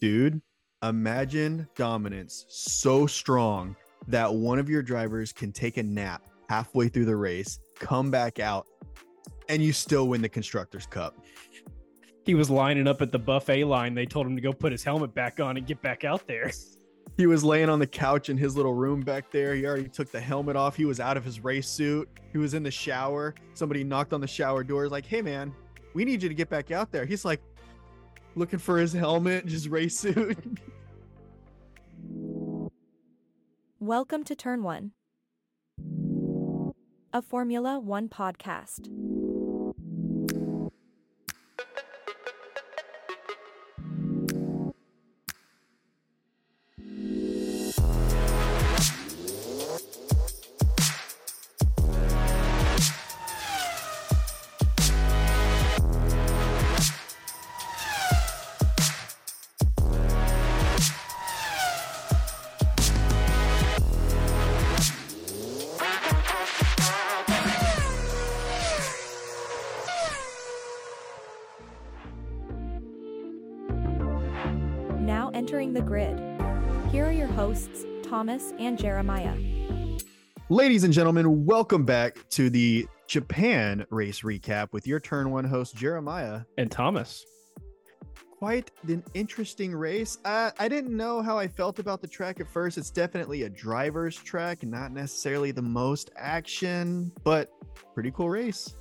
Dude, 0.00 0.42
imagine 0.82 1.66
dominance 1.74 2.44
so 2.48 3.06
strong 3.06 3.76
that 4.08 4.32
one 4.32 4.58
of 4.58 4.68
your 4.68 4.82
drivers 4.82 5.32
can 5.32 5.52
take 5.52 5.78
a 5.78 5.82
nap 5.82 6.22
halfway 6.48 6.88
through 6.88 7.06
the 7.06 7.16
race, 7.16 7.58
come 7.78 8.10
back 8.10 8.38
out, 8.38 8.66
and 9.48 9.62
you 9.62 9.72
still 9.72 10.08
win 10.08 10.20
the 10.20 10.28
Constructors' 10.28 10.86
Cup. 10.86 11.16
He 12.24 12.34
was 12.34 12.50
lining 12.50 12.86
up 12.86 13.00
at 13.00 13.12
the 13.12 13.18
buffet 13.18 13.64
line. 13.64 13.94
They 13.94 14.04
told 14.04 14.26
him 14.26 14.36
to 14.36 14.42
go 14.42 14.52
put 14.52 14.72
his 14.72 14.84
helmet 14.84 15.14
back 15.14 15.40
on 15.40 15.56
and 15.56 15.66
get 15.66 15.80
back 15.82 16.04
out 16.04 16.26
there. 16.26 16.50
He 17.16 17.26
was 17.26 17.42
laying 17.42 17.70
on 17.70 17.78
the 17.78 17.86
couch 17.86 18.28
in 18.28 18.36
his 18.36 18.56
little 18.56 18.74
room 18.74 19.00
back 19.00 19.30
there. 19.30 19.54
He 19.54 19.64
already 19.64 19.88
took 19.88 20.12
the 20.12 20.20
helmet 20.20 20.54
off. 20.54 20.76
He 20.76 20.84
was 20.84 21.00
out 21.00 21.16
of 21.16 21.24
his 21.24 21.42
race 21.42 21.66
suit. 21.66 22.10
He 22.30 22.36
was 22.36 22.52
in 22.52 22.62
the 22.62 22.70
shower. 22.70 23.34
Somebody 23.54 23.84
knocked 23.84 24.12
on 24.12 24.20
the 24.20 24.26
shower 24.26 24.62
door. 24.62 24.82
He's 24.82 24.92
like, 24.92 25.06
hey, 25.06 25.22
man, 25.22 25.54
we 25.94 26.04
need 26.04 26.22
you 26.22 26.28
to 26.28 26.34
get 26.34 26.50
back 26.50 26.70
out 26.70 26.92
there. 26.92 27.06
He's 27.06 27.24
like, 27.24 27.40
looking 28.36 28.58
for 28.58 28.78
his 28.78 28.92
helmet, 28.92 29.48
his 29.48 29.68
race 29.68 29.98
suit. 29.98 30.38
Welcome 33.80 34.24
to 34.24 34.36
Turn 34.36 34.62
One, 34.62 34.92
a 37.12 37.22
Formula 37.22 37.80
One 37.80 38.08
podcast. 38.08 38.88
Thomas 78.26 78.52
and 78.58 78.76
Jeremiah. 78.76 79.36
Ladies 80.48 80.82
and 80.82 80.92
gentlemen, 80.92 81.46
welcome 81.46 81.84
back 81.84 82.28
to 82.30 82.50
the 82.50 82.84
Japan 83.06 83.86
race 83.90 84.22
recap 84.22 84.72
with 84.72 84.84
your 84.84 84.98
turn 84.98 85.30
one 85.30 85.44
host, 85.44 85.76
Jeremiah. 85.76 86.40
And 86.58 86.68
Thomas. 86.68 87.24
Quite 88.36 88.72
an 88.88 89.04
interesting 89.14 89.72
race. 89.72 90.18
Uh, 90.24 90.50
I 90.58 90.66
didn't 90.66 90.96
know 90.96 91.22
how 91.22 91.38
I 91.38 91.46
felt 91.46 91.78
about 91.78 92.00
the 92.00 92.08
track 92.08 92.40
at 92.40 92.48
first. 92.48 92.78
It's 92.78 92.90
definitely 92.90 93.44
a 93.44 93.48
driver's 93.48 94.16
track, 94.16 94.64
not 94.64 94.90
necessarily 94.90 95.52
the 95.52 95.62
most 95.62 96.10
action, 96.16 97.12
but 97.22 97.52
pretty 97.94 98.10
cool 98.10 98.28
race. 98.28 98.74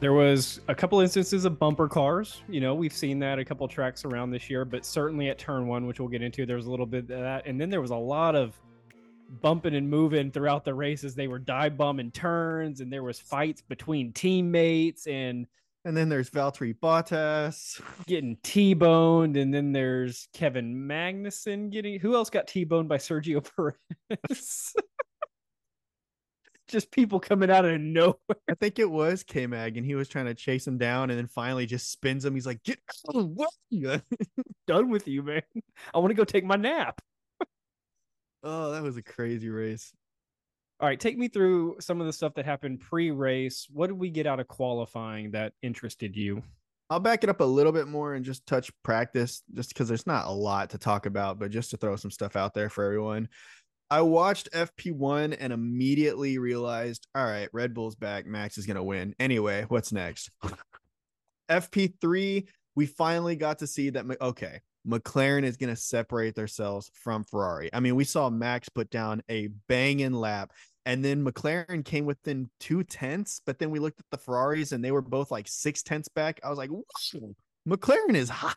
There 0.00 0.14
was 0.14 0.62
a 0.66 0.74
couple 0.74 0.98
instances 1.00 1.44
of 1.44 1.58
bumper 1.58 1.86
cars. 1.86 2.42
You 2.48 2.60
know, 2.62 2.74
we've 2.74 2.92
seen 2.92 3.18
that 3.18 3.38
a 3.38 3.44
couple 3.44 3.68
tracks 3.68 4.06
around 4.06 4.30
this 4.30 4.48
year, 4.48 4.64
but 4.64 4.86
certainly 4.86 5.28
at 5.28 5.38
turn 5.38 5.66
one, 5.66 5.86
which 5.86 6.00
we'll 6.00 6.08
get 6.08 6.22
into, 6.22 6.46
there 6.46 6.56
was 6.56 6.64
a 6.64 6.70
little 6.70 6.86
bit 6.86 7.10
of 7.10 7.20
that. 7.20 7.46
And 7.46 7.60
then 7.60 7.68
there 7.68 7.82
was 7.82 7.90
a 7.90 7.96
lot 7.96 8.34
of 8.34 8.58
bumping 9.42 9.74
and 9.74 9.88
moving 9.88 10.30
throughout 10.30 10.64
the 10.64 10.72
races. 10.72 11.14
they 11.14 11.28
were 11.28 11.38
dive 11.38 11.76
bombing 11.76 12.10
turns, 12.12 12.80
and 12.80 12.90
there 12.90 13.02
was 13.02 13.20
fights 13.20 13.60
between 13.60 14.12
teammates 14.14 15.06
and 15.06 15.46
And 15.84 15.94
then 15.94 16.08
there's 16.08 16.30
Valtteri 16.30 16.74
Bottas. 16.78 17.80
getting 18.06 18.38
T-boned, 18.42 19.36
and 19.36 19.52
then 19.52 19.72
there's 19.72 20.28
Kevin 20.32 20.74
Magnussen 20.74 21.70
getting 21.70 22.00
who 22.00 22.14
else 22.14 22.30
got 22.30 22.46
T-boned 22.48 22.88
by 22.88 22.96
Sergio 22.96 23.46
Perez? 24.10 24.74
Just 26.70 26.92
people 26.92 27.18
coming 27.18 27.50
out 27.50 27.64
of 27.64 27.80
nowhere. 27.80 28.14
I 28.48 28.54
think 28.54 28.78
it 28.78 28.88
was 28.88 29.24
K 29.24 29.46
Mag, 29.46 29.76
and 29.76 29.84
he 29.84 29.96
was 29.96 30.08
trying 30.08 30.26
to 30.26 30.34
chase 30.34 30.66
him 30.66 30.78
down, 30.78 31.10
and 31.10 31.18
then 31.18 31.26
finally 31.26 31.66
just 31.66 31.90
spins 31.90 32.24
him. 32.24 32.34
He's 32.34 32.46
like, 32.46 32.62
"Get 32.62 32.78
out 33.08 33.16
of 33.16 33.36
the 33.36 33.46
way!" 33.72 34.00
Done 34.66 34.88
with 34.88 35.08
you, 35.08 35.22
man. 35.22 35.42
I 35.92 35.98
want 35.98 36.10
to 36.10 36.14
go 36.14 36.24
take 36.24 36.44
my 36.44 36.56
nap. 36.56 37.00
oh, 38.44 38.70
that 38.70 38.82
was 38.82 38.96
a 38.96 39.02
crazy 39.02 39.48
race. 39.48 39.92
All 40.78 40.88
right, 40.88 40.98
take 40.98 41.18
me 41.18 41.28
through 41.28 41.76
some 41.80 42.00
of 42.00 42.06
the 42.06 42.12
stuff 42.12 42.34
that 42.34 42.46
happened 42.46 42.80
pre-race. 42.80 43.66
What 43.70 43.88
did 43.88 43.98
we 43.98 44.08
get 44.08 44.26
out 44.26 44.40
of 44.40 44.48
qualifying 44.48 45.32
that 45.32 45.52
interested 45.60 46.16
you? 46.16 46.42
I'll 46.88 47.00
back 47.00 47.22
it 47.22 47.30
up 47.30 47.40
a 47.40 47.44
little 47.44 47.70
bit 47.70 47.86
more 47.86 48.14
and 48.14 48.24
just 48.24 48.46
touch 48.46 48.72
practice, 48.82 49.42
just 49.54 49.68
because 49.68 49.88
there's 49.88 50.06
not 50.06 50.26
a 50.26 50.32
lot 50.32 50.70
to 50.70 50.78
talk 50.78 51.06
about, 51.06 51.38
but 51.38 51.50
just 51.50 51.70
to 51.70 51.76
throw 51.76 51.96
some 51.96 52.10
stuff 52.10 52.34
out 52.34 52.54
there 52.54 52.68
for 52.68 52.84
everyone. 52.84 53.28
I 53.90 54.02
watched 54.02 54.52
FP1 54.52 55.36
and 55.40 55.52
immediately 55.52 56.38
realized, 56.38 57.08
all 57.14 57.24
right, 57.24 57.48
Red 57.52 57.74
Bull's 57.74 57.96
back. 57.96 58.24
Max 58.24 58.56
is 58.56 58.66
going 58.66 58.76
to 58.76 58.82
win. 58.82 59.14
Anyway, 59.18 59.64
what's 59.68 59.92
next? 59.92 60.30
FP3, 61.50 62.46
we 62.76 62.86
finally 62.86 63.34
got 63.34 63.58
to 63.58 63.66
see 63.66 63.90
that, 63.90 64.06
okay, 64.20 64.60
McLaren 64.86 65.42
is 65.42 65.56
going 65.56 65.74
to 65.74 65.80
separate 65.80 66.36
themselves 66.36 66.90
from 66.94 67.24
Ferrari. 67.24 67.68
I 67.72 67.80
mean, 67.80 67.96
we 67.96 68.04
saw 68.04 68.30
Max 68.30 68.68
put 68.68 68.90
down 68.90 69.22
a 69.28 69.48
banging 69.68 70.12
lap, 70.12 70.52
and 70.86 71.04
then 71.04 71.24
McLaren 71.24 71.84
came 71.84 72.06
within 72.06 72.48
two 72.60 72.84
tenths, 72.84 73.42
but 73.44 73.58
then 73.58 73.70
we 73.70 73.80
looked 73.80 73.98
at 73.98 74.06
the 74.12 74.18
Ferraris 74.18 74.70
and 74.72 74.84
they 74.84 74.92
were 74.92 75.02
both 75.02 75.32
like 75.32 75.48
six 75.48 75.82
tenths 75.82 76.08
back. 76.08 76.38
I 76.44 76.48
was 76.48 76.58
like, 76.58 76.70
McLaren 77.68 78.14
is 78.14 78.30
hot. 78.30 78.56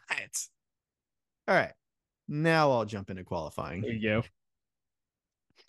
All 1.48 1.56
right, 1.56 1.74
now 2.28 2.72
I'll 2.72 2.86
jump 2.86 3.10
into 3.10 3.24
qualifying. 3.24 3.82
There 3.82 3.92
you 3.92 4.22
go. 4.22 4.24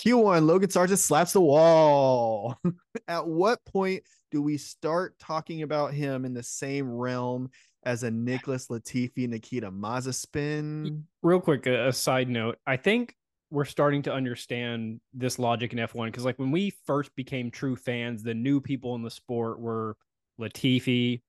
Q1, 0.01 0.47
Logan 0.47 0.69
Sargeant 0.69 0.99
slaps 0.99 1.33
the 1.33 1.41
wall. 1.41 2.59
At 3.09 3.27
what 3.27 3.65
point 3.65 4.03
do 4.31 4.43
we 4.43 4.57
start 4.57 5.19
talking 5.19 5.63
about 5.63 5.95
him 5.95 6.25
in 6.25 6.35
the 6.35 6.43
same 6.43 6.91
realm 6.91 7.51
as 7.85 8.03
a 8.03 8.11
Nicholas 8.11 8.69
Latifi, 8.69 9.29
Nikita 9.29 9.71
Mazepin? 9.71 11.03
Real 11.23 11.41
quick, 11.41 11.67
a, 11.67 11.89
a 11.89 11.93
side 11.93 12.29
note. 12.29 12.59
I 12.67 12.77
think 12.77 13.15
we're 13.51 13.65
starting 13.65 14.03
to 14.03 14.13
understand 14.13 15.01
this 15.13 15.39
logic 15.39 15.73
in 15.73 15.79
F1 15.79 16.07
because, 16.07 16.25
like, 16.25 16.39
when 16.39 16.51
we 16.51 16.73
first 16.87 17.15
became 17.15 17.51
true 17.51 17.77
fans, 17.77 18.23
the 18.23 18.35
new 18.35 18.61
people 18.61 18.97
in 18.97 19.03
the 19.03 19.11
sport 19.11 19.61
were 19.61 19.97
Latifi, 20.41 21.23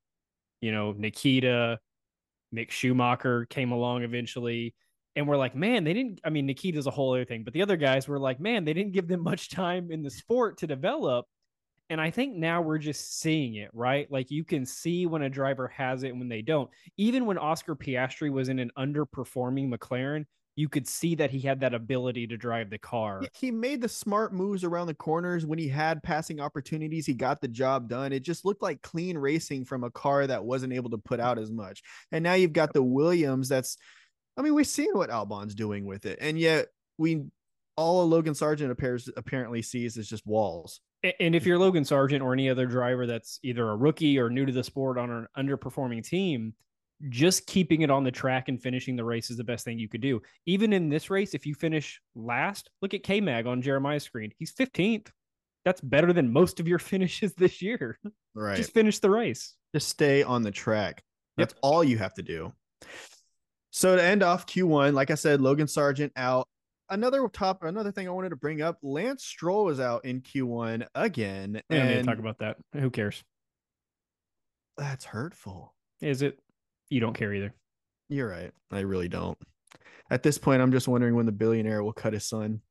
you 0.61 0.71
know, 0.71 0.93
Nikita, 0.93 1.79
Mick 2.53 2.71
Schumacher 2.71 3.45
came 3.45 3.71
along 3.71 4.03
eventually. 4.03 4.73
And 5.15 5.27
we're 5.27 5.37
like, 5.37 5.55
man, 5.55 5.83
they 5.83 5.93
didn't. 5.93 6.19
I 6.23 6.29
mean, 6.29 6.45
Nikita's 6.45 6.87
a 6.87 6.91
whole 6.91 7.13
other 7.13 7.25
thing, 7.25 7.43
but 7.43 7.53
the 7.53 7.61
other 7.61 7.77
guys 7.77 8.07
were 8.07 8.19
like, 8.19 8.39
man, 8.39 8.65
they 8.65 8.73
didn't 8.73 8.93
give 8.93 9.07
them 9.07 9.23
much 9.23 9.49
time 9.49 9.91
in 9.91 10.03
the 10.03 10.09
sport 10.09 10.57
to 10.59 10.67
develop. 10.67 11.25
And 11.89 12.01
I 12.01 12.09
think 12.09 12.35
now 12.35 12.61
we're 12.61 12.79
just 12.79 13.19
seeing 13.19 13.55
it, 13.55 13.69
right? 13.71 14.11
Like 14.11 14.31
you 14.31 14.43
can 14.43 14.65
see 14.65 15.05
when 15.05 15.21
a 15.21 15.29
driver 15.29 15.67
has 15.67 16.03
it 16.03 16.09
and 16.09 16.19
when 16.19 16.29
they 16.29 16.41
don't. 16.41 16.69
Even 16.97 17.27
when 17.27 17.37
Oscar 17.37 17.75
Piastri 17.75 18.31
was 18.31 18.49
in 18.49 18.57
an 18.57 18.71
underperforming 18.75 19.71
McLaren, 19.71 20.25
you 20.55 20.69
could 20.69 20.87
see 20.87 21.15
that 21.15 21.31
he 21.31 21.39
had 21.39 21.59
that 21.59 21.73
ability 21.73 22.27
to 22.27 22.37
drive 22.37 22.69
the 22.69 22.77
car. 22.77 23.21
He 23.33 23.51
made 23.51 23.81
the 23.81 23.89
smart 23.89 24.33
moves 24.33 24.63
around 24.63 24.87
the 24.87 24.93
corners 24.93 25.45
when 25.45 25.59
he 25.59 25.67
had 25.67 26.01
passing 26.01 26.39
opportunities. 26.39 27.05
He 27.05 27.13
got 27.13 27.41
the 27.41 27.47
job 27.47 27.89
done. 27.89 28.13
It 28.13 28.21
just 28.21 28.45
looked 28.45 28.61
like 28.61 28.81
clean 28.81 29.17
racing 29.17 29.65
from 29.65 29.83
a 29.83 29.91
car 29.91 30.25
that 30.27 30.43
wasn't 30.43 30.73
able 30.73 30.89
to 30.91 30.97
put 30.97 31.19
out 31.19 31.37
as 31.37 31.51
much. 31.51 31.83
And 32.11 32.23
now 32.23 32.33
you've 32.35 32.53
got 32.53 32.73
the 32.73 32.83
Williams 32.83 33.49
that's 33.49 33.77
I 34.38 34.41
mean, 34.41 34.53
we've 34.53 34.68
seen 34.68 34.94
what 34.94 35.09
Albon's 35.09 35.56
doing 35.56 35.85
with 35.85 36.06
it, 36.06 36.18
and 36.22 36.38
yet 36.38 36.68
we 36.97 37.25
all 37.78 38.07
Logan 38.07 38.34
Sargeant 38.34 38.72
appears 38.72 39.09
apparently 39.18 39.62
sees 39.62 39.97
is 39.97 40.07
just 40.09 40.25
walls. 40.25 40.79
And 41.19 41.35
if 41.35 41.46
you're 41.46 41.59
Logan 41.59 41.84
Sargeant 41.84 42.22
or 42.23 42.34
any 42.34 42.50
other 42.50 42.66
driver 42.66 43.06
that's 43.06 43.40
either 43.44 43.69
a 43.69 43.75
rookie 43.75 44.18
or 44.18 44.29
new 44.29 44.46
to 44.46 44.51
the 44.51 44.63
sport 44.63 44.97
on 44.97 45.12
an 45.12 45.28
underperforming 45.38 46.03
team, 46.03 46.53
just 47.09 47.46
keeping 47.46 47.81
it 47.81 47.91
on 47.91 48.03
the 48.03 48.12
track 48.12 48.47
and 48.50 48.59
finishing 48.62 48.96
the 48.96 49.03
race 49.03 49.29
is 49.29 49.38
the 49.38 49.44
best 49.44 49.66
thing 49.66 49.78
you 49.78 49.90
could 49.90 50.01
do. 50.01 50.22
Even 50.46 50.73
in 50.73 50.90
this 50.90 51.09
race, 51.09 51.34
if 51.34 51.46
you 51.46 51.53
finish 51.53 52.02
last, 52.16 52.70
look 52.81 52.93
at 52.93 53.03
K 53.03 53.22
Mag 53.22 53.46
on 53.46 53.61
Jeremiah's 53.61 54.03
screen. 54.03 54.31
He's 54.40 54.53
15th. 54.53 55.08
That's 55.66 55.81
better 55.81 56.14
than 56.14 56.31
most 56.31 56.59
of 56.59 56.67
your 56.67 56.79
finishes 56.91 57.34
this 57.35 57.61
year. 57.61 57.99
Right. 58.34 58.55
Just 58.58 58.73
finish 58.73 58.99
the 58.99 59.09
race. 59.09 59.53
Just 59.76 59.90
stay 59.90 60.23
on 60.23 60.41
the 60.43 60.52
track. 60.52 61.03
That's 61.38 61.53
Yep. 61.53 61.59
all 61.61 61.84
you 61.84 61.97
have 61.97 62.14
to 62.16 62.23
do. 62.23 62.53
So 63.75 63.93
to 63.93 64.01
end 64.01 64.23
off 64.23 64.45
Q1, 64.45 64.93
like 64.93 65.11
I 65.11 65.16
said, 65.16 65.41
Logan 65.41 65.67
Sargeant 65.67 66.11
out. 66.16 66.47
Another 66.89 67.27
top, 67.27 67.61
another 67.61 67.91
thing 67.91 68.07
I 68.07 68.11
wanted 68.11 68.29
to 68.29 68.37
bring 68.37 68.61
up: 68.61 68.77
Lance 68.81 69.25
Stroll 69.25 69.66
was 69.66 69.81
out 69.81 70.05
in 70.05 70.22
Q1 70.22 70.87
again, 70.95 71.61
We 71.69 71.75
need 71.77 71.83
to 71.83 71.97
and 71.97 72.07
talk 72.07 72.19
about 72.19 72.37
that. 72.39 72.55
Who 72.72 72.89
cares? 72.89 73.22
that's 74.77 75.03
hurtful. 75.03 75.73
Is 75.99 76.22
it? 76.22 76.39
You 76.89 77.01
don't 77.01 77.16
care 77.16 77.33
either. 77.33 77.53
You're 78.07 78.29
right. 78.29 78.51
I 78.72 78.79
really 78.79 79.09
don't. 79.09 79.37
At 80.09 80.23
this 80.23 80.37
point, 80.37 80.61
I'm 80.61 80.71
just 80.71 80.87
wondering 80.87 81.16
when 81.16 81.25
the 81.25 81.33
billionaire 81.33 81.83
will 81.83 81.91
cut 81.91 82.13
his 82.13 82.23
son. 82.23 82.61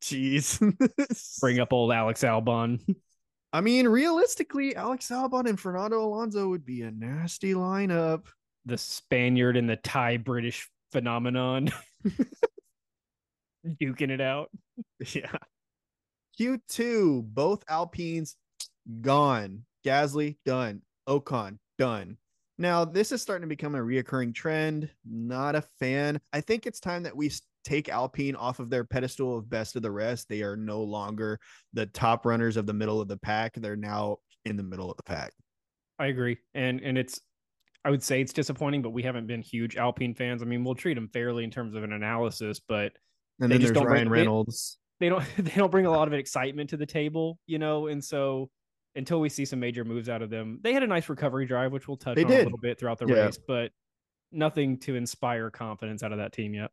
Jeez. 0.00 0.60
Bring 1.40 1.58
up 1.58 1.72
old 1.72 1.90
Alex 1.90 2.22
Albon. 2.22 2.80
I 3.52 3.62
mean, 3.62 3.88
realistically, 3.88 4.76
Alex 4.76 5.08
Albon 5.08 5.48
and 5.48 5.58
Fernando 5.58 6.04
Alonso 6.04 6.48
would 6.50 6.64
be 6.64 6.82
a 6.82 6.92
nasty 6.92 7.54
lineup. 7.54 8.26
The 8.66 8.76
Spaniard 8.76 9.56
and 9.56 9.68
the 9.68 9.76
Thai 9.76 10.18
British 10.18 10.68
phenomenon. 10.92 11.70
Duking 13.66 14.10
it 14.10 14.20
out. 14.20 14.50
Yeah. 15.14 15.32
Q2, 16.38 17.22
both 17.22 17.64
Alpines 17.66 18.36
gone. 19.00 19.64
Gasly 19.86 20.36
done. 20.44 20.82
Ocon 21.08 21.58
done. 21.78 22.18
Now, 22.58 22.84
this 22.84 23.12
is 23.12 23.22
starting 23.22 23.42
to 23.42 23.48
become 23.48 23.74
a 23.74 23.78
reoccurring 23.78 24.34
trend. 24.34 24.90
Not 25.04 25.54
a 25.54 25.62
fan. 25.78 26.20
I 26.32 26.40
think 26.42 26.66
it's 26.66 26.80
time 26.80 27.02
that 27.04 27.16
we 27.16 27.30
take 27.64 27.88
Alpine 27.88 28.36
off 28.36 28.60
of 28.60 28.70
their 28.70 28.84
pedestal 28.84 29.36
of 29.36 29.50
best 29.50 29.76
of 29.76 29.82
the 29.82 29.90
rest. 29.90 30.28
They 30.28 30.42
are 30.42 30.56
no 30.56 30.82
longer 30.82 31.38
the 31.72 31.86
top 31.86 32.24
runners 32.24 32.56
of 32.56 32.66
the 32.66 32.74
middle 32.74 33.00
of 33.00 33.08
the 33.08 33.18
pack. 33.18 33.54
They're 33.54 33.76
now 33.76 34.18
in 34.44 34.56
the 34.56 34.62
middle 34.62 34.90
of 34.90 34.96
the 34.96 35.02
pack. 35.02 35.32
I 35.98 36.06
agree. 36.06 36.38
And 36.54 36.80
and 36.80 36.96
it's 36.98 37.20
I 37.86 37.90
would 37.90 38.02
say 38.02 38.20
it's 38.20 38.32
disappointing, 38.32 38.82
but 38.82 38.90
we 38.90 39.04
haven't 39.04 39.28
been 39.28 39.40
huge 39.40 39.76
Alpine 39.76 40.12
fans. 40.12 40.42
I 40.42 40.44
mean, 40.44 40.64
we'll 40.64 40.74
treat 40.74 40.94
them 40.94 41.08
fairly 41.08 41.44
in 41.44 41.52
terms 41.52 41.76
of 41.76 41.84
an 41.84 41.92
analysis, 41.92 42.58
but 42.58 42.92
and 43.38 43.50
then 43.50 43.60
there's 43.60 43.70
Ryan 43.70 44.08
Reynolds. 44.08 44.78
They, 44.98 45.06
they 45.06 45.10
don't 45.10 45.24
they 45.38 45.52
don't 45.52 45.70
bring 45.70 45.86
a 45.86 45.90
lot 45.90 46.08
of 46.08 46.14
excitement 46.14 46.70
to 46.70 46.76
the 46.76 46.84
table, 46.84 47.38
you 47.46 47.60
know, 47.60 47.86
and 47.86 48.02
so 48.02 48.50
until 48.96 49.20
we 49.20 49.28
see 49.28 49.44
some 49.44 49.60
major 49.60 49.84
moves 49.84 50.08
out 50.08 50.20
of 50.20 50.30
them. 50.30 50.58
They 50.64 50.72
had 50.72 50.82
a 50.82 50.86
nice 50.88 51.08
recovery 51.08 51.46
drive, 51.46 51.70
which 51.70 51.86
we'll 51.86 51.96
touch 51.96 52.16
they 52.16 52.24
on 52.24 52.30
did. 52.30 52.40
a 52.40 52.44
little 52.44 52.58
bit 52.58 52.80
throughout 52.80 52.98
the 52.98 53.06
yeah. 53.06 53.26
race, 53.26 53.38
but 53.46 53.70
nothing 54.32 54.78
to 54.80 54.96
inspire 54.96 55.48
confidence 55.50 56.02
out 56.02 56.10
of 56.10 56.18
that 56.18 56.32
team 56.32 56.54
yet. 56.54 56.72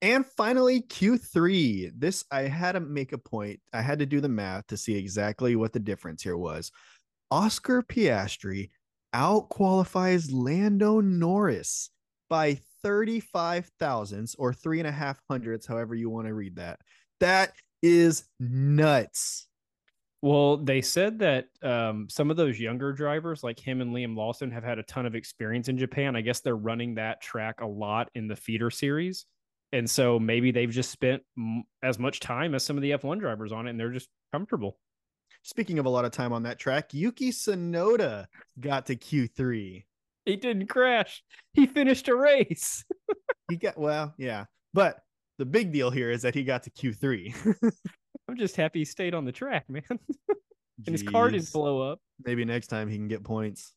And 0.00 0.24
finally, 0.24 0.80
Q3. 0.80 1.92
This 1.94 2.24
I 2.30 2.42
had 2.42 2.72
to 2.72 2.80
make 2.80 3.12
a 3.12 3.18
point. 3.18 3.60
I 3.74 3.82
had 3.82 3.98
to 3.98 4.06
do 4.06 4.22
the 4.22 4.30
math 4.30 4.68
to 4.68 4.78
see 4.78 4.96
exactly 4.96 5.56
what 5.56 5.74
the 5.74 5.80
difference 5.80 6.22
here 6.22 6.38
was. 6.38 6.72
Oscar 7.30 7.82
Piastri 7.82 8.70
out 9.12 9.48
qualifies 9.48 10.30
Lando 10.30 11.00
Norris 11.00 11.90
by 12.28 12.58
35 12.82 13.70
thousandths 13.78 14.34
or 14.36 14.52
three 14.52 14.78
and 14.78 14.88
a 14.88 14.92
half 14.92 15.20
hundredths, 15.30 15.66
however 15.66 15.94
you 15.94 16.10
want 16.10 16.26
to 16.26 16.34
read 16.34 16.56
that. 16.56 16.80
That 17.20 17.52
is 17.82 18.24
nuts. 18.40 19.46
Well, 20.22 20.56
they 20.56 20.82
said 20.82 21.18
that 21.18 21.46
um, 21.62 22.08
some 22.08 22.30
of 22.30 22.36
those 22.36 22.58
younger 22.58 22.92
drivers, 22.92 23.42
like 23.42 23.58
him 23.58 23.80
and 23.80 23.92
Liam 23.92 24.16
Lawson, 24.16 24.52
have 24.52 24.62
had 24.62 24.78
a 24.78 24.84
ton 24.84 25.04
of 25.04 25.16
experience 25.16 25.68
in 25.68 25.76
Japan. 25.76 26.14
I 26.14 26.20
guess 26.20 26.40
they're 26.40 26.56
running 26.56 26.94
that 26.94 27.20
track 27.20 27.60
a 27.60 27.66
lot 27.66 28.08
in 28.14 28.28
the 28.28 28.36
feeder 28.36 28.70
series. 28.70 29.26
And 29.72 29.88
so 29.90 30.20
maybe 30.20 30.52
they've 30.52 30.70
just 30.70 30.90
spent 30.90 31.22
m- 31.36 31.64
as 31.82 31.98
much 31.98 32.20
time 32.20 32.54
as 32.54 32.64
some 32.64 32.76
of 32.76 32.82
the 32.82 32.92
F1 32.92 33.18
drivers 33.18 33.50
on 33.50 33.66
it 33.66 33.70
and 33.70 33.80
they're 33.80 33.90
just 33.90 34.08
comfortable. 34.32 34.78
Speaking 35.42 35.78
of 35.78 35.86
a 35.86 35.90
lot 35.90 36.04
of 36.04 36.12
time 36.12 36.32
on 36.32 36.44
that 36.44 36.58
track, 36.58 36.94
Yuki 36.94 37.30
Tsunoda 37.30 38.26
got 38.60 38.86
to 38.86 38.96
Q3. 38.96 39.84
He 40.24 40.36
didn't 40.36 40.68
crash. 40.68 41.22
He 41.52 41.66
finished 41.66 42.08
a 42.08 42.14
race. 42.14 42.84
he 43.50 43.56
got, 43.56 43.76
well, 43.76 44.14
yeah. 44.18 44.44
But 44.72 45.00
the 45.38 45.44
big 45.44 45.72
deal 45.72 45.90
here 45.90 46.10
is 46.10 46.22
that 46.22 46.34
he 46.34 46.44
got 46.44 46.62
to 46.62 46.70
Q3. 46.70 47.72
I'm 48.28 48.36
just 48.36 48.54
happy 48.54 48.80
he 48.80 48.84
stayed 48.84 49.14
on 49.14 49.24
the 49.24 49.32
track, 49.32 49.68
man. 49.68 49.82
and 49.88 49.98
Jeez. 50.84 50.92
his 50.92 51.02
car 51.02 51.28
didn't 51.28 51.52
blow 51.52 51.90
up. 51.90 51.98
Maybe 52.24 52.44
next 52.44 52.68
time 52.68 52.88
he 52.88 52.96
can 52.96 53.08
get 53.08 53.24
points. 53.24 53.74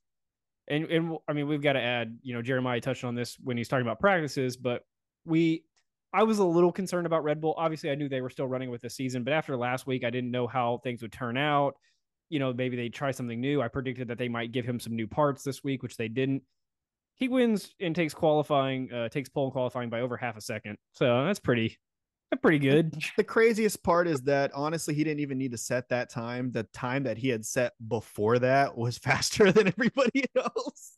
And 0.68 0.86
and 0.86 1.18
I 1.28 1.34
mean, 1.34 1.48
we've 1.48 1.62
got 1.62 1.74
to 1.74 1.82
add, 1.82 2.18
you 2.22 2.34
know, 2.34 2.42
Jeremiah 2.42 2.82
touched 2.82 3.04
on 3.04 3.16
this 3.16 3.38
when 3.44 3.58
he's 3.58 3.68
talking 3.68 3.86
about 3.86 4.00
practices, 4.00 4.56
but 4.58 4.84
we 5.26 5.64
I 6.16 6.24
was 6.24 6.40
a 6.40 6.46
little 6.46 6.72
concerned 6.72 7.06
about 7.06 7.26
Red 7.26 7.42
Bull. 7.42 7.54
Obviously, 7.58 7.92
I 7.92 7.96
knew 7.96 8.08
they 8.08 8.22
were 8.22 8.30
still 8.30 8.48
running 8.48 8.70
with 8.70 8.82
the 8.82 8.90
season, 8.90 9.26
but 9.26 9.34
after 9.34 9.58
last 9.58 9.86
week, 9.86 10.06
I 10.06 10.10
didn't 10.10 10.32
know 10.32 10.48
how 10.48 10.80
things 10.82 11.02
would 11.02 11.12
turn 11.12 11.36
out. 11.36 11.76
You 12.30 12.40
know, 12.40 12.54
maybe 12.54 12.78
they 12.78 12.88
try 12.88 13.12
something 13.12 13.42
new. 13.42 13.62
I 13.62 13.68
predicted 13.68 14.08
that 14.08 14.18
they 14.18 14.30
might 14.30 14.54
give 14.54 14.66
him 14.66 14.80
some 14.80 14.96
new 14.96 15.08
parts 15.08 15.44
this 15.44 15.62
week, 15.62 15.84
which 15.84 15.98
they 15.98 16.08
didn't. 16.08 16.42
He 17.16 17.28
wins 17.28 17.76
and 17.82 17.94
takes 17.94 18.14
qualifying, 18.14 18.92
uh, 18.94 19.10
takes 19.10 19.28
pole 19.28 19.52
qualifying 19.52 19.90
by 19.90 20.00
over 20.00 20.16
half 20.16 20.38
a 20.38 20.42
second. 20.42 20.78
So 20.94 21.26
that's 21.26 21.40
pretty 21.40 21.78
pretty 22.42 22.60
good. 22.60 22.98
The 23.18 23.24
craziest 23.24 23.84
part 23.84 24.08
is 24.08 24.22
that 24.22 24.52
honestly, 24.54 24.94
he 24.94 25.04
didn't 25.04 25.22
even 25.22 25.38
need 25.38 25.52
to 25.52 25.58
set 25.58 25.90
that 25.90 26.10
time. 26.10 26.52
The 26.52 26.64
time 26.64 27.04
that 27.04 27.18
he 27.18 27.30
had 27.30 27.46
set 27.46 27.74
before 27.88 28.40
that 28.40 28.78
was 28.78 28.98
faster 29.00 29.52
than 29.52 29.68
everybody 29.68 30.24
else. 30.38 30.98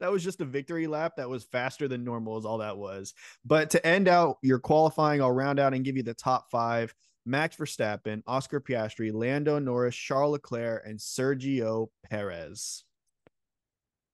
That 0.00 0.12
was 0.12 0.22
just 0.22 0.40
a 0.40 0.44
victory 0.44 0.86
lap 0.86 1.16
that 1.16 1.28
was 1.28 1.44
faster 1.44 1.88
than 1.88 2.04
normal, 2.04 2.38
is 2.38 2.44
all 2.44 2.58
that 2.58 2.76
was. 2.76 3.14
But 3.44 3.70
to 3.70 3.86
end 3.86 4.08
out 4.08 4.38
your 4.42 4.58
qualifying, 4.58 5.20
I'll 5.20 5.32
round 5.32 5.58
out 5.58 5.74
and 5.74 5.84
give 5.84 5.96
you 5.96 6.02
the 6.02 6.14
top 6.14 6.50
five 6.50 6.94
Max 7.26 7.56
Verstappen, 7.56 8.22
Oscar 8.26 8.60
Piastri, 8.60 9.12
Lando 9.12 9.58
Norris, 9.58 9.94
Charles 9.94 10.32
Leclerc, 10.32 10.82
and 10.86 10.98
Sergio 10.98 11.88
Perez. 12.04 12.84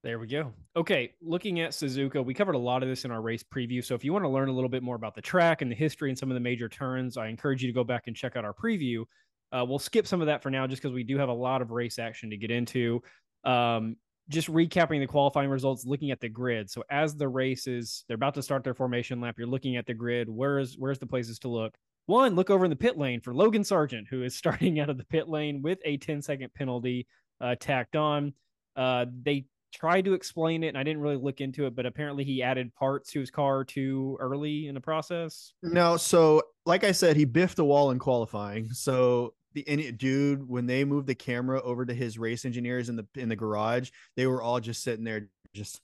There 0.02 0.18
we 0.18 0.26
go. 0.26 0.52
Okay, 0.76 1.14
looking 1.22 1.60
at 1.60 1.70
Suzuka, 1.70 2.22
we 2.22 2.34
covered 2.34 2.56
a 2.56 2.58
lot 2.58 2.82
of 2.82 2.90
this 2.90 3.06
in 3.06 3.10
our 3.10 3.22
race 3.22 3.42
preview. 3.42 3.82
So 3.82 3.94
if 3.94 4.04
you 4.04 4.12
want 4.12 4.26
to 4.26 4.28
learn 4.28 4.50
a 4.50 4.52
little 4.52 4.68
bit 4.68 4.82
more 4.82 4.96
about 4.96 5.14
the 5.14 5.22
track 5.22 5.62
and 5.62 5.70
the 5.70 5.74
history 5.74 6.10
and 6.10 6.18
some 6.18 6.30
of 6.30 6.34
the 6.34 6.40
major 6.40 6.68
turns, 6.68 7.16
I 7.16 7.28
encourage 7.28 7.62
you 7.62 7.68
to 7.68 7.72
go 7.72 7.84
back 7.84 8.02
and 8.06 8.14
check 8.14 8.36
out 8.36 8.44
our 8.44 8.52
preview. 8.52 9.04
Uh, 9.50 9.64
we'll 9.66 9.78
skip 9.78 10.06
some 10.06 10.20
of 10.20 10.26
that 10.26 10.42
for 10.42 10.50
now 10.50 10.66
just 10.66 10.82
because 10.82 10.92
we 10.92 11.04
do 11.04 11.16
have 11.16 11.30
a 11.30 11.34
lot 11.34 11.62
of 11.62 11.70
race 11.70 11.98
action 11.98 12.28
to 12.28 12.36
get 12.36 12.50
into. 12.50 13.02
Um, 13.44 13.96
just 14.28 14.50
recapping 14.50 15.00
the 15.00 15.06
qualifying 15.06 15.50
results, 15.50 15.84
looking 15.84 16.10
at 16.10 16.20
the 16.20 16.28
grid. 16.28 16.70
So 16.70 16.82
as 16.90 17.14
the 17.14 17.28
races, 17.28 18.04
they're 18.08 18.14
about 18.14 18.34
to 18.34 18.42
start 18.42 18.64
their 18.64 18.74
formation 18.74 19.20
lap. 19.20 19.36
You're 19.38 19.46
looking 19.46 19.76
at 19.76 19.86
the 19.86 19.94
grid. 19.94 20.28
Where's 20.28 20.76
where's 20.78 20.98
the 20.98 21.06
places 21.06 21.38
to 21.40 21.48
look? 21.48 21.74
One, 22.06 22.34
look 22.34 22.50
over 22.50 22.64
in 22.64 22.70
the 22.70 22.76
pit 22.76 22.98
lane 22.98 23.20
for 23.20 23.34
Logan 23.34 23.62
Sargeant, 23.62 24.08
who 24.08 24.22
is 24.22 24.34
starting 24.36 24.80
out 24.80 24.90
of 24.90 24.98
the 24.98 25.04
pit 25.04 25.28
lane 25.28 25.62
with 25.62 25.78
a 25.84 25.96
10 25.96 26.22
second 26.22 26.52
penalty 26.54 27.06
uh, 27.40 27.54
tacked 27.58 27.96
on. 27.96 28.32
Uh, 28.76 29.06
they 29.22 29.46
tried 29.72 30.04
to 30.04 30.14
explain 30.14 30.62
it 30.62 30.68
and 30.68 30.78
I 30.78 30.82
didn't 30.82 31.02
really 31.02 31.16
look 31.16 31.40
into 31.40 31.66
it, 31.66 31.74
but 31.74 31.84
apparently 31.84 32.24
he 32.24 32.42
added 32.42 32.74
parts 32.74 33.10
to 33.12 33.20
his 33.20 33.30
car 33.30 33.64
too 33.64 34.16
early 34.20 34.68
in 34.68 34.74
the 34.74 34.80
process. 34.80 35.52
No, 35.62 35.96
so 35.96 36.42
like 36.64 36.84
I 36.84 36.92
said, 36.92 37.16
he 37.16 37.24
biffed 37.24 37.58
a 37.58 37.64
wall 37.64 37.90
in 37.90 37.98
qualifying. 37.98 38.68
So 38.70 39.34
the 39.54 39.66
any 39.68 39.90
dude, 39.92 40.48
when 40.48 40.66
they 40.66 40.84
moved 40.84 41.06
the 41.06 41.14
camera 41.14 41.62
over 41.62 41.86
to 41.86 41.94
his 41.94 42.18
race 42.18 42.44
engineers 42.44 42.88
in 42.88 42.96
the 42.96 43.06
in 43.16 43.28
the 43.28 43.36
garage, 43.36 43.90
they 44.16 44.26
were 44.26 44.42
all 44.42 44.60
just 44.60 44.82
sitting 44.82 45.04
there 45.04 45.28
just 45.52 45.80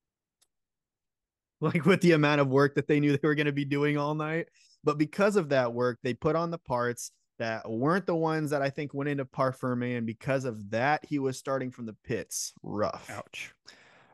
like 1.60 1.84
with 1.84 2.00
the 2.00 2.12
amount 2.12 2.40
of 2.40 2.48
work 2.48 2.74
that 2.74 2.88
they 2.88 3.00
knew 3.00 3.12
they 3.12 3.28
were 3.28 3.34
going 3.34 3.46
to 3.46 3.52
be 3.52 3.64
doing 3.64 3.96
all 3.96 4.14
night. 4.14 4.48
But 4.82 4.98
because 4.98 5.36
of 5.36 5.48
that 5.48 5.72
work, 5.72 5.98
they 6.02 6.14
put 6.14 6.36
on 6.36 6.50
the 6.50 6.58
parts 6.58 7.10
that 7.38 7.68
weren't 7.68 8.06
the 8.06 8.14
ones 8.14 8.50
that 8.50 8.62
I 8.62 8.70
think 8.70 8.94
went 8.94 9.08
into 9.08 9.24
parc 9.24 9.58
fermé, 9.58 9.96
and 9.96 10.06
because 10.06 10.44
of 10.44 10.70
that, 10.70 11.04
he 11.04 11.18
was 11.18 11.38
starting 11.38 11.70
from 11.70 11.86
the 11.86 11.96
pits. 12.04 12.52
Rough. 12.62 13.10
Ouch. 13.10 13.52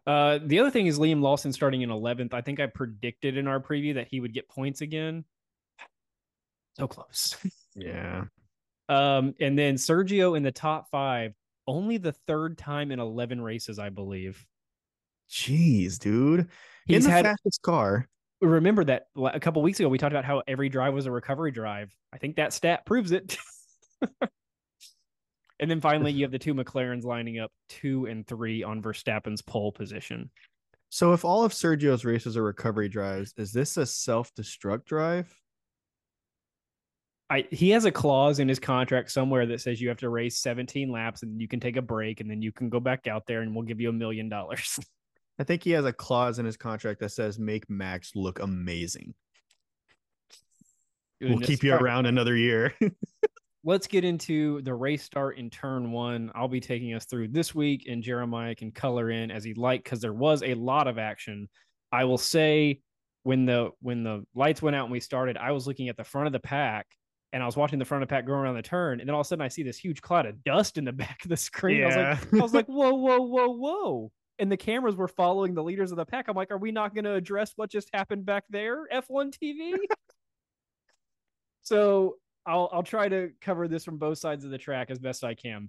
Uh, 0.07 0.39
the 0.43 0.59
other 0.59 0.71
thing 0.71 0.87
is 0.87 0.99
Liam 0.99 1.21
Lawson 1.21 1.53
starting 1.53 1.83
in 1.83 1.91
11th. 1.91 2.33
I 2.33 2.41
think 2.41 2.61
I 2.61 2.67
predicted 2.67 3.37
in 3.37 3.47
our 3.47 3.61
preview 3.61 3.95
that 3.95 4.09
he 4.09 4.21
would 4.21 4.33
get 4.33 4.49
points 4.49 4.81
again. 4.81 5.25
So 6.75 6.87
close. 6.87 7.37
yeah. 7.75 8.25
Um, 8.91 9.35
and 9.41 9.59
then 9.59 9.77
Sergio 9.77 10.37
in 10.37 10.43
the 10.43 10.53
top 10.53 10.91
five, 10.91 11.35
only 11.67 11.97
the 11.97 12.13
third 12.13 12.59
time 12.59 12.91
in 12.91 13.01
11 13.01 13.41
races, 13.41 13.79
I 13.79 13.89
believe. 13.89 14.45
Jeez, 15.31 15.99
dude. 15.99 16.49
He's 16.87 17.05
in 17.05 17.11
the 17.11 17.11
had, 17.11 17.25
fastest 17.25 17.63
car 17.63 18.09
remember 18.41 18.85
that 18.85 19.07
a 19.17 19.41
couple 19.41 19.63
weeks 19.63 19.81
ago 19.81 19.89
we 19.89 19.99
talked 19.99 20.13
about 20.13 20.25
how 20.25 20.43
every 20.49 20.69
drive 20.69 20.95
was 20.95 21.07
a 21.07 21.11
recovery 21.11 21.51
drive. 21.51 21.95
I 22.13 22.19
think 22.19 22.37
that 22.37 22.53
stat 22.53 22.87
proves 22.87 23.13
it. 23.13 23.37
and 25.61 25.71
then 25.71 25.81
finally, 25.81 26.13
you 26.13 26.25
have 26.25 26.33
the 26.33 26.39
two 26.39 26.55
McLarens 26.55 27.05
lining 27.05 27.39
up 27.39 27.51
two 27.69 28.07
and 28.07 28.27
three 28.27 28.63
on 28.63 28.83
Verstappen's 28.83 29.43
pole 29.43 29.73
position. 29.73 30.31
So, 30.89 31.13
if 31.13 31.25
all 31.25 31.45
of 31.45 31.53
Sergio's 31.53 32.05
races 32.05 32.37
are 32.37 32.43
recovery 32.43 32.89
drives, 32.89 33.33
is 33.37 33.53
this 33.53 33.77
a 33.77 33.87
self-destruct 33.87 34.87
drive? 34.87 35.33
I, 37.31 37.47
he 37.53 37.71
has 37.71 37.85
a 37.85 37.93
clause 37.93 38.41
in 38.41 38.49
his 38.49 38.59
contract 38.59 39.13
somewhere 39.13 39.47
that 39.47 39.61
says 39.61 39.81
you 39.81 39.89
have 39.89 39.99
to 39.99 40.09
race 40.09 40.39
17 40.39 40.91
laps 40.91 41.23
and 41.23 41.41
you 41.41 41.47
can 41.47 41.61
take 41.61 41.77
a 41.77 41.83
break 41.83 42.21
and 42.21 42.29
then 42.29 42.43
you 42.43 42.51
can 42.51 42.69
go 42.69 42.81
back 42.81 43.07
out 43.07 43.25
there 43.29 43.43
and 43.43 43.55
we'll 43.55 43.65
give 43.65 43.81
you 43.81 43.89
a 43.89 43.93
million 43.93 44.29
dollars. 44.29 44.81
I 45.39 45.45
think 45.45 45.63
he 45.63 45.71
has 45.71 45.85
a 45.85 45.93
clause 45.93 46.41
in 46.41 46.45
his 46.45 46.57
contract 46.57 46.99
that 47.01 47.13
says 47.13 47.39
make 47.39 47.71
Max 47.71 48.17
look 48.17 48.41
amazing. 48.41 49.15
Goodness. 51.21 51.39
We'll 51.39 51.47
keep 51.47 51.63
you 51.63 51.75
around 51.75 52.07
another 52.07 52.37
year. 52.37 52.75
Let's 53.65 53.87
get 53.87 54.05
into 54.05 54.61
the 54.63 54.75
race 54.75 55.05
start 55.05 55.39
in 55.39 55.51
turn 55.51 55.93
one. 55.93 56.33
I'll 56.35 56.49
be 56.49 56.61
taking 56.61 56.95
us 56.95 57.05
through 57.05 57.29
this 57.29 57.55
week, 57.55 57.87
and 57.89 58.03
Jeremiah 58.03 58.55
can 58.55 58.73
color 58.73 59.11
in 59.11 59.31
as 59.31 59.45
he'd 59.45 59.59
like 59.59 59.85
because 59.85 60.01
there 60.01 60.15
was 60.15 60.43
a 60.43 60.55
lot 60.55 60.89
of 60.89 60.99
action. 60.99 61.47
I 61.93 62.05
will 62.05 62.19
say 62.19 62.81
when 63.23 63.45
the 63.45 63.71
when 63.83 64.03
the 64.03 64.25
lights 64.35 64.63
went 64.63 64.77
out 64.77 64.85
and 64.85 64.93
we 64.93 65.01
started, 65.01 65.37
I 65.37 65.53
was 65.53 65.67
looking 65.67 65.91
at 65.91 65.99
the 65.99 66.05
front 66.05 66.27
of 66.27 66.33
the 66.33 66.41
pack 66.41 66.87
and 67.33 67.43
I 67.43 67.47
was 67.47 67.57
watching 67.57 67.79
the 67.79 67.85
front 67.85 68.03
of 68.03 68.09
the 68.09 68.13
pack 68.13 68.27
go 68.27 68.33
around 68.33 68.57
the 68.57 68.63
turn, 68.63 69.01
and 69.01 69.09
then 69.09 69.15
all 69.15 69.21
of 69.21 69.27
a 69.27 69.29
sudden 69.29 69.43
I 69.43 69.49
see 69.49 69.63
this 69.63 69.79
huge 69.79 70.03
cloud 70.03 70.27
of 70.27 70.43
dust 70.45 70.79
in 70.79 70.85
the 70.85 70.93
back 70.93 71.21
of 71.25 71.29
the 71.29 71.37
screen. 71.37 71.79
Yeah. 71.79 71.87
I 71.87 71.89
was 71.89 71.97
like, 72.33 72.33
I 72.33 72.43
was 72.43 72.55
like, 72.55 72.67
whoa, 72.67 72.95
whoa, 72.95 73.21
whoa, 73.21 73.49
whoa 73.49 74.13
and 74.41 74.51
the 74.51 74.57
cameras 74.57 74.97
were 74.97 75.07
following 75.07 75.55
the 75.55 75.63
leaders 75.63 75.91
of 75.91 75.99
the 75.99 76.05
pack. 76.05 76.27
I'm 76.27 76.35
like, 76.35 76.51
are 76.51 76.59
we 76.59 76.73
not 76.73 76.95
going 76.95 77.05
to 77.05 77.13
address 77.13 77.53
what 77.57 77.71
just 77.71 77.91
happened 77.93 78.25
back 78.25 78.45
there? 78.49 78.89
F1 78.89 79.37
TV. 79.37 79.75
so 81.63 82.17
I'll 82.47 82.71
I'll 82.73 82.83
try 82.83 83.09
to 83.09 83.31
cover 83.43 83.69
this 83.69 83.85
from 83.85 83.99
both 83.99 84.19
sides 84.19 84.45
of 84.45 84.51
the 84.51 84.59
track 84.59 84.91
as 84.91 84.99
best 84.99 85.25
I 85.25 85.35
can. 85.35 85.69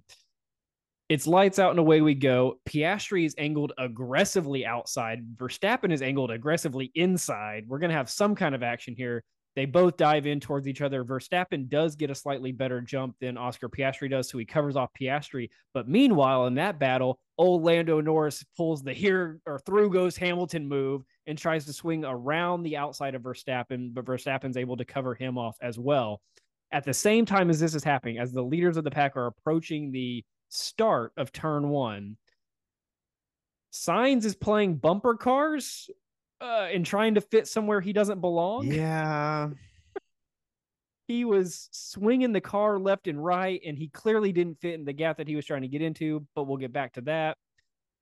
It's 1.10 1.26
lights 1.26 1.58
out 1.58 1.70
and 1.70 1.78
away 1.78 2.00
we 2.00 2.14
go. 2.14 2.58
Piastri 2.66 3.26
is 3.26 3.34
angled 3.36 3.74
aggressively 3.76 4.64
outside. 4.64 5.22
Verstappen 5.36 5.92
is 5.92 6.00
angled 6.00 6.30
aggressively 6.30 6.90
inside. 6.94 7.64
We're 7.68 7.78
going 7.78 7.90
to 7.90 7.96
have 7.96 8.08
some 8.08 8.34
kind 8.34 8.54
of 8.54 8.62
action 8.62 8.94
here. 8.96 9.22
They 9.54 9.66
both 9.66 9.98
dive 9.98 10.26
in 10.26 10.40
towards 10.40 10.66
each 10.66 10.80
other. 10.80 11.04
Verstappen 11.04 11.68
does 11.68 11.94
get 11.94 12.10
a 12.10 12.14
slightly 12.14 12.52
better 12.52 12.80
jump 12.80 13.16
than 13.20 13.36
Oscar 13.36 13.68
Piastri 13.68 14.08
does, 14.08 14.28
so 14.28 14.38
he 14.38 14.46
covers 14.46 14.76
off 14.76 14.90
Piastri. 14.98 15.50
But 15.74 15.88
meanwhile, 15.88 16.46
in 16.46 16.54
that 16.54 16.78
battle, 16.78 17.18
old 17.36 17.62
Lando 17.62 18.00
Norris 18.00 18.42
pulls 18.56 18.82
the 18.82 18.94
here 18.94 19.40
or 19.44 19.58
through 19.58 19.90
goes 19.90 20.16
Hamilton 20.16 20.66
move 20.66 21.02
and 21.26 21.36
tries 21.36 21.66
to 21.66 21.72
swing 21.72 22.04
around 22.04 22.62
the 22.62 22.78
outside 22.78 23.14
of 23.14 23.22
Verstappen, 23.22 23.92
but 23.92 24.06
Verstappen's 24.06 24.56
able 24.56 24.76
to 24.78 24.86
cover 24.86 25.14
him 25.14 25.36
off 25.36 25.56
as 25.60 25.78
well. 25.78 26.22
At 26.72 26.84
the 26.84 26.94
same 26.94 27.26
time 27.26 27.50
as 27.50 27.60
this 27.60 27.74
is 27.74 27.84
happening, 27.84 28.18
as 28.18 28.32
the 28.32 28.42
leaders 28.42 28.78
of 28.78 28.84
the 28.84 28.90
pack 28.90 29.16
are 29.16 29.26
approaching 29.26 29.92
the 29.92 30.24
start 30.48 31.12
of 31.18 31.30
turn 31.30 31.68
one, 31.68 32.16
Sainz 33.70 34.24
is 34.24 34.34
playing 34.34 34.76
bumper 34.76 35.14
cars 35.14 35.90
uh, 36.42 36.68
and 36.72 36.84
trying 36.84 37.14
to 37.14 37.20
fit 37.20 37.46
somewhere 37.46 37.80
he 37.80 37.92
doesn't 37.92 38.20
belong. 38.20 38.66
Yeah. 38.66 39.50
he 41.06 41.24
was 41.24 41.68
swinging 41.70 42.32
the 42.32 42.40
car 42.40 42.78
left 42.78 43.06
and 43.06 43.22
right, 43.22 43.60
and 43.64 43.78
he 43.78 43.88
clearly 43.88 44.32
didn't 44.32 44.60
fit 44.60 44.74
in 44.74 44.84
the 44.84 44.92
gap 44.92 45.18
that 45.18 45.28
he 45.28 45.36
was 45.36 45.46
trying 45.46 45.62
to 45.62 45.68
get 45.68 45.82
into. 45.82 46.26
But 46.34 46.44
we'll 46.44 46.58
get 46.58 46.72
back 46.72 46.94
to 46.94 47.00
that. 47.02 47.36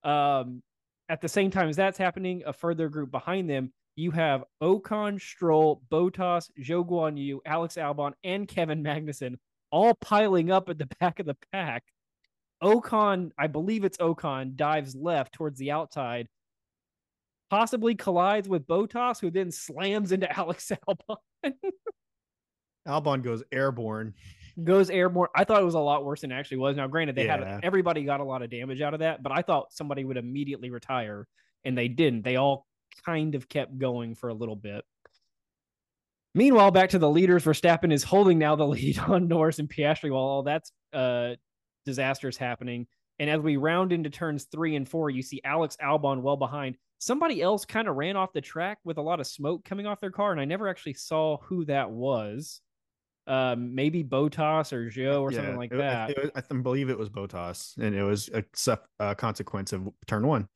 Um, 0.02 0.62
at 1.08 1.20
the 1.20 1.28
same 1.28 1.50
time 1.50 1.68
as 1.68 1.76
that's 1.76 1.98
happening, 1.98 2.42
a 2.46 2.52
further 2.52 2.88
group 2.88 3.10
behind 3.10 3.50
them, 3.50 3.72
you 3.96 4.10
have 4.12 4.44
Ocon, 4.62 5.20
Stroll, 5.20 5.82
Bottas, 5.90 6.48
Zhou 6.58 6.88
Guan 6.88 7.18
Yu, 7.18 7.42
Alex 7.44 7.74
Albon, 7.74 8.12
and 8.24 8.48
Kevin 8.48 8.82
Magnussen 8.82 9.34
all 9.70 9.94
piling 9.94 10.50
up 10.50 10.68
at 10.68 10.78
the 10.78 10.88
back 11.00 11.18
of 11.20 11.26
the 11.26 11.36
pack. 11.52 11.84
Ocon, 12.62 13.30
I 13.38 13.46
believe 13.46 13.84
it's 13.84 13.98
Ocon, 13.98 14.54
dives 14.56 14.94
left 14.94 15.32
towards 15.32 15.58
the 15.58 15.70
outside, 15.70 16.28
possibly 17.50 17.94
collides 17.94 18.48
with 18.48 18.66
Bottas, 18.66 19.20
who 19.20 19.30
then 19.30 19.50
slams 19.50 20.12
into 20.12 20.30
Alex 20.38 20.70
Albon. 20.88 21.52
Albon 22.88 23.22
goes 23.22 23.42
airborne. 23.52 24.14
Goes 24.64 24.90
airborne. 24.90 25.28
I 25.34 25.44
thought 25.44 25.60
it 25.60 25.64
was 25.64 25.74
a 25.74 25.78
lot 25.80 26.04
worse 26.04 26.22
than 26.22 26.32
it 26.32 26.36
actually 26.36 26.58
was. 26.58 26.76
Now, 26.76 26.86
granted, 26.86 27.16
they 27.16 27.26
Yeah. 27.26 27.54
had 27.54 27.64
everybody 27.64 28.04
got 28.04 28.20
a 28.20 28.24
lot 28.24 28.42
of 28.42 28.50
damage 28.50 28.80
out 28.80 28.94
of 28.94 29.00
that, 29.00 29.22
but 29.22 29.32
I 29.32 29.42
thought 29.42 29.72
somebody 29.72 30.04
would 30.04 30.16
immediately 30.16 30.70
retire, 30.70 31.26
and 31.64 31.76
they 31.76 31.88
didn't. 31.88 32.22
They 32.22 32.36
all 32.36 32.66
kind 33.04 33.34
of 33.34 33.48
kept 33.48 33.78
going 33.78 34.14
for 34.14 34.28
a 34.28 34.34
little 34.34 34.56
bit. 34.56 34.84
Meanwhile, 36.34 36.70
back 36.70 36.90
to 36.90 36.98
the 36.98 37.10
leaders, 37.10 37.44
Verstappen 37.44 37.92
is 37.92 38.04
holding 38.04 38.38
now 38.38 38.54
the 38.56 38.66
lead 38.66 38.98
on 38.98 39.28
Norris 39.28 39.58
and 39.58 39.68
Piastri 39.68 40.10
while 40.10 40.22
all 40.22 40.42
that's 40.42 40.72
uh, 40.92 41.34
disasters 41.84 42.36
happening. 42.36 42.86
And 43.18 43.28
as 43.28 43.40
we 43.40 43.56
round 43.56 43.92
into 43.92 44.10
turns 44.10 44.44
three 44.44 44.76
and 44.76 44.88
four, 44.88 45.10
you 45.10 45.22
see 45.22 45.40
Alex 45.44 45.76
Albon 45.82 46.22
well 46.22 46.36
behind. 46.36 46.76
Somebody 47.00 47.40
else 47.42 47.64
kind 47.64 47.88
of 47.88 47.96
ran 47.96 48.14
off 48.14 48.32
the 48.32 48.40
track 48.42 48.78
with 48.84 48.98
a 48.98 49.02
lot 49.02 49.18
of 49.20 49.26
smoke 49.26 49.64
coming 49.64 49.86
off 49.86 50.00
their 50.00 50.10
car, 50.10 50.32
and 50.32 50.40
I 50.40 50.44
never 50.44 50.68
actually 50.68 50.92
saw 50.94 51.38
who 51.38 51.64
that 51.64 51.90
was. 51.90 52.60
Um, 53.26 53.74
maybe 53.74 54.02
Bottas 54.04 54.72
or 54.72 54.90
Zhou 54.90 55.20
or 55.22 55.32
something 55.32 55.56
like 55.56 55.72
it- 55.72 55.76
that. 55.78 56.10
it 56.10 56.18
was- 56.34 56.44
I 56.50 56.54
believe 56.54 56.90
it 56.90 56.98
was 56.98 57.08
Bottas, 57.08 57.76
and 57.78 57.94
it 57.94 58.02
was 58.02 58.28
a 58.32 58.44
uh, 58.98 59.14
consequence 59.14 59.72
of 59.72 59.88
turn 60.06 60.26
one. 60.26 60.48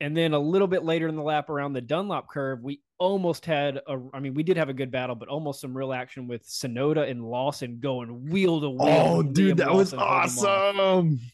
And 0.00 0.16
then 0.16 0.32
a 0.34 0.38
little 0.38 0.66
bit 0.66 0.82
later 0.84 1.06
in 1.06 1.14
the 1.16 1.22
lap 1.22 1.48
around 1.48 1.72
the 1.74 1.80
Dunlop 1.80 2.28
curve, 2.28 2.62
we 2.62 2.82
almost 2.98 3.46
had 3.46 3.76
a 3.86 3.98
I 4.12 4.18
mean, 4.20 4.34
we 4.34 4.42
did 4.42 4.56
have 4.56 4.68
a 4.68 4.74
good 4.74 4.90
battle, 4.90 5.14
but 5.14 5.28
almost 5.28 5.60
some 5.60 5.76
real 5.76 5.92
action 5.92 6.26
with 6.26 6.44
Tsunoda 6.46 7.08
and 7.08 7.24
Lawson 7.24 7.78
going 7.78 8.28
wheel 8.28 8.60
to 8.60 8.70
wheel. 8.70 8.80
Oh, 8.82 9.22
dude, 9.22 9.54
Liam 9.54 9.58
that 9.58 9.72
was 9.72 9.92
Lawson 9.92 10.46
off. 10.48 10.76
awesome! 10.76 11.20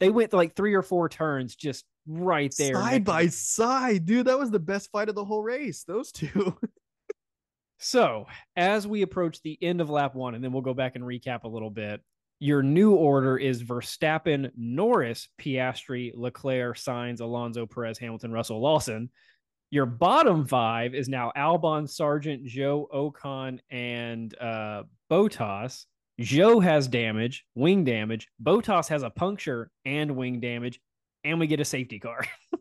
They 0.00 0.10
went 0.10 0.32
like 0.32 0.56
three 0.56 0.74
or 0.74 0.82
four 0.82 1.08
turns 1.08 1.54
just 1.54 1.84
right 2.06 2.54
there. 2.58 2.74
side 2.74 3.04
by 3.04 3.28
side, 3.28 4.06
dude. 4.06 4.26
That 4.26 4.38
was 4.38 4.50
the 4.50 4.58
best 4.58 4.90
fight 4.90 5.08
of 5.08 5.14
the 5.14 5.24
whole 5.24 5.42
race. 5.42 5.84
Those 5.84 6.12
two. 6.12 6.56
So, 7.78 8.24
as 8.56 8.86
we 8.86 9.02
approach 9.02 9.42
the 9.42 9.58
end 9.60 9.82
of 9.82 9.90
lap 9.90 10.14
one, 10.14 10.34
and 10.34 10.42
then 10.42 10.52
we'll 10.52 10.62
go 10.62 10.72
back 10.72 10.96
and 10.96 11.04
recap 11.04 11.44
a 11.44 11.48
little 11.48 11.68
bit, 11.68 12.00
your 12.38 12.62
new 12.62 12.94
order 12.94 13.36
is 13.36 13.62
Verstappen, 13.62 14.50
Norris, 14.56 15.28
Piastri, 15.38 16.10
Leclerc, 16.14 16.78
Sainz 16.78 17.20
Alonso, 17.20 17.66
Perez, 17.66 17.98
Hamilton, 17.98 18.32
Russell, 18.32 18.62
Lawson. 18.62 19.10
Your 19.70 19.84
bottom 19.84 20.46
five 20.46 20.94
is 20.94 21.10
now 21.10 21.30
Albon, 21.36 21.84
Sargeant, 21.84 22.50
Zhou, 22.50 22.86
Ocon, 22.90 23.58
and 23.70 24.34
uh, 24.40 24.84
Bottas. 25.10 25.84
Zhou 26.20 26.62
has 26.62 26.88
damage, 26.88 27.44
wing 27.54 27.84
damage. 27.84 28.28
Bottas 28.42 28.88
has 28.88 29.02
a 29.02 29.10
puncture 29.10 29.70
and 29.84 30.16
wing 30.16 30.40
damage, 30.40 30.80
and 31.24 31.40
we 31.40 31.46
get 31.46 31.60
a 31.60 31.64
safety 31.64 31.98
car. 31.98 32.24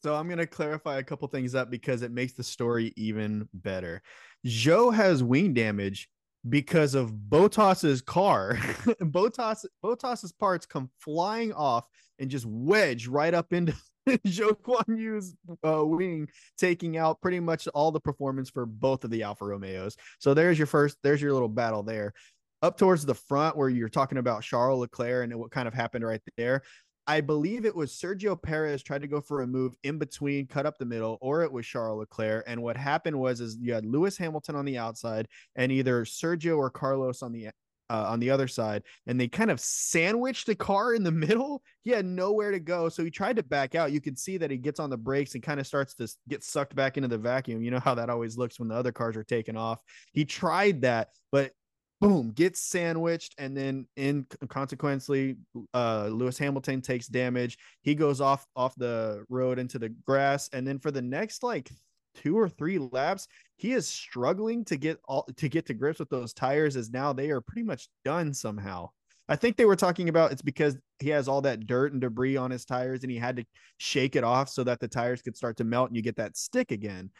So 0.00 0.14
I'm 0.14 0.28
gonna 0.28 0.46
clarify 0.46 0.98
a 0.98 1.02
couple 1.02 1.26
things 1.26 1.56
up 1.56 1.70
because 1.70 2.02
it 2.02 2.12
makes 2.12 2.34
the 2.34 2.44
story 2.44 2.92
even 2.96 3.48
better. 3.52 4.00
Zhou 4.46 4.94
has 4.94 5.24
wing 5.24 5.54
damage 5.54 6.08
because 6.48 6.94
of 6.94 7.12
Bottas's 7.12 8.00
car. 8.00 8.54
Bottas 9.02 9.64
Bottas's 9.82 10.32
parts 10.32 10.66
come 10.66 10.88
flying 11.00 11.52
off 11.52 11.84
and 12.20 12.30
just 12.30 12.46
wedge 12.46 13.08
right 13.08 13.34
up 13.34 13.52
into 13.52 13.74
Zhou 14.08 14.56
Guan 14.62 14.96
Yu's 14.96 15.34
uh, 15.66 15.84
wing, 15.84 16.28
taking 16.56 16.96
out 16.96 17.20
pretty 17.20 17.40
much 17.40 17.66
all 17.68 17.90
the 17.90 18.00
performance 18.00 18.50
for 18.50 18.66
both 18.66 19.02
of 19.02 19.10
the 19.10 19.24
Alfa 19.24 19.44
Romeos. 19.44 19.96
So 20.20 20.32
there's 20.32 20.58
your 20.58 20.66
first, 20.66 20.96
there's 21.02 21.20
your 21.20 21.32
little 21.32 21.48
battle 21.48 21.82
there. 21.82 22.14
Up 22.60 22.76
towards 22.76 23.06
the 23.06 23.14
front, 23.14 23.56
where 23.56 23.68
you're 23.68 23.88
talking 23.88 24.18
about 24.18 24.42
Charles 24.42 24.80
Leclerc 24.80 25.24
and 25.24 25.38
what 25.38 25.52
kind 25.52 25.68
of 25.68 25.74
happened 25.74 26.04
right 26.04 26.20
there. 26.36 26.62
I 27.08 27.22
believe 27.22 27.64
it 27.64 27.74
was 27.74 27.90
Sergio 27.90 28.40
Perez 28.40 28.82
tried 28.82 29.00
to 29.00 29.08
go 29.08 29.22
for 29.22 29.40
a 29.40 29.46
move 29.46 29.74
in 29.82 29.96
between, 29.96 30.46
cut 30.46 30.66
up 30.66 30.76
the 30.76 30.84
middle, 30.84 31.16
or 31.22 31.42
it 31.42 31.50
was 31.50 31.66
Charles 31.66 32.00
Leclerc. 32.00 32.44
And 32.46 32.62
what 32.62 32.76
happened 32.76 33.18
was, 33.18 33.40
is 33.40 33.56
you 33.58 33.72
had 33.72 33.86
Lewis 33.86 34.18
Hamilton 34.18 34.56
on 34.56 34.66
the 34.66 34.76
outside 34.76 35.26
and 35.56 35.72
either 35.72 36.04
Sergio 36.04 36.58
or 36.58 36.68
Carlos 36.68 37.22
on 37.22 37.32
the 37.32 37.48
uh, 37.90 38.04
on 38.06 38.20
the 38.20 38.28
other 38.28 38.46
side, 38.46 38.82
and 39.06 39.18
they 39.18 39.26
kind 39.26 39.50
of 39.50 39.58
sandwiched 39.58 40.46
the 40.46 40.54
car 40.54 40.92
in 40.92 41.02
the 41.02 41.10
middle. 41.26 41.62
He 41.84 41.90
had 41.90 42.04
nowhere 42.04 42.50
to 42.50 42.60
go, 42.60 42.90
so 42.90 43.02
he 43.02 43.10
tried 43.10 43.36
to 43.36 43.42
back 43.42 43.74
out. 43.74 43.92
You 43.92 44.02
can 44.02 44.14
see 44.14 44.36
that 44.36 44.50
he 44.50 44.58
gets 44.58 44.78
on 44.78 44.90
the 44.90 44.98
brakes 44.98 45.32
and 45.32 45.42
kind 45.42 45.58
of 45.58 45.66
starts 45.66 45.94
to 45.94 46.08
get 46.28 46.44
sucked 46.44 46.74
back 46.74 46.98
into 46.98 47.08
the 47.08 47.16
vacuum. 47.16 47.62
You 47.62 47.70
know 47.70 47.80
how 47.80 47.94
that 47.94 48.10
always 48.10 48.36
looks 48.36 48.58
when 48.58 48.68
the 48.68 48.74
other 48.74 48.92
cars 48.92 49.16
are 49.16 49.24
taking 49.24 49.56
off. 49.56 49.80
He 50.12 50.26
tried 50.26 50.82
that, 50.82 51.08
but 51.32 51.52
boom, 52.00 52.32
gets 52.32 52.60
sandwiched, 52.60 53.34
and 53.38 53.56
then 53.56 53.86
in 53.96 54.26
consequently, 54.48 55.36
uh, 55.74 56.08
Lewis 56.10 56.38
Hamilton 56.38 56.80
takes 56.80 57.06
damage. 57.06 57.58
He 57.82 57.94
goes 57.94 58.20
off 58.20 58.46
off 58.56 58.74
the 58.76 59.24
road 59.28 59.58
into 59.58 59.78
the 59.78 59.88
grass, 59.88 60.48
and 60.52 60.66
then 60.66 60.78
for 60.78 60.90
the 60.90 61.02
next 61.02 61.42
like 61.42 61.70
two 62.14 62.38
or 62.38 62.48
three 62.48 62.78
laps, 62.78 63.28
he 63.56 63.72
is 63.72 63.88
struggling 63.88 64.64
to 64.66 64.76
get 64.76 64.98
all 65.06 65.26
to 65.36 65.48
get 65.48 65.66
to 65.66 65.74
grips 65.74 65.98
with 65.98 66.10
those 66.10 66.32
tires. 66.32 66.76
As 66.76 66.90
now 66.90 67.12
they 67.12 67.30
are 67.30 67.40
pretty 67.40 67.64
much 67.64 67.88
done 68.04 68.32
somehow. 68.32 68.90
I 69.28 69.36
think 69.36 69.56
they 69.56 69.66
were 69.66 69.76
talking 69.76 70.08
about 70.08 70.32
it's 70.32 70.42
because 70.42 70.76
he 71.00 71.10
has 71.10 71.28
all 71.28 71.42
that 71.42 71.66
dirt 71.66 71.92
and 71.92 72.00
debris 72.00 72.36
on 72.36 72.50
his 72.50 72.64
tires, 72.64 73.02
and 73.02 73.10
he 73.10 73.18
had 73.18 73.36
to 73.36 73.44
shake 73.76 74.16
it 74.16 74.24
off 74.24 74.48
so 74.48 74.64
that 74.64 74.80
the 74.80 74.88
tires 74.88 75.22
could 75.22 75.36
start 75.36 75.56
to 75.58 75.64
melt 75.64 75.90
and 75.90 75.96
you 75.96 76.02
get 76.02 76.16
that 76.16 76.36
stick 76.36 76.70
again. 76.72 77.10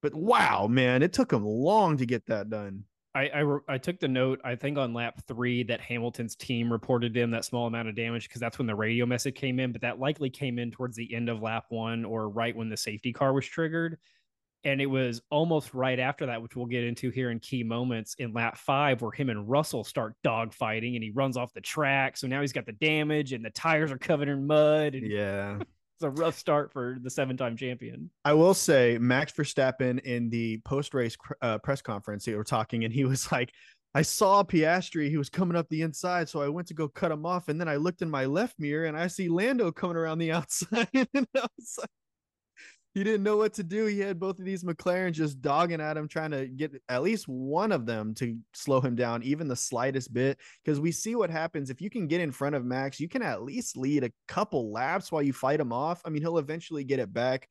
But 0.00 0.14
wow, 0.14 0.66
man, 0.66 1.02
it 1.02 1.12
took 1.12 1.32
him 1.32 1.44
long 1.44 1.98
to 1.98 2.06
get 2.06 2.26
that 2.26 2.50
done. 2.50 2.84
I, 3.14 3.28
I 3.28 3.38
re- 3.40 3.60
I 3.68 3.78
took 3.78 4.00
the 4.00 4.08
note 4.08 4.40
I 4.42 4.56
think 4.56 4.78
on 4.78 4.94
lap 4.94 5.20
three 5.26 5.62
that 5.64 5.80
Hamilton's 5.80 6.34
team 6.34 6.72
reported 6.72 7.16
in 7.16 7.30
that 7.32 7.44
small 7.44 7.66
amount 7.66 7.88
of 7.88 7.94
damage 7.94 8.28
because 8.28 8.40
that's 8.40 8.58
when 8.58 8.66
the 8.66 8.74
radio 8.74 9.04
message 9.04 9.34
came 9.34 9.60
in, 9.60 9.70
but 9.72 9.82
that 9.82 9.98
likely 9.98 10.30
came 10.30 10.58
in 10.58 10.70
towards 10.70 10.96
the 10.96 11.14
end 11.14 11.28
of 11.28 11.42
lap 11.42 11.66
one 11.68 12.04
or 12.04 12.28
right 12.30 12.56
when 12.56 12.70
the 12.70 12.76
safety 12.76 13.12
car 13.12 13.32
was 13.32 13.46
triggered. 13.46 13.98
And 14.64 14.80
it 14.80 14.86
was 14.86 15.20
almost 15.28 15.74
right 15.74 15.98
after 15.98 16.26
that, 16.26 16.40
which 16.40 16.54
we'll 16.54 16.66
get 16.66 16.84
into 16.84 17.10
here 17.10 17.30
in 17.32 17.40
key 17.40 17.64
moments 17.64 18.14
in 18.14 18.32
lap 18.32 18.56
five, 18.56 19.02
where 19.02 19.10
him 19.10 19.28
and 19.28 19.48
Russell 19.50 19.82
start 19.82 20.14
dogfighting 20.24 20.94
and 20.94 21.02
he 21.02 21.10
runs 21.10 21.36
off 21.36 21.52
the 21.52 21.60
track. 21.60 22.16
So 22.16 22.28
now 22.28 22.40
he's 22.40 22.52
got 22.52 22.64
the 22.64 22.72
damage 22.72 23.32
and 23.32 23.44
the 23.44 23.50
tires 23.50 23.90
are 23.90 23.98
covered 23.98 24.28
in 24.28 24.46
mud. 24.46 24.94
And 24.94 25.10
Yeah. 25.10 25.58
A 26.02 26.10
rough 26.10 26.38
start 26.38 26.72
for 26.72 26.98
the 27.02 27.10
seven 27.10 27.36
time 27.36 27.56
champion. 27.56 28.10
I 28.24 28.32
will 28.34 28.54
say 28.54 28.98
Max 29.00 29.32
Verstappen 29.32 30.00
in 30.00 30.30
the 30.30 30.58
post 30.64 30.94
race 30.94 31.16
uh, 31.40 31.58
press 31.58 31.82
conference, 31.82 32.24
they 32.24 32.34
were 32.34 32.44
talking, 32.44 32.84
and 32.84 32.92
he 32.92 33.04
was 33.04 33.30
like, 33.32 33.52
I 33.94 34.02
saw 34.02 34.42
Piastri, 34.42 35.10
he 35.10 35.18
was 35.18 35.28
coming 35.28 35.56
up 35.56 35.68
the 35.68 35.82
inside, 35.82 36.28
so 36.28 36.40
I 36.40 36.48
went 36.48 36.66
to 36.68 36.74
go 36.74 36.88
cut 36.88 37.12
him 37.12 37.26
off, 37.26 37.48
and 37.48 37.60
then 37.60 37.68
I 37.68 37.76
looked 37.76 38.00
in 38.00 38.10
my 38.10 38.24
left 38.24 38.58
mirror 38.58 38.86
and 38.86 38.96
I 38.96 39.06
see 39.06 39.28
Lando 39.28 39.70
coming 39.70 39.96
around 39.96 40.18
the 40.18 40.32
outside, 40.32 40.88
and 40.92 41.26
I 41.36 41.46
was 41.58 41.78
like, 41.78 41.90
he 42.94 43.02
didn't 43.02 43.22
know 43.22 43.38
what 43.38 43.54
to 43.54 43.62
do. 43.62 43.86
He 43.86 44.00
had 44.00 44.20
both 44.20 44.38
of 44.38 44.44
these 44.44 44.64
McLaren 44.64 45.12
just 45.12 45.40
dogging 45.40 45.80
at 45.80 45.96
him, 45.96 46.06
trying 46.06 46.30
to 46.32 46.46
get 46.46 46.72
at 46.90 47.02
least 47.02 47.26
one 47.26 47.72
of 47.72 47.86
them 47.86 48.14
to 48.16 48.36
slow 48.52 48.80
him 48.80 48.94
down, 48.94 49.22
even 49.22 49.48
the 49.48 49.56
slightest 49.56 50.12
bit. 50.12 50.38
Because 50.62 50.78
we 50.78 50.92
see 50.92 51.14
what 51.14 51.30
happens 51.30 51.70
if 51.70 51.80
you 51.80 51.88
can 51.88 52.06
get 52.06 52.20
in 52.20 52.30
front 52.30 52.54
of 52.54 52.66
Max, 52.66 53.00
you 53.00 53.08
can 53.08 53.22
at 53.22 53.42
least 53.42 53.78
lead 53.78 54.04
a 54.04 54.12
couple 54.28 54.70
laps 54.70 55.10
while 55.10 55.22
you 55.22 55.32
fight 55.32 55.58
him 55.58 55.72
off. 55.72 56.02
I 56.04 56.10
mean, 56.10 56.20
he'll 56.20 56.36
eventually 56.36 56.84
get 56.84 56.98
it 56.98 57.12
back, 57.14 57.48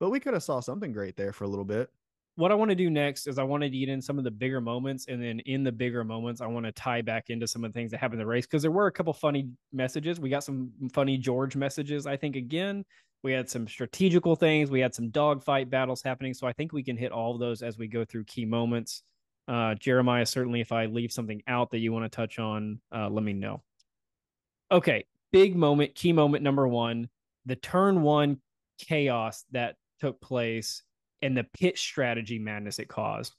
but 0.00 0.08
we 0.08 0.20
could 0.20 0.32
have 0.32 0.42
saw 0.42 0.60
something 0.60 0.92
great 0.92 1.16
there 1.16 1.34
for 1.34 1.44
a 1.44 1.48
little 1.48 1.66
bit. 1.66 1.90
what 2.36 2.52
I 2.52 2.54
want 2.54 2.70
to 2.70 2.76
do 2.76 2.88
next 2.88 3.26
is 3.26 3.36
I 3.36 3.42
want 3.42 3.64
to 3.64 3.68
get 3.68 3.88
in 3.88 4.00
some 4.00 4.16
of 4.16 4.22
the 4.22 4.30
bigger 4.30 4.60
moments, 4.60 5.06
and 5.08 5.20
then 5.20 5.40
in 5.40 5.64
the 5.64 5.72
bigger 5.72 6.04
moments, 6.04 6.40
I 6.40 6.46
want 6.46 6.66
to 6.66 6.72
tie 6.72 7.02
back 7.02 7.30
into 7.30 7.48
some 7.48 7.64
of 7.64 7.72
the 7.72 7.76
things 7.78 7.90
that 7.90 7.98
happened 7.98 8.20
in 8.20 8.26
the 8.26 8.30
race 8.30 8.46
because 8.46 8.62
there 8.62 8.70
were 8.70 8.86
a 8.86 8.92
couple 8.92 9.12
funny 9.12 9.50
messages. 9.72 10.20
We 10.20 10.30
got 10.30 10.44
some 10.44 10.70
funny 10.94 11.18
George 11.18 11.56
messages. 11.56 12.06
I 12.06 12.16
think 12.16 12.36
again, 12.36 12.84
we 13.22 13.32
had 13.32 13.48
some 13.50 13.66
strategical 13.66 14.36
things. 14.36 14.70
We 14.70 14.80
had 14.80 14.94
some 14.94 15.10
dogfight 15.10 15.70
battles 15.70 16.02
happening. 16.02 16.34
So 16.34 16.46
I 16.46 16.52
think 16.52 16.72
we 16.72 16.82
can 16.82 16.96
hit 16.96 17.12
all 17.12 17.34
of 17.34 17.40
those 17.40 17.62
as 17.62 17.78
we 17.78 17.88
go 17.88 18.04
through 18.04 18.24
key 18.24 18.44
moments. 18.44 19.02
Uh, 19.48 19.74
Jeremiah, 19.74 20.26
certainly, 20.26 20.60
if 20.60 20.72
I 20.72 20.86
leave 20.86 21.10
something 21.10 21.42
out 21.48 21.70
that 21.70 21.78
you 21.78 21.92
want 21.92 22.04
to 22.04 22.14
touch 22.14 22.38
on, 22.38 22.80
uh, 22.94 23.08
let 23.08 23.24
me 23.24 23.32
know. 23.32 23.62
Okay, 24.70 25.06
big 25.32 25.56
moment, 25.56 25.94
key 25.94 26.12
moment 26.12 26.44
number 26.44 26.68
one, 26.68 27.08
the 27.46 27.56
turn 27.56 28.02
one 28.02 28.38
chaos 28.78 29.44
that 29.52 29.76
took 30.00 30.20
place 30.20 30.82
and 31.22 31.36
the 31.36 31.44
pit 31.44 31.78
strategy 31.78 32.38
madness 32.38 32.78
it 32.78 32.88
caused. 32.88 33.34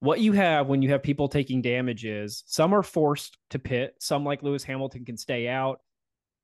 What 0.00 0.20
you 0.20 0.32
have 0.32 0.68
when 0.68 0.82
you 0.82 0.90
have 0.90 1.02
people 1.02 1.28
taking 1.28 1.60
damage 1.60 2.04
is 2.04 2.44
some 2.46 2.72
are 2.72 2.82
forced 2.82 3.36
to 3.50 3.58
pit, 3.58 3.96
some 3.98 4.24
like 4.24 4.42
Lewis 4.42 4.62
Hamilton 4.62 5.04
can 5.04 5.16
stay 5.16 5.48
out. 5.48 5.80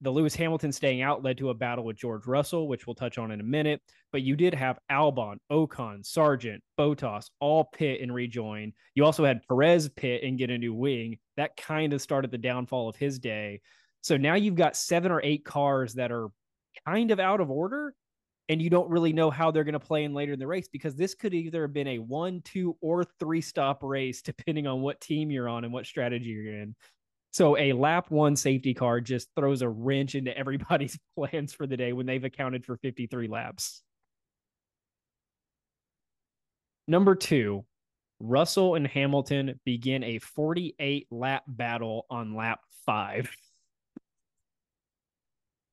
The 0.03 0.11
Lewis 0.11 0.35
Hamilton 0.35 0.73
staying 0.73 1.01
out 1.01 1.23
led 1.23 1.39
to 1.39 1.51
a 1.51 1.55
battle 1.55 1.85
with 1.85 1.97
George 1.97 2.27
Russell, 2.27 2.69
which 2.69 2.87
we'll 2.87 2.95
touch 2.95 3.19
on 3.19 3.31
in 3.31 3.41
a 3.41 3.45
minute. 3.45 3.81
But 4.11 4.23
you 4.23 4.37
did 4.37 4.53
have 4.53 4.79
Albon, 4.91 5.37
Ocon, 5.51 6.03
Sargeant, 6.03 6.59
Bottas 6.79 7.31
all 7.41 7.65
pit 7.73 8.01
and 8.01 8.13
rejoin. 8.13 8.73
You 8.95 9.05
also 9.05 9.25
had 9.25 9.47
Perez 9.47 9.89
pit 9.89 10.25
and 10.25 10.37
get 10.37 10.51
a 10.51 10.59
new 10.59 10.75
wing. 10.75 11.19
That 11.37 11.57
kind 11.57 11.93
of 11.93 12.03
started 12.03 12.31
the 12.31 12.39
downfall 12.39 12.89
of 12.89 12.97
his 12.97 13.19
day. 13.19 13.61
So 14.01 14.17
now 14.17 14.35
you've 14.35 14.57
got 14.57 14.77
seven 14.77 15.13
or 15.13 15.21
eight 15.23 15.45
cars 15.45 15.95
that 15.95 16.11
are 16.11 16.29
kind 16.85 17.13
of 17.13 17.21
out 17.21 17.41
of 17.41 17.51
order 17.51 17.95
and 18.49 18.61
you 18.61 18.69
don't 18.69 18.91
really 18.91 19.13
know 19.13 19.31
how 19.31 19.51
they're 19.51 19.65
going 19.65 19.73
to 19.73 19.81
play 19.81 20.05
in 20.05 20.15
later 20.15 20.33
in 20.33 20.39
the 20.39 20.47
race 20.47 20.69
because 20.69 20.95
this 20.95 21.15
could 21.15 21.33
either 21.33 21.63
have 21.63 21.73
been 21.73 21.87
a 21.89 21.99
one, 21.99 22.43
two, 22.45 22.77
or 22.81 23.05
three 23.19 23.41
stop 23.41 23.83
race, 23.83 24.21
depending 24.21 24.67
on 24.67 24.83
what 24.83 25.01
team 25.01 25.31
you're 25.31 25.49
on 25.49 25.65
and 25.65 25.73
what 25.73 25.87
strategy 25.87 26.27
you're 26.27 26.53
in. 26.53 26.75
So 27.33 27.57
a 27.57 27.73
lap 27.73 28.11
one 28.11 28.37
safety 28.37 28.75
car 28.75 29.01
just 29.01 29.29
throws 29.35 29.63
a 29.63 29.69
wrench 29.69 30.15
into 30.15 30.37
everybody's 30.37 30.99
plans 31.17 31.53
for 31.53 31.67
the 31.67 31.79
day 31.79 31.93
when 31.93 32.07
they've 32.07 32.23
accounted 32.23 32.65
for 32.65 32.77
53 32.77 33.27
laps. 33.27 33.83
Number 36.87 37.15
two, 37.15 37.65
Russell 38.21 38.75
and 38.75 38.87
Hamilton 38.87 39.59
begin 39.65 40.05
a 40.05 40.19
48 40.19 41.07
lap 41.11 41.45
battle 41.49 42.07
on 42.11 42.37
lap 42.37 42.61
five. 42.85 43.31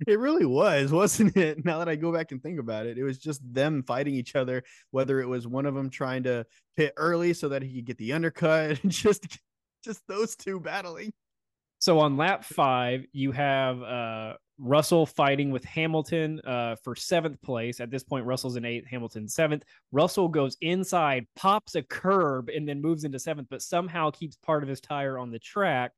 It 0.07 0.17
really 0.17 0.45
was, 0.45 0.93
wasn't 0.93 1.35
it? 1.35 1.65
Now 1.65 1.79
that 1.79 1.89
I 1.89 1.97
go 1.97 2.13
back 2.13 2.31
and 2.31 2.41
think 2.41 2.57
about 2.57 2.85
it, 2.85 2.97
it 2.97 3.03
was 3.03 3.17
just 3.17 3.41
them 3.53 3.83
fighting 3.83 4.15
each 4.15 4.33
other. 4.33 4.63
Whether 4.91 5.19
it 5.19 5.27
was 5.27 5.45
one 5.45 5.65
of 5.65 5.75
them 5.75 5.89
trying 5.89 6.23
to 6.23 6.45
pit 6.77 6.93
early 6.95 7.33
so 7.33 7.49
that 7.49 7.63
he 7.63 7.75
could 7.75 7.85
get 7.85 7.97
the 7.97 8.13
undercut, 8.13 8.79
just 8.87 9.39
just 9.83 10.01
those 10.07 10.37
two 10.37 10.61
battling. 10.61 11.11
So 11.79 12.00
on 12.00 12.17
lap 12.17 12.43
five, 12.43 13.05
you 13.13 13.31
have 13.31 13.81
uh, 13.81 14.33
Russell 14.57 15.05
fighting 15.05 15.50
with 15.50 15.63
Hamilton 15.63 16.41
uh, 16.41 16.75
for 16.83 16.93
seventh 16.93 17.41
place. 17.41 17.79
At 17.79 17.89
this 17.89 18.03
point, 18.03 18.25
Russell's 18.25 18.57
in 18.57 18.65
eighth, 18.65 18.86
Hamilton 18.86 19.27
seventh. 19.29 19.63
Russell 19.93 20.27
goes 20.27 20.57
inside, 20.59 21.25
pops 21.38 21.75
a 21.75 21.81
curb, 21.81 22.50
and 22.50 22.67
then 22.67 22.81
moves 22.81 23.05
into 23.05 23.17
seventh, 23.17 23.48
but 23.50 23.62
somehow 23.62 24.12
keeps 24.12 24.36
part 24.36 24.62
of 24.62 24.69
his 24.69 24.81
tire 24.81 25.17
on 25.17 25.31
the 25.31 25.39
track. 25.39 25.93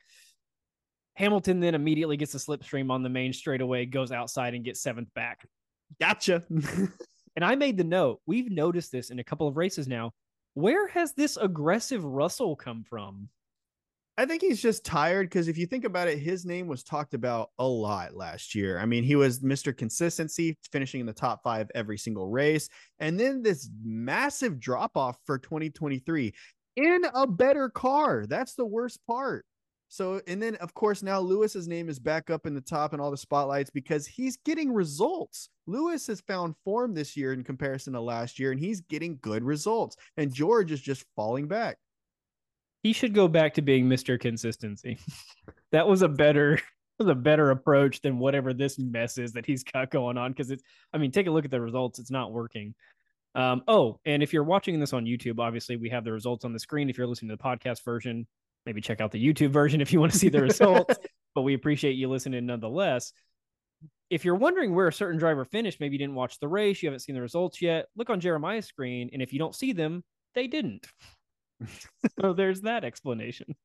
Hamilton 1.16 1.60
then 1.60 1.76
immediately 1.76 2.16
gets 2.16 2.36
a 2.36 2.38
slipstream 2.38 2.92
on 2.92 3.02
the 3.02 3.10
main 3.10 3.34
straightaway, 3.34 3.86
goes 3.86 4.12
outside 4.12 4.54
and 4.54 4.64
gets 4.64 4.82
seventh 4.82 5.12
back. 5.16 5.46
Gotcha. 6.00 6.44
and 6.50 7.44
I 7.44 7.56
made 7.56 7.78
the 7.78 7.84
note. 7.84 8.22
We've 8.28 8.50
noticed 8.50 8.92
this 8.92 9.10
in 9.10 9.20
a 9.20 9.24
couple 9.24 9.48
of 9.48 9.58
races 9.58 9.88
now. 9.88 10.12
Where 10.54 10.88
has 10.90 11.14
this 11.14 11.38
aggressive 11.38 12.04
Russell 12.04 12.56
come 12.56 12.84
from? 12.84 13.30
I 14.22 14.26
think 14.28 14.44
he's 14.44 14.62
just 14.62 14.86
tired 14.86 15.32
because 15.32 15.48
if 15.48 15.58
you 15.58 15.66
think 15.66 15.84
about 15.84 16.08
it, 16.08 16.20
his 16.20 16.46
name 16.46 16.68
was 16.68 16.84
talked 16.84 17.16
about 17.16 17.50
a 17.58 17.66
lot 17.68 18.16
last 18.16 18.54
year. 18.54 18.78
I 18.78 18.86
mean, 18.86 19.04
he 19.04 19.16
was 19.16 19.40
Mr. 19.40 19.76
Consistency, 19.76 20.60
finishing 20.72 21.00
in 21.00 21.08
the 21.08 21.12
top 21.12 21.42
five 21.44 21.72
every 21.74 21.98
single 21.98 22.28
race. 22.28 22.70
And 23.00 23.20
then 23.20 23.42
this 23.42 23.72
massive 23.84 24.60
drop 24.60 24.96
off 24.96 25.18
for 25.26 25.40
2023 25.40 26.36
in 26.76 27.06
a 27.16 27.26
better 27.26 27.68
car. 27.68 28.28
That's 28.28 28.54
the 28.54 28.64
worst 28.64 29.00
part. 29.08 29.44
So, 29.88 30.22
and 30.28 30.40
then 30.40 30.54
of 30.58 30.76
course, 30.76 31.02
now 31.02 31.20
Lewis's 31.20 31.68
name 31.68 31.90
is 31.90 31.98
back 31.98 32.30
up 32.30 32.46
in 32.46 32.54
the 32.54 32.62
top 32.62 32.94
and 32.94 33.02
all 33.02 33.10
the 33.10 33.18
spotlights 33.18 33.72
because 33.72 34.06
he's 34.06 34.38
getting 34.46 34.72
results. 34.72 35.50
Lewis 35.66 36.06
has 36.06 36.22
found 36.22 36.54
form 36.64 36.94
this 36.94 37.18
year 37.18 37.34
in 37.34 37.44
comparison 37.44 37.94
to 37.94 38.02
last 38.02 38.38
year, 38.38 38.52
and 38.52 38.60
he's 38.60 38.82
getting 38.82 39.18
good 39.24 39.44
results. 39.44 39.96
And 40.16 40.32
George 40.32 40.72
is 40.72 40.80
just 40.80 41.08
falling 41.16 41.48
back. 41.48 41.78
He 42.84 42.94
should 42.94 43.14
go 43.14 43.28
back 43.28 43.54
to 43.56 43.62
being 43.62 43.88
Mr. 43.88 44.20
Consistency. 44.20 44.98
that 45.72 45.88
was 45.88 46.02
a 46.02 46.08
better 46.08 46.60
was 47.00 47.08
a 47.08 47.16
better 47.16 47.52
approach 47.52 48.02
than 48.02 48.20
whatever 48.20 48.54
this 48.54 48.78
mess 48.78 49.18
is 49.18 49.34
that 49.34 49.46
he's 49.46 49.64
got 49.64 49.92
going 49.92 50.18
on. 50.18 50.32
Because 50.32 50.52
it's, 50.52 50.64
I 50.94 50.98
mean, 50.98 51.12
take 51.12 51.28
a 51.28 51.32
look 51.32 51.46
at 51.46 51.52
the 51.52 51.62
results. 51.62 52.00
It's 52.00 52.12
not 52.12 52.32
working. 52.32 52.76
Um, 53.34 53.64
oh, 53.68 54.00
and 54.06 54.22
if 54.22 54.34
you're 54.34 54.44
watching 54.44 54.80
this 54.80 54.94
on 54.94 55.06
YouTube, 55.06 55.40
obviously 55.40 55.78
we 55.78 55.90
have 55.90 56.04
the 56.04 56.12
results 56.12 56.46
on 56.46 56.54
the 56.54 56.60
screen. 56.60 56.90
If 56.90 56.98
you're 56.98 57.08
listening 57.08 57.30
to 57.30 57.38
the 57.38 57.44
podcast 57.44 57.84
version, 57.84 58.28
maybe 58.66 58.82
check 58.82 59.02
out 59.02 59.12
the 59.12 59.24
YouTube 59.24 59.52
version 59.52 59.82
if 59.82 59.94
you 59.94 60.00
want 60.00 60.12
to 60.12 60.18
see 60.18 60.30
the 60.30 60.42
results. 60.42 60.96
but 61.34 61.42
we 61.42 61.54
appreciate 61.54 61.94
you 61.94 62.10
listening 62.10 62.46
nonetheless. 62.46 63.14
If 64.10 64.26
you're 64.26 64.36
wondering 64.36 64.76
where 64.76 64.90
a 64.90 64.94
certain 64.94 65.18
driver 65.18 65.46
finished, 65.46 65.80
maybe 65.80 65.94
you 65.94 66.00
didn't 66.00 66.16
watch 66.16 66.38
the 66.40 66.48
race, 66.48 66.84
you 66.84 66.88
haven't 66.88 67.00
seen 67.00 67.16
the 67.16 67.22
results 67.22 67.62
yet, 67.62 67.86
look 67.96 68.10
on 68.10 68.20
Jeremiah's 68.20 68.66
screen. 68.66 69.10
And 69.14 69.22
if 69.22 69.32
you 69.32 69.40
don't 69.40 69.56
see 69.56 69.72
them, 69.72 70.04
they 70.36 70.48
didn't. 70.48 70.86
So 72.20 72.34
there's 72.34 72.62
that 72.62 72.84
explanation. 72.84 73.56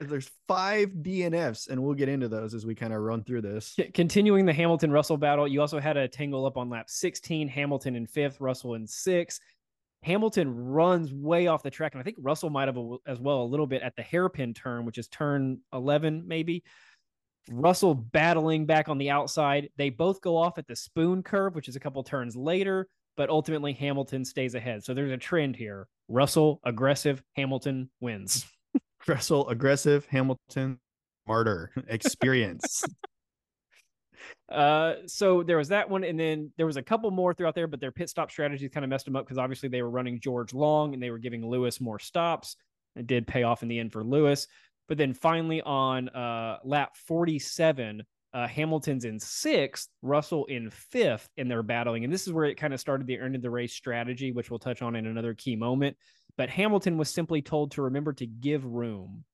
There's 0.00 0.30
five 0.48 0.88
DNFs, 0.88 1.68
and 1.68 1.82
we'll 1.82 1.94
get 1.94 2.08
into 2.08 2.28
those 2.28 2.52
as 2.54 2.66
we 2.66 2.74
kind 2.74 2.92
of 2.92 3.00
run 3.00 3.22
through 3.22 3.42
this. 3.42 3.78
Continuing 3.94 4.44
the 4.44 4.52
Hamilton 4.52 4.90
Russell 4.90 5.16
battle, 5.16 5.46
you 5.46 5.60
also 5.60 5.78
had 5.78 5.96
a 5.96 6.08
tangle 6.08 6.46
up 6.46 6.56
on 6.56 6.68
lap 6.68 6.90
16, 6.90 7.48
Hamilton 7.48 7.94
in 7.94 8.06
fifth, 8.06 8.40
Russell 8.40 8.74
in 8.74 8.86
sixth. 8.86 9.40
Hamilton 10.02 10.54
runs 10.54 11.12
way 11.12 11.46
off 11.46 11.62
the 11.62 11.70
track, 11.70 11.94
and 11.94 12.00
I 12.00 12.04
think 12.04 12.16
Russell 12.20 12.50
might 12.50 12.68
have 12.68 12.76
a, 12.76 12.96
as 13.06 13.20
well 13.20 13.42
a 13.42 13.44
little 13.44 13.66
bit 13.66 13.82
at 13.82 13.96
the 13.96 14.02
hairpin 14.02 14.52
turn, 14.52 14.84
which 14.84 14.98
is 14.98 15.08
turn 15.08 15.60
11, 15.72 16.24
maybe. 16.26 16.62
Russell 17.50 17.94
battling 17.94 18.66
back 18.66 18.88
on 18.88 18.98
the 18.98 19.10
outside. 19.10 19.70
They 19.76 19.90
both 19.90 20.20
go 20.20 20.36
off 20.36 20.58
at 20.58 20.66
the 20.66 20.76
spoon 20.76 21.22
curve, 21.22 21.54
which 21.54 21.68
is 21.68 21.76
a 21.76 21.80
couple 21.80 22.02
turns 22.02 22.36
later, 22.36 22.88
but 23.16 23.30
ultimately 23.30 23.72
Hamilton 23.72 24.24
stays 24.24 24.54
ahead. 24.54 24.84
So 24.84 24.94
there's 24.94 25.12
a 25.12 25.16
trend 25.16 25.56
here. 25.56 25.86
Russell 26.08 26.60
aggressive, 26.64 27.22
Hamilton 27.36 27.90
wins. 28.00 28.46
Russell 29.06 29.48
aggressive, 29.48 30.06
Hamilton 30.06 30.78
martyr 31.26 31.70
experience. 31.88 32.84
Uh, 34.48 34.94
so 35.06 35.42
there 35.42 35.56
was 35.56 35.68
that 35.68 35.88
one, 35.88 36.04
and 36.04 36.18
then 36.18 36.50
there 36.56 36.66
was 36.66 36.76
a 36.76 36.82
couple 36.82 37.10
more 37.10 37.34
throughout 37.34 37.54
there, 37.54 37.66
but 37.66 37.80
their 37.80 37.92
pit 37.92 38.08
stop 38.08 38.30
strategies 38.30 38.70
kind 38.72 38.84
of 38.84 38.90
messed 38.90 39.04
them 39.04 39.16
up 39.16 39.24
because 39.24 39.38
obviously 39.38 39.68
they 39.68 39.82
were 39.82 39.90
running 39.90 40.20
George 40.20 40.54
long 40.54 40.94
and 40.94 41.02
they 41.02 41.10
were 41.10 41.18
giving 41.18 41.46
Lewis 41.46 41.80
more 41.80 41.98
stops. 41.98 42.56
It 42.96 43.06
did 43.06 43.26
pay 43.26 43.42
off 43.42 43.62
in 43.62 43.68
the 43.68 43.78
end 43.78 43.92
for 43.92 44.04
Lewis. 44.04 44.46
But 44.88 44.98
then 44.98 45.14
finally 45.14 45.62
on 45.62 46.08
uh, 46.10 46.58
lap 46.64 46.96
47, 47.06 48.02
uh, 48.34 48.48
Hamilton's 48.48 49.04
in 49.04 49.20
sixth, 49.20 49.88
Russell 50.02 50.44
in 50.46 50.68
fifth, 50.68 51.28
and 51.36 51.48
they're 51.48 51.62
battling. 51.62 52.02
And 52.02 52.12
this 52.12 52.26
is 52.26 52.32
where 52.32 52.46
it 52.46 52.56
kind 52.56 52.74
of 52.74 52.80
started 52.80 53.06
the 53.06 53.18
end 53.18 53.36
of 53.36 53.42
the 53.42 53.50
race 53.50 53.72
strategy, 53.72 54.32
which 54.32 54.50
we'll 54.50 54.58
touch 54.58 54.82
on 54.82 54.96
in 54.96 55.06
another 55.06 55.34
key 55.34 55.54
moment. 55.54 55.96
But 56.36 56.50
Hamilton 56.50 56.98
was 56.98 57.08
simply 57.08 57.42
told 57.42 57.70
to 57.72 57.82
remember 57.82 58.12
to 58.14 58.26
give 58.26 58.64
room. 58.64 59.24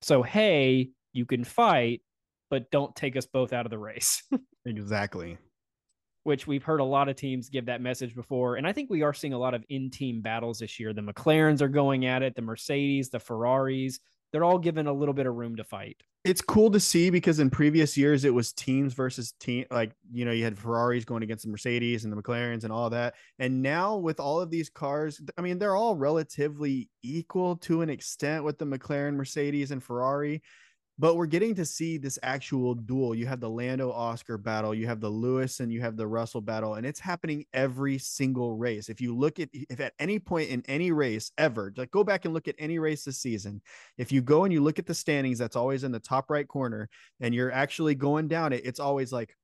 So, 0.00 0.22
hey, 0.22 0.88
you 1.12 1.26
can 1.26 1.44
fight, 1.44 2.00
but 2.48 2.70
don't 2.70 2.96
take 2.96 3.16
us 3.16 3.26
both 3.26 3.52
out 3.52 3.66
of 3.66 3.70
the 3.70 3.78
race. 3.78 4.22
exactly. 4.64 5.36
Which 6.22 6.46
we've 6.46 6.64
heard 6.64 6.80
a 6.80 6.84
lot 6.84 7.10
of 7.10 7.16
teams 7.16 7.50
give 7.50 7.66
that 7.66 7.82
message 7.82 8.14
before. 8.14 8.56
And 8.56 8.66
I 8.66 8.72
think 8.72 8.88
we 8.88 9.02
are 9.02 9.12
seeing 9.12 9.34
a 9.34 9.38
lot 9.38 9.52
of 9.52 9.62
in 9.68 9.90
team 9.90 10.22
battles 10.22 10.60
this 10.60 10.80
year. 10.80 10.94
The 10.94 11.02
McLarens 11.02 11.60
are 11.60 11.68
going 11.68 12.06
at 12.06 12.22
it, 12.22 12.34
the 12.34 12.42
Mercedes, 12.42 13.10
the 13.10 13.20
Ferraris, 13.20 14.00
they're 14.32 14.44
all 14.44 14.58
given 14.58 14.86
a 14.86 14.92
little 14.92 15.14
bit 15.14 15.26
of 15.26 15.34
room 15.34 15.56
to 15.56 15.64
fight. 15.64 16.02
It's 16.24 16.40
cool 16.40 16.70
to 16.72 16.80
see 16.80 17.10
because 17.10 17.38
in 17.38 17.48
previous 17.48 17.96
years 17.96 18.24
it 18.24 18.34
was 18.34 18.52
teams 18.52 18.92
versus 18.92 19.32
team. 19.40 19.64
Like 19.70 19.92
you 20.12 20.24
know, 20.24 20.32
you 20.32 20.44
had 20.44 20.58
Ferraris 20.58 21.04
going 21.04 21.22
against 21.22 21.44
the 21.44 21.50
Mercedes 21.50 22.04
and 22.04 22.12
the 22.12 22.20
McLarens 22.20 22.64
and 22.64 22.72
all 22.72 22.90
that. 22.90 23.14
And 23.38 23.62
now 23.62 23.96
with 23.96 24.20
all 24.20 24.40
of 24.40 24.50
these 24.50 24.68
cars, 24.68 25.20
I 25.38 25.40
mean, 25.40 25.58
they're 25.58 25.76
all 25.76 25.94
relatively 25.94 26.90
equal 27.02 27.56
to 27.58 27.82
an 27.82 27.88
extent 27.88 28.44
with 28.44 28.58
the 28.58 28.66
McLaren, 28.66 29.14
Mercedes, 29.14 29.70
and 29.70 29.82
Ferrari 29.82 30.42
but 30.98 31.16
we're 31.16 31.26
getting 31.26 31.54
to 31.54 31.64
see 31.64 31.96
this 31.96 32.18
actual 32.22 32.74
duel. 32.74 33.14
You 33.14 33.26
have 33.26 33.40
the 33.40 33.48
Lando 33.48 33.92
Oscar 33.92 34.36
battle, 34.36 34.74
you 34.74 34.86
have 34.86 35.00
the 35.00 35.08
Lewis 35.08 35.60
and 35.60 35.72
you 35.72 35.80
have 35.80 35.96
the 35.96 36.06
Russell 36.06 36.40
battle, 36.40 36.74
and 36.74 36.84
it's 36.84 36.98
happening 36.98 37.44
every 37.52 37.98
single 37.98 38.56
race. 38.56 38.88
If 38.88 39.00
you 39.00 39.16
look 39.16 39.38
at 39.38 39.48
if 39.52 39.80
at 39.80 39.94
any 39.98 40.18
point 40.18 40.50
in 40.50 40.62
any 40.66 40.90
race 40.90 41.30
ever, 41.38 41.72
like 41.76 41.90
go 41.90 42.02
back 42.02 42.24
and 42.24 42.34
look 42.34 42.48
at 42.48 42.56
any 42.58 42.78
race 42.78 43.04
this 43.04 43.18
season, 43.18 43.62
if 43.96 44.10
you 44.10 44.22
go 44.22 44.44
and 44.44 44.52
you 44.52 44.60
look 44.60 44.78
at 44.78 44.86
the 44.86 44.94
standings, 44.94 45.38
that's 45.38 45.56
always 45.56 45.84
in 45.84 45.92
the 45.92 46.00
top 46.00 46.30
right 46.30 46.48
corner, 46.48 46.88
and 47.20 47.34
you're 47.34 47.52
actually 47.52 47.94
going 47.94 48.26
down 48.28 48.52
it, 48.52 48.62
it's 48.64 48.80
always 48.80 49.12
like 49.12 49.36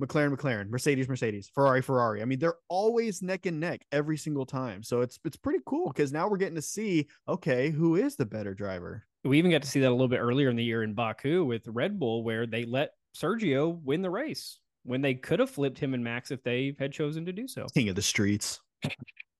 McLaren, 0.00 0.34
McLaren, 0.34 0.68
Mercedes, 0.68 1.08
Mercedes, 1.08 1.50
Ferrari, 1.54 1.82
Ferrari. 1.82 2.22
I 2.22 2.24
mean, 2.24 2.38
they're 2.38 2.56
always 2.68 3.22
neck 3.22 3.46
and 3.46 3.60
neck 3.60 3.84
every 3.92 4.16
single 4.16 4.46
time. 4.46 4.82
So 4.82 5.02
it's 5.02 5.18
it's 5.24 5.36
pretty 5.36 5.60
cool 5.66 5.88
because 5.88 6.12
now 6.12 6.28
we're 6.28 6.38
getting 6.38 6.54
to 6.56 6.62
see 6.62 7.06
okay, 7.28 7.70
who 7.70 7.96
is 7.96 8.16
the 8.16 8.26
better 8.26 8.54
driver. 8.54 9.06
We 9.24 9.38
even 9.38 9.50
got 9.50 9.62
to 9.62 9.68
see 9.68 9.80
that 9.80 9.88
a 9.88 9.92
little 9.92 10.08
bit 10.08 10.20
earlier 10.20 10.48
in 10.48 10.56
the 10.56 10.64
year 10.64 10.82
in 10.82 10.94
Baku 10.94 11.44
with 11.44 11.68
Red 11.68 11.98
Bull, 11.98 12.24
where 12.24 12.46
they 12.46 12.64
let 12.64 12.92
Sergio 13.14 13.80
win 13.82 14.00
the 14.00 14.10
race 14.10 14.58
when 14.84 15.02
they 15.02 15.14
could 15.14 15.40
have 15.40 15.50
flipped 15.50 15.78
him 15.78 15.92
and 15.92 16.02
Max 16.02 16.30
if 16.30 16.42
they 16.42 16.74
had 16.78 16.92
chosen 16.92 17.26
to 17.26 17.32
do 17.32 17.46
so. 17.46 17.66
King 17.74 17.90
of 17.90 17.96
the 17.96 18.02
streets. 18.02 18.60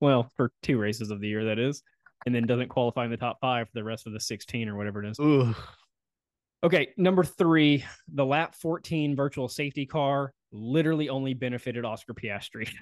Well, 0.03 0.31
for 0.35 0.51
two 0.63 0.79
races 0.79 1.11
of 1.11 1.21
the 1.21 1.29
year, 1.29 1.45
that 1.45 1.59
is, 1.59 1.83
and 2.25 2.35
then 2.35 2.47
doesn't 2.47 2.71
qualify 2.71 3.05
in 3.05 3.11
the 3.11 3.19
top 3.19 3.39
five 3.39 3.69
for 3.69 3.75
the 3.75 3.85
rest 3.85 4.07
of 4.07 4.15
the 4.15 4.21
16 4.21 4.67
or 4.67 4.75
whatever 4.75 5.05
it 5.05 5.11
is. 5.11 5.21
Ooh. 5.21 5.55
Okay, 6.63 6.89
number 6.97 7.23
three, 7.23 7.85
the 8.09 8.25
lap 8.25 8.55
14 8.55 9.15
virtual 9.15 9.47
safety 9.47 9.85
car 9.85 10.33
literally 10.53 11.09
only 11.09 11.35
benefited 11.35 11.85
Oscar 11.85 12.15
Piastri. 12.15 12.69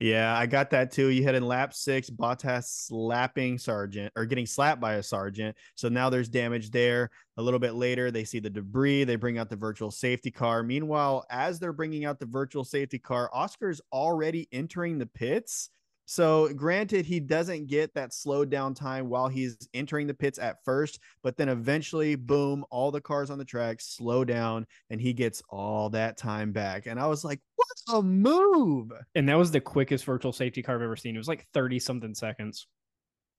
Yeah, 0.00 0.34
I 0.34 0.46
got 0.46 0.70
that 0.70 0.92
too. 0.92 1.08
You 1.08 1.24
had 1.24 1.34
in 1.34 1.46
lap 1.46 1.74
six, 1.74 2.08
Bottas 2.08 2.64
slapping 2.64 3.58
Sargeant 3.58 4.08
or 4.16 4.24
getting 4.24 4.46
slapped 4.46 4.80
by 4.80 4.94
a 4.94 5.00
Sargeant. 5.00 5.52
So 5.74 5.90
now 5.90 6.08
there's 6.08 6.30
damage 6.30 6.70
there. 6.70 7.10
A 7.36 7.42
little 7.42 7.60
bit 7.60 7.74
later, 7.74 8.10
they 8.10 8.24
see 8.24 8.38
the 8.38 8.48
debris. 8.48 9.04
They 9.04 9.16
bring 9.16 9.36
out 9.36 9.50
the 9.50 9.56
virtual 9.56 9.90
safety 9.90 10.30
car. 10.30 10.62
Meanwhile, 10.62 11.26
as 11.28 11.58
they're 11.58 11.74
bringing 11.74 12.06
out 12.06 12.18
the 12.18 12.24
virtual 12.24 12.64
safety 12.64 12.98
car, 12.98 13.28
Oscar's 13.34 13.82
already 13.92 14.48
entering 14.52 14.96
the 14.96 15.04
pits. 15.04 15.68
So, 16.10 16.52
granted, 16.54 17.06
he 17.06 17.20
doesn't 17.20 17.68
get 17.68 17.94
that 17.94 18.12
slowed 18.12 18.50
down 18.50 18.74
time 18.74 19.08
while 19.08 19.28
he's 19.28 19.56
entering 19.74 20.08
the 20.08 20.12
pits 20.12 20.40
at 20.40 20.56
first, 20.64 20.98
but 21.22 21.36
then 21.36 21.48
eventually, 21.48 22.16
boom, 22.16 22.64
all 22.68 22.90
the 22.90 23.00
cars 23.00 23.30
on 23.30 23.38
the 23.38 23.44
track 23.44 23.80
slow 23.80 24.24
down 24.24 24.66
and 24.90 25.00
he 25.00 25.12
gets 25.12 25.40
all 25.50 25.88
that 25.90 26.16
time 26.16 26.50
back. 26.50 26.86
And 26.86 26.98
I 26.98 27.06
was 27.06 27.22
like, 27.22 27.38
what 27.54 27.96
a 27.96 28.02
move! 28.02 28.90
And 29.14 29.28
that 29.28 29.38
was 29.38 29.52
the 29.52 29.60
quickest 29.60 30.04
virtual 30.04 30.32
safety 30.32 30.64
car 30.64 30.74
I've 30.74 30.82
ever 30.82 30.96
seen. 30.96 31.14
It 31.14 31.18
was 31.18 31.28
like 31.28 31.46
30 31.54 31.78
something 31.78 32.12
seconds. 32.16 32.66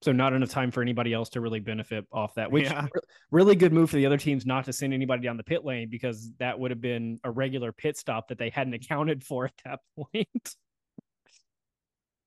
So, 0.01 0.13
not 0.13 0.31
enough 0.31 0.49
time 0.51 0.71
for 0.71 0.81
anybody 0.81 1.11
else 1.11 1.27
to 1.31 1.41
really 1.41 1.59
benefit 1.59 2.05
off 2.09 2.33
that, 2.35 2.53
which 2.53 2.69
Yeah. 2.69 2.87
really 3.31 3.57
good 3.57 3.73
move 3.73 3.89
for 3.89 3.97
the 3.97 4.05
other 4.05 4.17
teams 4.17 4.45
not 4.45 4.63
to 4.63 4.71
send 4.71 4.93
anybody 4.93 5.23
down 5.23 5.35
the 5.35 5.43
pit 5.43 5.65
lane 5.65 5.89
because 5.89 6.31
that 6.39 6.57
would 6.57 6.71
have 6.71 6.79
been 6.79 7.19
a 7.25 7.31
regular 7.31 7.73
pit 7.73 7.97
stop 7.97 8.29
that 8.29 8.37
they 8.37 8.49
hadn't 8.49 8.73
accounted 8.81 9.25
for 9.25 9.43
at 9.43 9.53
that 9.65 9.79
point. 9.97 10.55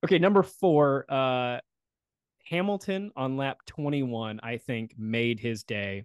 Okay, 0.05 0.19
number 0.19 0.43
four, 0.43 1.07
uh, 1.09 1.59
Hamilton 2.45 3.11
on 3.17 3.37
lap 3.37 3.59
21, 3.67 4.41
I 4.43 4.59
think, 4.59 4.95
made 4.99 5.41
his 5.41 5.65
day. 5.65 6.05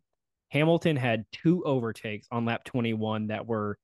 Hamilton 0.50 0.96
had 0.96 1.26
two 1.32 1.64
overtakes 1.66 2.28
on 2.32 2.46
lap 2.46 2.64
21 2.64 3.28
that 3.28 3.46
were 3.46 3.78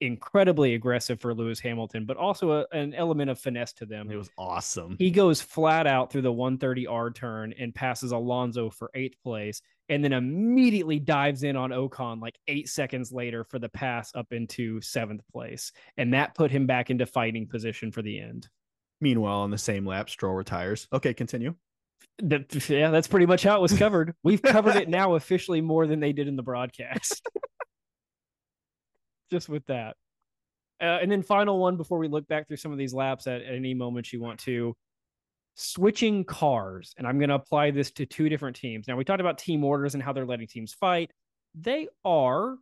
incredibly 0.00 0.74
aggressive 0.74 1.20
for 1.20 1.34
Lewis 1.34 1.60
Hamilton, 1.60 2.06
but 2.06 2.16
also 2.16 2.52
a, 2.52 2.66
an 2.72 2.94
element 2.94 3.30
of 3.30 3.38
finesse 3.38 3.72
to 3.74 3.86
them. 3.86 4.10
It 4.10 4.16
was 4.16 4.30
awesome. 4.38 4.96
He 4.98 5.10
goes 5.10 5.40
flat 5.40 5.86
out 5.86 6.10
through 6.10 6.22
the 6.22 6.32
130R 6.32 7.14
turn 7.14 7.52
and 7.58 7.74
passes 7.74 8.12
Alonso 8.12 8.70
for 8.70 8.90
eighth 8.94 9.20
place, 9.22 9.60
and 9.88 10.02
then 10.02 10.12
immediately 10.12 10.98
dives 10.98 11.42
in 11.42 11.56
on 11.56 11.70
Ocon 11.70 12.20
like 12.20 12.38
eight 12.46 12.68
seconds 12.68 13.12
later 13.12 13.44
for 13.44 13.58
the 13.58 13.68
pass 13.68 14.12
up 14.14 14.32
into 14.32 14.80
seventh 14.80 15.22
place. 15.30 15.72
And 15.96 16.14
that 16.14 16.34
put 16.34 16.50
him 16.50 16.66
back 16.66 16.90
into 16.90 17.06
fighting 17.06 17.46
position 17.46 17.92
for 17.92 18.02
the 18.02 18.18
end. 18.18 18.48
Meanwhile, 19.00 19.40
on 19.40 19.50
the 19.50 19.58
same 19.58 19.86
lap, 19.86 20.10
Stroll 20.10 20.34
retires. 20.34 20.88
Okay, 20.92 21.14
continue. 21.14 21.54
That, 22.20 22.68
yeah, 22.68 22.90
that's 22.90 23.06
pretty 23.06 23.26
much 23.26 23.44
how 23.44 23.56
it 23.56 23.62
was 23.62 23.76
covered. 23.76 24.14
We've 24.24 24.42
covered 24.42 24.76
it 24.76 24.88
now 24.88 25.14
officially 25.14 25.60
more 25.60 25.86
than 25.86 26.00
they 26.00 26.12
did 26.12 26.26
in 26.26 26.36
the 26.36 26.42
broadcast. 26.42 27.22
Just 29.30 29.48
with 29.48 29.64
that. 29.66 29.96
Uh, 30.80 30.98
and 31.02 31.10
then 31.10 31.22
final 31.22 31.58
one 31.58 31.76
before 31.76 31.98
we 31.98 32.08
look 32.08 32.26
back 32.28 32.46
through 32.46 32.56
some 32.56 32.72
of 32.72 32.78
these 32.78 32.94
laps 32.94 33.26
at, 33.26 33.42
at 33.42 33.54
any 33.54 33.74
moment 33.74 34.12
you 34.12 34.20
want 34.20 34.38
to. 34.40 34.74
Switching 35.54 36.24
cars, 36.24 36.94
and 36.96 37.06
I'm 37.06 37.18
going 37.18 37.30
to 37.30 37.34
apply 37.34 37.72
this 37.72 37.90
to 37.92 38.06
two 38.06 38.28
different 38.28 38.56
teams. 38.56 38.86
Now 38.86 38.96
we 38.96 39.04
talked 39.04 39.20
about 39.20 39.38
team 39.38 39.64
orders 39.64 39.94
and 39.94 40.02
how 40.02 40.12
they're 40.12 40.26
letting 40.26 40.46
teams 40.46 40.72
fight. 40.72 41.10
They 41.54 41.88
are, 42.04 42.56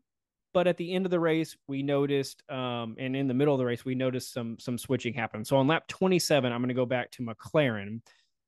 but 0.56 0.66
at 0.66 0.78
the 0.78 0.94
end 0.94 1.04
of 1.04 1.10
the 1.10 1.20
race, 1.20 1.54
we 1.66 1.82
noticed, 1.82 2.42
um, 2.50 2.96
and 2.98 3.14
in 3.14 3.28
the 3.28 3.34
middle 3.34 3.52
of 3.52 3.58
the 3.58 3.64
race, 3.66 3.84
we 3.84 3.94
noticed 3.94 4.32
some 4.32 4.58
some 4.58 4.78
switching 4.78 5.12
happen. 5.12 5.44
So 5.44 5.58
on 5.58 5.66
lap 5.66 5.86
27, 5.86 6.50
I'm 6.50 6.62
going 6.62 6.68
to 6.68 6.74
go 6.74 6.86
back 6.86 7.10
to 7.10 7.22
McLaren. 7.22 8.00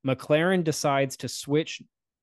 McLaren 0.07 0.65
decides 0.65 1.19
to 1.19 1.29
switch 1.29 1.83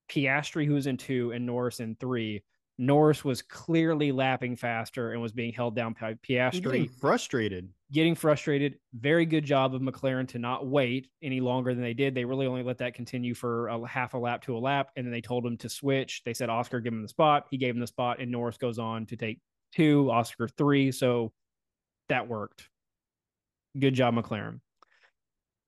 Piastri, 0.10 0.66
who's 0.66 0.88
in 0.88 0.98
two, 0.98 1.34
and 1.34 1.46
Norris 1.46 1.82
in 1.82 1.96
three. 2.00 2.42
Norris 2.80 3.24
was 3.24 3.44
clearly 3.44 4.12
lapping 4.12 4.56
faster 4.56 5.12
and 5.12 5.22
was 5.22 5.32
being 5.32 5.54
held 5.54 5.76
down 5.76 5.96
by 6.02 6.16
Piastri, 6.16 6.64
getting 6.64 6.90
frustrated. 6.90 7.70
getting 7.92 8.16
frustrated. 8.16 8.80
Very 8.96 9.28
good 9.28 9.46
job 9.46 9.76
of 9.76 9.84
McLaren 9.84 10.28
to 10.30 10.40
not 10.40 10.66
wait 10.66 11.10
any 11.22 11.42
longer 11.42 11.76
than 11.76 11.84
they 11.84 11.94
did. 11.94 12.16
They 12.16 12.26
really 12.26 12.48
only 12.48 12.64
let 12.64 12.80
that 12.80 12.96
continue 12.96 13.36
for 13.36 13.68
a 13.68 13.88
half 13.88 14.16
a 14.16 14.18
lap 14.18 14.42
to 14.46 14.58
a 14.58 14.60
lap, 14.60 14.90
and 14.96 15.06
then 15.06 15.12
they 15.12 15.22
told 15.22 15.46
him 15.46 15.58
to 15.58 15.70
switch. 15.70 16.24
They 16.26 16.34
said 16.34 16.50
Oscar 16.50 16.80
give 16.80 16.92
him 16.92 17.04
the 17.04 17.08
spot. 17.08 17.46
He 17.52 17.58
gave 17.58 17.76
him 17.76 17.82
the 17.82 17.86
spot, 17.86 18.20
and 18.20 18.32
Norris 18.32 18.58
goes 18.58 18.80
on 18.80 19.06
to 19.06 19.16
take 19.16 19.40
two, 19.76 20.10
Oscar 20.12 20.48
three. 20.48 20.92
So 20.92 21.32
that 22.10 22.28
worked. 22.28 22.70
Good 23.78 23.94
job, 23.94 24.16
McLaren. 24.16 24.60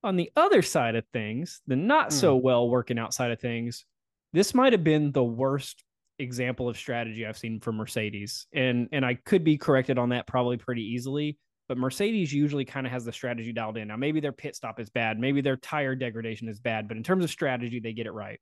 On 0.03 0.15
the 0.15 0.31
other 0.35 0.61
side 0.61 0.95
of 0.95 1.05
things, 1.11 1.61
the 1.67 1.75
not 1.75 2.13
so 2.13 2.37
hmm. 2.37 2.43
well 2.43 2.69
working 2.69 2.99
outside 2.99 3.31
of 3.31 3.39
things, 3.39 3.85
this 4.33 4.53
might 4.53 4.73
have 4.73 4.83
been 4.83 5.11
the 5.11 5.23
worst 5.23 5.83
example 6.19 6.69
of 6.69 6.77
strategy 6.77 7.25
I've 7.25 7.37
seen 7.37 7.59
from 7.59 7.75
Mercedes. 7.75 8.47
And 8.53 8.87
and 8.91 9.05
I 9.05 9.15
could 9.15 9.43
be 9.43 9.57
corrected 9.57 9.97
on 9.97 10.09
that 10.09 10.27
probably 10.27 10.57
pretty 10.57 10.83
easily, 10.83 11.37
but 11.67 11.77
Mercedes 11.77 12.33
usually 12.33 12.65
kind 12.65 12.85
of 12.85 12.93
has 12.93 13.05
the 13.05 13.11
strategy 13.11 13.51
dialed 13.51 13.77
in. 13.77 13.87
Now 13.87 13.97
maybe 13.97 14.19
their 14.19 14.31
pit 14.31 14.55
stop 14.55 14.79
is 14.79 14.89
bad, 14.89 15.19
maybe 15.19 15.41
their 15.41 15.57
tire 15.57 15.95
degradation 15.95 16.47
is 16.47 16.59
bad, 16.59 16.87
but 16.87 16.97
in 16.97 17.03
terms 17.03 17.23
of 17.23 17.29
strategy 17.29 17.79
they 17.79 17.93
get 17.93 18.07
it 18.07 18.13
right. 18.13 18.39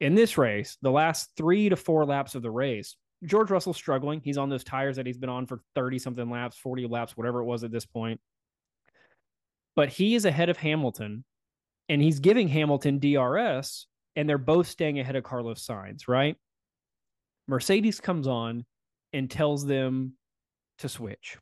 In 0.00 0.14
this 0.14 0.36
race, 0.36 0.76
the 0.82 0.90
last 0.90 1.30
3 1.36 1.68
to 1.70 1.76
4 1.76 2.04
laps 2.04 2.34
of 2.34 2.42
the 2.42 2.50
race, 2.50 2.96
George 3.24 3.50
Russell's 3.50 3.76
struggling. 3.76 4.20
He's 4.20 4.38
on 4.38 4.48
those 4.48 4.64
tires 4.64 4.96
that 4.96 5.06
he's 5.06 5.18
been 5.18 5.30
on 5.30 5.46
for 5.46 5.60
30 5.74 5.98
something 5.98 6.28
laps, 6.28 6.58
40 6.58 6.86
laps, 6.86 7.16
whatever 7.16 7.40
it 7.40 7.44
was 7.44 7.64
at 7.64 7.70
this 7.70 7.86
point. 7.86 8.20
But 9.76 9.88
he 9.88 10.14
is 10.14 10.24
ahead 10.24 10.50
of 10.50 10.56
Hamilton 10.56 11.24
and 11.88 12.00
he's 12.00 12.20
giving 12.20 12.48
Hamilton 12.48 12.98
DRS 12.98 13.86
and 14.16 14.28
they're 14.28 14.38
both 14.38 14.68
staying 14.68 14.98
ahead 14.98 15.16
of 15.16 15.24
Carlos 15.24 15.66
Sainz, 15.66 16.08
right? 16.08 16.36
Mercedes 17.48 18.00
comes 18.00 18.26
on 18.26 18.64
and 19.12 19.30
tells 19.30 19.66
them 19.66 20.14
to 20.78 20.88
switch. 20.88 21.36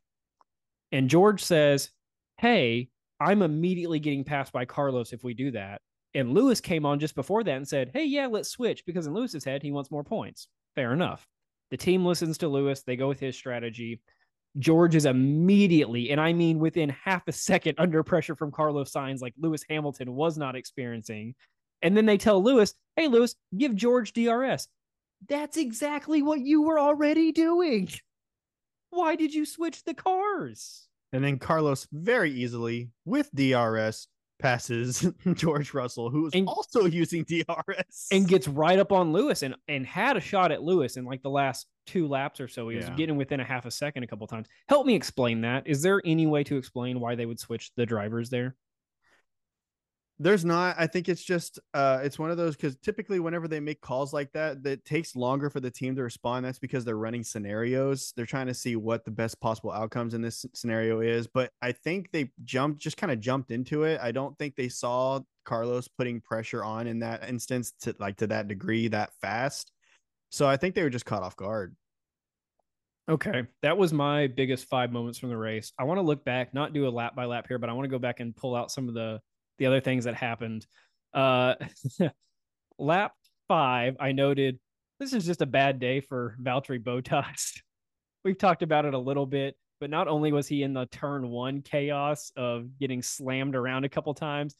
And 0.91 1.09
George 1.09 1.43
says, 1.43 1.89
Hey, 2.37 2.89
I'm 3.19 3.41
immediately 3.41 3.99
getting 3.99 4.23
passed 4.23 4.51
by 4.51 4.65
Carlos 4.65 5.13
if 5.13 5.23
we 5.23 5.33
do 5.33 5.51
that. 5.51 5.81
And 6.13 6.33
Lewis 6.33 6.61
came 6.61 6.85
on 6.85 6.99
just 6.99 7.15
before 7.15 7.43
that 7.43 7.55
and 7.55 7.67
said, 7.67 7.91
Hey, 7.93 8.05
yeah, 8.05 8.27
let's 8.27 8.49
switch 8.49 8.85
because 8.85 9.07
in 9.07 9.13
Lewis's 9.13 9.45
head, 9.45 9.63
he 9.63 9.71
wants 9.71 9.91
more 9.91 10.03
points. 10.03 10.47
Fair 10.75 10.93
enough. 10.93 11.25
The 11.73 11.77
team 11.77 12.05
listens 12.05 12.37
to 12.37 12.47
Lewis, 12.47 12.83
they 12.83 12.95
go 12.95 13.07
with 13.07 13.19
his 13.19 13.35
strategy. 13.35 13.99
George 14.59 14.93
is 14.93 15.07
immediately, 15.07 16.11
and 16.11 16.21
I 16.21 16.31
mean 16.31 16.59
within 16.59 16.89
half 16.89 17.27
a 17.27 17.31
second, 17.31 17.79
under 17.79 18.03
pressure 18.03 18.35
from 18.35 18.51
Carlos 18.51 18.91
Sainz, 18.91 19.21
like 19.21 19.33
Lewis 19.39 19.65
Hamilton 19.67 20.13
was 20.13 20.37
not 20.37 20.55
experiencing. 20.55 21.33
And 21.81 21.97
then 21.97 22.05
they 22.05 22.19
tell 22.19 22.43
Lewis, 22.43 22.75
Hey, 22.95 23.07
Lewis, 23.07 23.33
give 23.57 23.75
George 23.75 24.13
DRS. 24.13 24.67
That's 25.27 25.57
exactly 25.57 26.21
what 26.21 26.41
you 26.41 26.61
were 26.61 26.77
already 26.77 27.31
doing. 27.31 27.89
Why 28.91 29.15
did 29.15 29.33
you 29.33 29.43
switch 29.43 29.83
the 29.83 29.95
cars? 29.95 30.87
And 31.11 31.23
then 31.23 31.39
Carlos 31.39 31.87
very 31.91 32.29
easily 32.29 32.91
with 33.03 33.33
DRS 33.33 34.07
passes 34.43 35.09
George 35.33 35.73
Russell, 35.73 36.09
who 36.11 36.27
is 36.27 36.33
And- 36.35 36.47
also 36.47 36.85
using 36.85 37.23
DRS. 37.23 38.07
And 38.11 38.27
gets 38.27 38.47
right 38.47 38.77
up 38.77 38.91
on 38.91 39.13
Lewis 39.13 39.41
and, 39.41 39.55
and 39.67 39.87
had 39.87 40.17
a 40.17 40.21
shot 40.21 40.51
at 40.51 40.61
Lewis 40.61 40.97
in 40.97 41.05
like 41.05 41.23
the 41.23 41.29
last 41.29 41.65
two 41.87 42.07
laps 42.07 42.39
or 42.41 42.47
so. 42.47 42.67
He 42.69 42.75
was 42.75 42.89
getting 42.97 43.15
within 43.15 43.39
a 43.39 43.43
half 43.43 43.65
a 43.65 43.71
second 43.71 44.03
a 44.03 44.07
couple 44.07 44.27
times. 44.27 44.47
Help 44.69 44.85
me 44.85 44.95
explain 44.95 45.41
that. 45.41 45.65
Is 45.65 45.81
there 45.81 46.01
any 46.05 46.27
way 46.27 46.43
to 46.43 46.57
explain 46.57 46.99
why 46.99 47.15
they 47.15 47.25
would 47.25 47.39
switch 47.39 47.71
the 47.77 47.85
drivers 47.85 48.29
there? 48.29 48.55
There's 50.19 50.45
not. 50.45 50.75
I 50.77 50.85
think 50.85 51.09
it's 51.09 51.23
just 51.23 51.59
uh 51.73 51.99
it's 52.03 52.19
one 52.19 52.29
of 52.29 52.37
those 52.37 52.55
because 52.55 52.75
typically 52.77 53.19
whenever 53.19 53.47
they 53.47 53.59
make 53.59 53.81
calls 53.81 54.13
like 54.13 54.31
that, 54.33 54.63
that 54.63 54.85
takes 54.85 55.15
longer 55.15 55.49
for 55.49 55.59
the 55.59 55.71
team 55.71 55.95
to 55.95 56.03
respond. 56.03 56.45
That's 56.45 56.59
because 56.59 56.85
they're 56.85 56.97
running 56.97 57.23
scenarios. 57.23 58.13
They're 58.15 58.27
trying 58.27 58.47
to 58.47 58.53
see 58.53 58.75
what 58.75 59.05
the 59.05 59.11
best 59.11 59.41
possible 59.41 59.71
outcomes 59.71 60.13
in 60.13 60.21
this 60.21 60.45
scenario 60.53 61.01
is. 61.01 61.27
But 61.27 61.51
I 61.61 61.71
think 61.71 62.11
they 62.11 62.31
jumped, 62.43 62.79
just 62.79 62.95
kind 62.97 63.11
of 63.11 63.19
jumped 63.19 63.49
into 63.49 63.83
it. 63.83 63.99
I 64.01 64.11
don't 64.11 64.37
think 64.37 64.55
they 64.55 64.69
saw 64.69 65.19
Carlos 65.45 65.87
putting 65.87 66.21
pressure 66.21 66.63
on 66.63 66.85
in 66.85 66.99
that 66.99 67.27
instance 67.27 67.73
to 67.81 67.95
like 67.99 68.17
to 68.17 68.27
that 68.27 68.47
degree 68.47 68.87
that 68.89 69.13
fast. 69.19 69.71
So 70.29 70.47
I 70.47 70.57
think 70.57 70.75
they 70.75 70.83
were 70.83 70.89
just 70.91 71.05
caught 71.05 71.23
off 71.23 71.35
guard. 71.35 71.75
Okay. 73.09 73.43
That 73.63 73.77
was 73.77 73.91
my 73.91 74.27
biggest 74.27 74.65
five 74.69 74.91
moments 74.91 75.19
from 75.19 75.29
the 75.29 75.37
race. 75.37 75.73
I 75.77 75.83
want 75.83 75.97
to 75.97 76.03
look 76.03 76.23
back, 76.23 76.53
not 76.53 76.71
do 76.71 76.87
a 76.87 76.89
lap 76.89 77.15
by 77.15 77.25
lap 77.25 77.45
here, 77.47 77.57
but 77.57 77.69
I 77.69 77.73
want 77.73 77.85
to 77.85 77.89
go 77.89 77.99
back 77.99 78.19
and 78.19 78.35
pull 78.35 78.55
out 78.55 78.71
some 78.71 78.87
of 78.87 78.93
the 78.93 79.19
the 79.57 79.65
other 79.67 79.81
things 79.81 80.05
that 80.05 80.15
happened. 80.15 80.65
Uh 81.13 81.55
lap 82.79 83.13
five, 83.47 83.97
I 83.99 84.11
noted 84.13 84.59
this 84.99 85.13
is 85.13 85.25
just 85.25 85.41
a 85.41 85.45
bad 85.45 85.79
day 85.79 85.99
for 86.01 86.35
Valtteri 86.41 86.81
Bottas. 86.81 87.59
We've 88.23 88.37
talked 88.37 88.63
about 88.63 88.85
it 88.85 88.93
a 88.93 88.99
little 88.99 89.25
bit. 89.25 89.55
but 89.81 89.89
not 89.89 90.07
only 90.07 90.31
was 90.31 90.47
he 90.47 90.63
in 90.63 90.73
the 90.73 90.85
turn 90.85 91.27
one 91.29 91.61
chaos 91.61 92.31
of 92.37 92.79
getting 92.79 93.01
slammed 93.01 93.55
around 93.55 93.83
a 93.83 93.89
couple 93.89 94.13
times, 94.13 94.55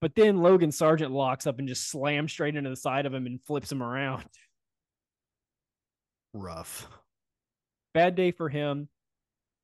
but 0.00 0.14
then 0.14 0.38
Logan 0.38 0.70
Sargeant 0.70 1.10
locks 1.12 1.46
up 1.46 1.58
and 1.58 1.68
just 1.68 1.90
slams 1.90 2.32
straight 2.32 2.56
into 2.56 2.70
the 2.70 2.76
side 2.76 3.04
of 3.06 3.12
him 3.12 3.26
and 3.26 3.38
flips 3.44 3.70
him 3.70 3.82
around. 3.82 4.24
Rough. 6.32 6.88
Bad 7.92 8.14
day 8.14 8.30
for 8.32 8.48
him. 8.48 8.88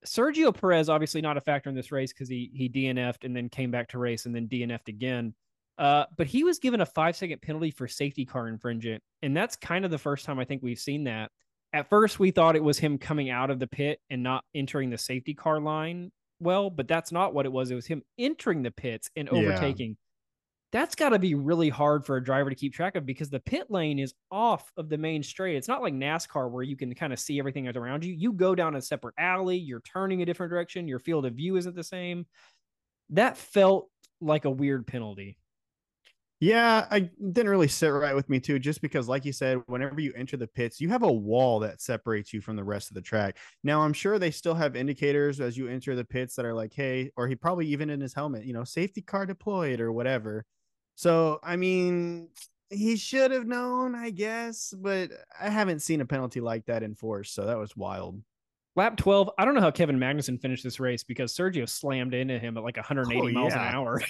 Sergio 0.06 0.54
Perez 0.58 0.88
obviously 0.88 1.20
not 1.20 1.36
a 1.36 1.40
factor 1.40 1.68
in 1.68 1.76
this 1.76 1.92
race 1.92 2.12
because 2.12 2.28
he 2.28 2.50
he 2.54 2.68
DNF'd 2.68 3.24
and 3.24 3.34
then 3.34 3.48
came 3.48 3.70
back 3.70 3.88
to 3.88 3.98
race 3.98 4.26
and 4.26 4.34
then 4.34 4.48
DNF'd 4.48 4.88
again. 4.88 5.34
Uh, 5.76 6.04
but 6.16 6.26
he 6.26 6.42
was 6.42 6.58
given 6.58 6.80
a 6.80 6.86
five 6.86 7.16
second 7.16 7.40
penalty 7.40 7.70
for 7.70 7.86
safety 7.86 8.24
car 8.24 8.48
infringement, 8.48 9.02
and 9.22 9.36
that's 9.36 9.56
kind 9.56 9.84
of 9.84 9.90
the 9.90 9.98
first 9.98 10.24
time 10.24 10.38
I 10.38 10.44
think 10.44 10.62
we've 10.62 10.78
seen 10.78 11.04
that. 11.04 11.30
At 11.72 11.88
first, 11.88 12.18
we 12.18 12.30
thought 12.30 12.56
it 12.56 12.64
was 12.64 12.78
him 12.78 12.98
coming 12.98 13.30
out 13.30 13.50
of 13.50 13.58
the 13.58 13.66
pit 13.66 14.00
and 14.08 14.22
not 14.22 14.44
entering 14.54 14.90
the 14.90 14.98
safety 14.98 15.34
car 15.34 15.60
line 15.60 16.10
well, 16.40 16.70
but 16.70 16.88
that's 16.88 17.12
not 17.12 17.34
what 17.34 17.46
it 17.46 17.52
was. 17.52 17.70
It 17.70 17.74
was 17.74 17.86
him 17.86 18.02
entering 18.18 18.62
the 18.62 18.70
pits 18.70 19.10
and 19.16 19.28
Yeah. 19.32 19.96
That's 20.70 20.94
got 20.94 21.10
to 21.10 21.18
be 21.18 21.34
really 21.34 21.70
hard 21.70 22.04
for 22.04 22.16
a 22.16 22.24
driver 22.24 22.50
to 22.50 22.56
keep 22.56 22.74
track 22.74 22.94
of 22.94 23.06
because 23.06 23.30
the 23.30 23.40
pit 23.40 23.70
lane 23.70 23.98
is 23.98 24.12
off 24.30 24.70
of 24.76 24.90
the 24.90 24.98
main 24.98 25.22
straight. 25.22 25.56
It's 25.56 25.68
not 25.68 25.80
like 25.80 25.94
NASCAR 25.94 26.50
where 26.50 26.62
you 26.62 26.76
can 26.76 26.94
kind 26.94 27.12
of 27.12 27.18
see 27.18 27.38
everything 27.38 27.64
that's 27.64 27.76
around 27.76 28.04
you. 28.04 28.12
You 28.12 28.34
go 28.34 28.54
down 28.54 28.76
a 28.76 28.82
separate 28.82 29.14
alley, 29.18 29.56
you're 29.56 29.80
turning 29.80 30.20
a 30.20 30.26
different 30.26 30.50
direction, 30.50 30.86
your 30.86 30.98
field 30.98 31.24
of 31.24 31.34
view 31.34 31.56
isn't 31.56 31.74
the 31.74 31.82
same. 31.82 32.26
That 33.10 33.38
felt 33.38 33.88
like 34.20 34.44
a 34.44 34.50
weird 34.50 34.86
penalty. 34.86 35.38
Yeah, 36.40 36.86
I 36.88 37.10
didn't 37.32 37.50
really 37.50 37.66
sit 37.66 37.88
right 37.88 38.14
with 38.14 38.28
me 38.28 38.38
too, 38.38 38.60
just 38.60 38.80
because, 38.80 39.08
like 39.08 39.24
you 39.24 39.32
said, 39.32 39.60
whenever 39.66 40.00
you 40.00 40.12
enter 40.14 40.36
the 40.36 40.46
pits, 40.46 40.80
you 40.80 40.88
have 40.90 41.02
a 41.02 41.10
wall 41.10 41.58
that 41.60 41.80
separates 41.80 42.32
you 42.32 42.40
from 42.40 42.54
the 42.54 42.62
rest 42.62 42.90
of 42.90 42.94
the 42.94 43.00
track. 43.00 43.38
Now, 43.64 43.80
I'm 43.80 43.92
sure 43.92 44.18
they 44.18 44.30
still 44.30 44.54
have 44.54 44.76
indicators 44.76 45.40
as 45.40 45.56
you 45.56 45.66
enter 45.66 45.96
the 45.96 46.04
pits 46.04 46.36
that 46.36 46.44
are 46.44 46.54
like, 46.54 46.72
hey, 46.72 47.10
or 47.16 47.26
he 47.26 47.34
probably 47.34 47.66
even 47.68 47.90
in 47.90 48.00
his 48.00 48.14
helmet, 48.14 48.44
you 48.44 48.52
know, 48.52 48.62
safety 48.62 49.00
car 49.02 49.26
deployed 49.26 49.80
or 49.80 49.90
whatever. 49.90 50.44
So, 50.98 51.38
I 51.44 51.54
mean, 51.54 52.28
he 52.70 52.96
should 52.96 53.30
have 53.30 53.46
known, 53.46 53.94
I 53.94 54.10
guess, 54.10 54.74
but 54.76 55.12
I 55.40 55.48
haven't 55.48 55.78
seen 55.78 56.00
a 56.00 56.04
penalty 56.04 56.40
like 56.40 56.66
that 56.66 56.82
enforced. 56.82 57.36
So 57.36 57.46
that 57.46 57.56
was 57.56 57.76
wild. 57.76 58.20
Lap 58.74 58.96
12, 58.96 59.30
I 59.38 59.44
don't 59.44 59.54
know 59.54 59.60
how 59.60 59.70
Kevin 59.70 60.00
Magnussen 60.00 60.40
finished 60.42 60.64
this 60.64 60.80
race 60.80 61.04
because 61.04 61.32
Sergio 61.32 61.68
slammed 61.68 62.14
into 62.14 62.36
him 62.36 62.56
at 62.56 62.64
like 62.64 62.76
180 62.76 63.20
Oh, 63.20 63.30
miles 63.30 63.52
yeah. 63.52 63.68
an 63.68 63.74
hour 63.76 64.02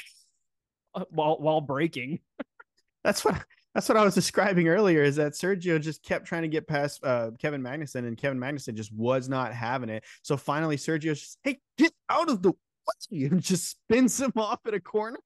while 1.10 1.36
while 1.38 1.60
braking. 1.60 2.20
That's 3.04 3.22
what 3.22 3.44
that's 3.74 3.86
what 3.90 3.98
I 3.98 4.02
was 4.02 4.14
describing 4.14 4.66
earlier. 4.68 5.02
Is 5.02 5.16
that 5.16 5.32
Sergio 5.34 5.78
just 5.78 6.02
kept 6.02 6.26
trying 6.26 6.42
to 6.42 6.48
get 6.48 6.66
past 6.66 7.04
uh, 7.04 7.32
Kevin 7.38 7.62
Magnussen, 7.62 8.06
and 8.06 8.16
Kevin 8.16 8.38
Magnussen 8.38 8.74
just 8.74 8.92
was 8.94 9.28
not 9.28 9.52
having 9.52 9.90
it. 9.90 10.04
So 10.22 10.38
finally, 10.38 10.76
Sergio's 10.76 11.20
just, 11.20 11.38
"Hey, 11.42 11.60
get 11.76 11.92
out 12.08 12.30
of 12.30 12.42
the 12.42 12.52
way!" 12.52 13.24
and 13.26 13.42
just 13.42 13.68
spins 13.68 14.18
him 14.20 14.32
off 14.36 14.60
at 14.66 14.72
a 14.74 14.80
corner. 14.80 15.18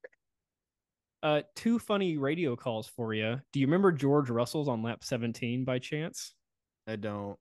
Uh, 1.23 1.43
two 1.55 1.79
funny 1.79 2.19
radio 2.19 2.57
calls 2.57 2.89
for 2.89 3.15
you. 3.15 3.41
Do 3.53 3.61
you 3.61 3.67
remember 3.67 3.93
George 3.93 4.29
Russell's 4.29 4.69
on 4.69 4.83
lap 4.83 5.05
17 5.05 5.65
by 5.65 5.79
chance? 5.79 6.35
I 6.87 6.97
don't. 6.97 7.39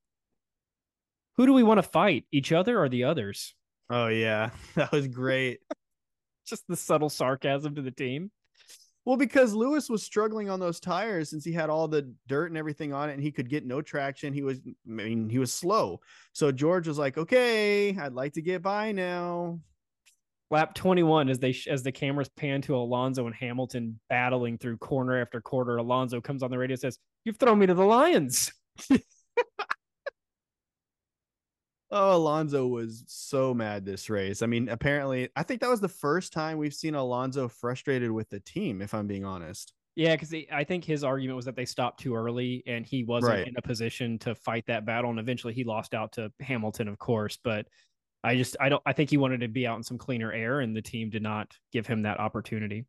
Who 1.38 1.46
do 1.48 1.54
we 1.54 1.64
want 1.64 1.80
to 1.80 1.84
fight, 1.84 2.26
each 2.32 2.52
other 2.52 2.80
or 2.80 2.90
the 2.90 3.06
others? 3.06 3.56
Oh 3.90 4.08
yeah, 4.08 4.52
that 4.76 4.92
was 4.92 5.08
great. 5.08 5.60
Just 6.46 6.64
the 6.68 6.76
subtle 6.76 7.10
sarcasm 7.10 7.76
to 7.76 7.82
the 7.82 7.92
team. 7.92 8.30
well, 9.06 9.18
because 9.18 9.54
Lewis 9.54 9.90
was 9.90 10.04
struggling 10.04 10.50
on 10.50 10.60
those 10.60 10.80
tires 10.80 11.30
since 11.30 11.44
he 11.44 11.52
had 11.52 11.70
all 11.70 11.88
the 11.88 12.14
dirt 12.28 12.52
and 12.52 12.58
everything 12.58 12.94
on 12.94 13.10
it, 13.10 13.14
and 13.14 13.24
he 13.24 13.32
could 13.32 13.50
get 13.50 13.66
no 13.66 13.82
traction. 13.82 14.34
He 14.34 14.44
was, 14.44 14.60
I 14.68 14.74
mean, 14.86 15.30
he 15.30 15.40
was 15.40 15.52
slow. 15.52 16.02
So 16.34 16.52
George 16.52 16.88
was 16.88 17.00
like, 17.00 17.18
"Okay, 17.18 17.98
I'd 17.98 18.14
like 18.14 18.34
to 18.34 18.42
get 18.42 18.62
by 18.62 18.92
now." 18.92 19.60
Lap 20.52 20.76
21, 20.76 21.30
as 21.30 21.40
they 21.40 21.56
as 21.70 21.82
the 21.82 21.92
cameras 21.92 22.30
pan 22.30 22.62
to 22.64 22.76
Alonso 22.76 23.26
and 23.26 23.34
Hamilton 23.34 24.00
battling 24.10 24.58
through 24.58 24.78
corner 24.78 25.22
after 25.22 25.40
corner, 25.42 25.78
Alonso 25.78 26.20
comes 26.22 26.44
on 26.44 26.52
the 26.52 26.58
radio 26.58 26.74
and 26.74 26.80
says, 26.82 27.00
"You've 27.24 27.38
thrown 27.38 27.58
me 27.58 27.66
to 27.68 27.74
the 27.74 27.86
lions." 27.86 28.52
Oh, 31.94 32.16
Alonso 32.16 32.68
was 32.68 33.04
so 33.08 33.54
mad 33.54 33.84
this 33.86 34.10
race. 34.10 34.42
I 34.42 34.46
mean, 34.46 34.70
apparently, 34.70 35.28
I 35.36 35.44
think 35.44 35.60
that 35.60 35.70
was 35.70 35.82
the 35.82 35.90
first 35.90 36.32
time 36.32 36.58
we've 36.58 36.74
seen 36.74 36.96
Alonso 36.96 37.50
frustrated 37.50 38.10
with 38.12 38.30
the 38.30 38.40
team, 38.40 38.82
if 38.82 38.94
I'm 38.94 39.08
being 39.08 39.26
honest. 39.26 39.74
Yeah, 39.96 40.16
because 40.16 40.34
I 40.54 40.64
think 40.64 40.86
his 40.86 41.04
argument 41.04 41.36
was 41.36 41.44
that 41.46 41.58
they 41.58 41.66
stopped 41.66 42.00
too 42.00 42.16
early 42.16 42.64
and 42.66 42.86
he 42.86 43.04
wasn't 43.04 43.34
Right. 43.34 43.48
in 43.50 43.56
a 43.58 43.62
position 43.62 44.18
to 44.20 44.34
fight 44.36 44.66
that 44.68 44.86
battle. 44.86 45.10
And 45.10 45.20
eventually 45.20 45.54
he 45.54 45.66
lost 45.66 45.94
out 45.94 46.14
to 46.14 46.32
Hamilton, 46.40 46.88
of 46.88 46.98
course. 46.98 47.38
But 47.44 47.68
I 48.24 48.36
just, 48.36 48.56
I 48.60 48.70
don't, 48.70 48.84
I 48.86 48.94
think 48.94 49.10
he 49.10 49.18
wanted 49.18 49.42
to 49.42 49.48
be 49.48 49.66
out 49.66 49.78
in 49.78 49.84
some 49.84 49.98
cleaner 49.98 50.32
air 50.32 50.60
and 50.60 50.76
the 50.76 50.82
team 50.82 51.10
did 51.10 51.24
not 51.24 51.56
give 51.72 51.88
him 51.88 52.04
that 52.04 52.20
opportunity. 52.20 52.86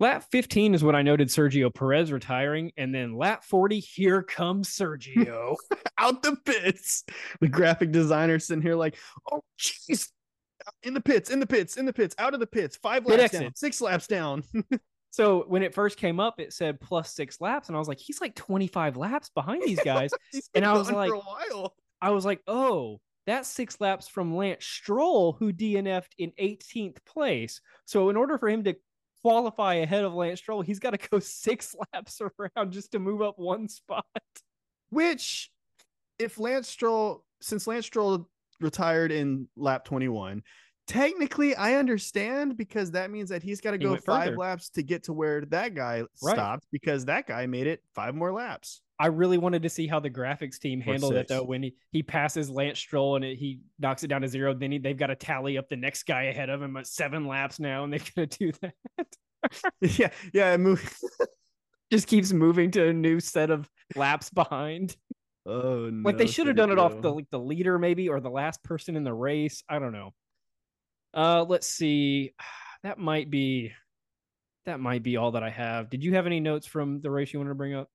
Lap 0.00 0.24
15 0.30 0.74
is 0.74 0.82
when 0.82 0.96
I 0.96 1.02
noted 1.02 1.28
Sergio 1.28 1.72
Perez 1.72 2.10
retiring. 2.10 2.72
And 2.76 2.94
then 2.94 3.16
lap 3.16 3.44
40, 3.44 3.78
here 3.78 4.22
comes 4.22 4.68
Sergio. 4.68 5.56
Out 5.98 6.22
the 6.22 6.36
pits. 6.44 7.04
The 7.40 7.48
graphic 7.48 7.92
designer 7.92 8.38
sitting 8.38 8.62
here 8.62 8.74
like, 8.74 8.96
oh, 9.30 9.42
jeez. 9.58 10.08
In 10.82 10.94
the 10.94 11.00
pits, 11.00 11.30
in 11.30 11.38
the 11.40 11.46
pits, 11.46 11.76
in 11.76 11.84
the 11.84 11.92
pits, 11.92 12.14
out 12.18 12.32
of 12.32 12.40
the 12.40 12.46
pits, 12.46 12.76
five 12.76 13.04
laps 13.04 13.32
down, 13.32 13.52
six 13.54 13.82
laps 13.82 14.06
down. 14.06 14.42
so 15.10 15.44
when 15.46 15.62
it 15.62 15.74
first 15.74 15.98
came 15.98 16.18
up, 16.18 16.40
it 16.40 16.54
said 16.54 16.80
plus 16.80 17.12
six 17.12 17.38
laps. 17.38 17.68
And 17.68 17.76
I 17.76 17.78
was 17.78 17.86
like, 17.86 17.98
he's 18.00 18.20
like 18.20 18.34
25 18.34 18.96
laps 18.96 19.28
behind 19.34 19.62
these 19.62 19.80
guys. 19.84 20.10
And 20.54 20.64
I 20.64 20.72
was 20.72 20.90
like- 20.90 21.10
for 21.10 21.16
a 21.16 21.20
while. 21.20 21.74
I 22.00 22.10
was 22.10 22.24
like, 22.24 22.40
oh, 22.46 23.00
that's 23.26 23.48
six 23.48 23.80
laps 23.80 24.08
from 24.08 24.36
Lance 24.36 24.64
Stroll, 24.64 25.32
who 25.32 25.52
DNF'd 25.52 26.14
in 26.18 26.32
18th 26.40 27.04
place. 27.04 27.60
So 27.86 28.10
in 28.10 28.16
order 28.16 28.36
for 28.38 28.48
him 28.48 28.64
to 28.64 28.74
qualify 29.22 29.74
ahead 29.74 30.04
of 30.04 30.12
Lance 30.14 30.40
Stroll, 30.40 30.60
he's 30.62 30.78
got 30.78 30.90
to 30.90 31.08
go 31.08 31.18
six 31.20 31.74
laps 31.94 32.20
around 32.20 32.72
just 32.72 32.92
to 32.92 32.98
move 32.98 33.22
up 33.22 33.38
one 33.38 33.68
spot. 33.68 34.04
Which, 34.90 35.50
if 36.18 36.38
Lance 36.38 36.68
Stroll, 36.68 37.24
since 37.40 37.66
Lance 37.66 37.86
Stroll 37.86 38.28
retired 38.60 39.10
in 39.10 39.48
lap 39.56 39.84
21, 39.84 40.42
technically 40.86 41.56
I 41.56 41.74
understand 41.74 42.56
because 42.56 42.90
that 42.92 43.10
means 43.10 43.30
that 43.30 43.42
he's 43.42 43.60
got 43.60 43.72
to 43.72 43.78
go 43.78 43.96
five 43.96 44.24
further. 44.26 44.36
laps 44.36 44.68
to 44.70 44.82
get 44.82 45.04
to 45.04 45.12
where 45.12 45.40
that 45.46 45.74
guy 45.74 46.02
Right. 46.22 46.34
stopped 46.34 46.66
because 46.70 47.06
that 47.06 47.26
guy 47.26 47.46
made 47.46 47.66
it 47.66 47.82
five 47.94 48.14
more 48.14 48.32
laps. 48.32 48.82
I 49.04 49.08
really 49.08 49.36
wanted 49.36 49.64
to 49.64 49.68
see 49.68 49.86
how 49.86 50.00
the 50.00 50.08
graphics 50.08 50.58
team 50.58 50.80
handled 50.80 51.12
it 51.12 51.28
though. 51.28 51.42
When 51.42 51.62
he, 51.62 51.74
he 51.92 52.02
passes 52.02 52.48
Lance 52.48 52.78
Stroll 52.78 53.16
and 53.16 53.24
it, 53.26 53.36
he 53.36 53.60
knocks 53.78 54.02
it 54.02 54.06
down 54.06 54.22
to 54.22 54.28
zero, 54.28 54.54
then 54.54 54.72
he, 54.72 54.78
they've 54.78 54.96
got 54.96 55.08
to 55.08 55.14
tally 55.14 55.58
up 55.58 55.68
the 55.68 55.76
next 55.76 56.04
guy 56.04 56.22
ahead 56.22 56.48
of 56.48 56.62
him 56.62 56.74
at 56.78 56.86
seven 56.86 57.26
laps 57.26 57.60
now, 57.60 57.84
and 57.84 57.92
they're 57.92 58.00
gonna 58.16 58.26
do 58.28 58.50
that. 58.62 58.72
yeah, 59.82 60.08
yeah, 60.32 60.54
it 60.54 60.58
moved. 60.58 60.90
Just 61.92 62.06
keeps 62.06 62.32
moving 62.32 62.70
to 62.70 62.88
a 62.88 62.94
new 62.94 63.20
set 63.20 63.50
of 63.50 63.68
laps 63.94 64.30
behind. 64.30 64.96
Oh 65.44 65.90
no. 65.92 66.08
like 66.08 66.16
they 66.16 66.26
should 66.26 66.46
have 66.46 66.56
done 66.56 66.70
it 66.70 66.78
off 66.78 67.02
the 67.02 67.12
like 67.12 67.28
the 67.28 67.38
leader 67.38 67.78
maybe 67.78 68.08
or 68.08 68.20
the 68.20 68.30
last 68.30 68.64
person 68.64 68.96
in 68.96 69.04
the 69.04 69.12
race 69.12 69.62
i 69.68 69.78
don't 69.78 69.92
know 69.92 70.14
uh 71.12 71.44
let's 71.46 71.66
see 71.66 72.32
that 72.82 72.96
might 72.96 73.28
be 73.28 73.70
that 74.64 74.80
might 74.80 75.02
be 75.02 75.18
all 75.18 75.32
that 75.32 75.42
i 75.42 75.50
have 75.50 75.90
did 75.90 76.02
you 76.02 76.14
have 76.14 76.24
any 76.24 76.40
notes 76.40 76.66
from 76.66 77.02
the 77.02 77.10
race 77.10 77.30
you 77.30 77.38
wanted 77.38 77.50
to 77.50 77.56
bring 77.56 77.74
up 77.74 77.90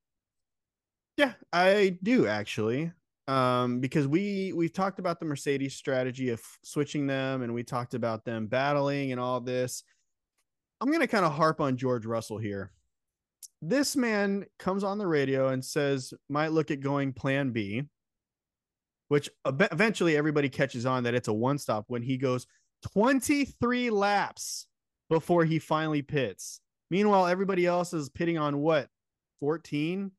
Yeah, 1.19 1.33
I 1.51 1.97
do 2.01 2.27
actually. 2.27 2.93
Um, 3.27 3.81
because 3.81 4.07
we 4.07 4.53
we've 4.55 4.71
talked 4.71 4.99
about 4.99 5.19
the 5.19 5.25
Mercedes 5.25 5.75
strategy 5.75 6.29
of 6.29 6.41
switching 6.63 7.07
them, 7.07 7.41
and 7.41 7.53
we 7.53 7.61
talked 7.61 7.93
about 7.93 8.23
them 8.23 8.47
battling 8.47 9.11
and 9.11 9.19
all 9.19 9.41
this. 9.41 9.83
I'm 10.79 10.89
gonna 10.89 11.07
kind 11.07 11.25
of 11.25 11.33
harp 11.33 11.59
on 11.59 11.75
George 11.75 12.05
Russell 12.05 12.37
here. 12.37 12.71
This 13.61 13.97
man 13.97 14.45
comes 14.59 14.81
on 14.85 14.97
the 14.97 15.07
radio 15.07 15.49
and 15.49 15.63
says, 15.63 16.13
"Might 16.29 16.53
look 16.53 16.71
at 16.71 16.79
going 16.79 17.11
Plan 17.11 17.51
B," 17.51 17.83
which 19.09 19.29
eventually 19.45 20.15
everybody 20.15 20.47
catches 20.47 20.85
on 20.85 21.03
that 21.03 21.15
it's 21.15 21.27
a 21.27 21.33
one 21.33 21.57
stop 21.57 21.83
when 21.89 22.01
he 22.01 22.15
goes 22.15 22.47
23 22.93 23.89
laps 23.89 24.67
before 25.09 25.43
he 25.43 25.59
finally 25.59 26.01
pits. 26.01 26.61
Meanwhile, 26.89 27.27
everybody 27.27 27.65
else 27.65 27.93
is 27.93 28.07
pitting 28.07 28.37
on 28.37 28.59
what 28.59 28.87
14 29.41 30.13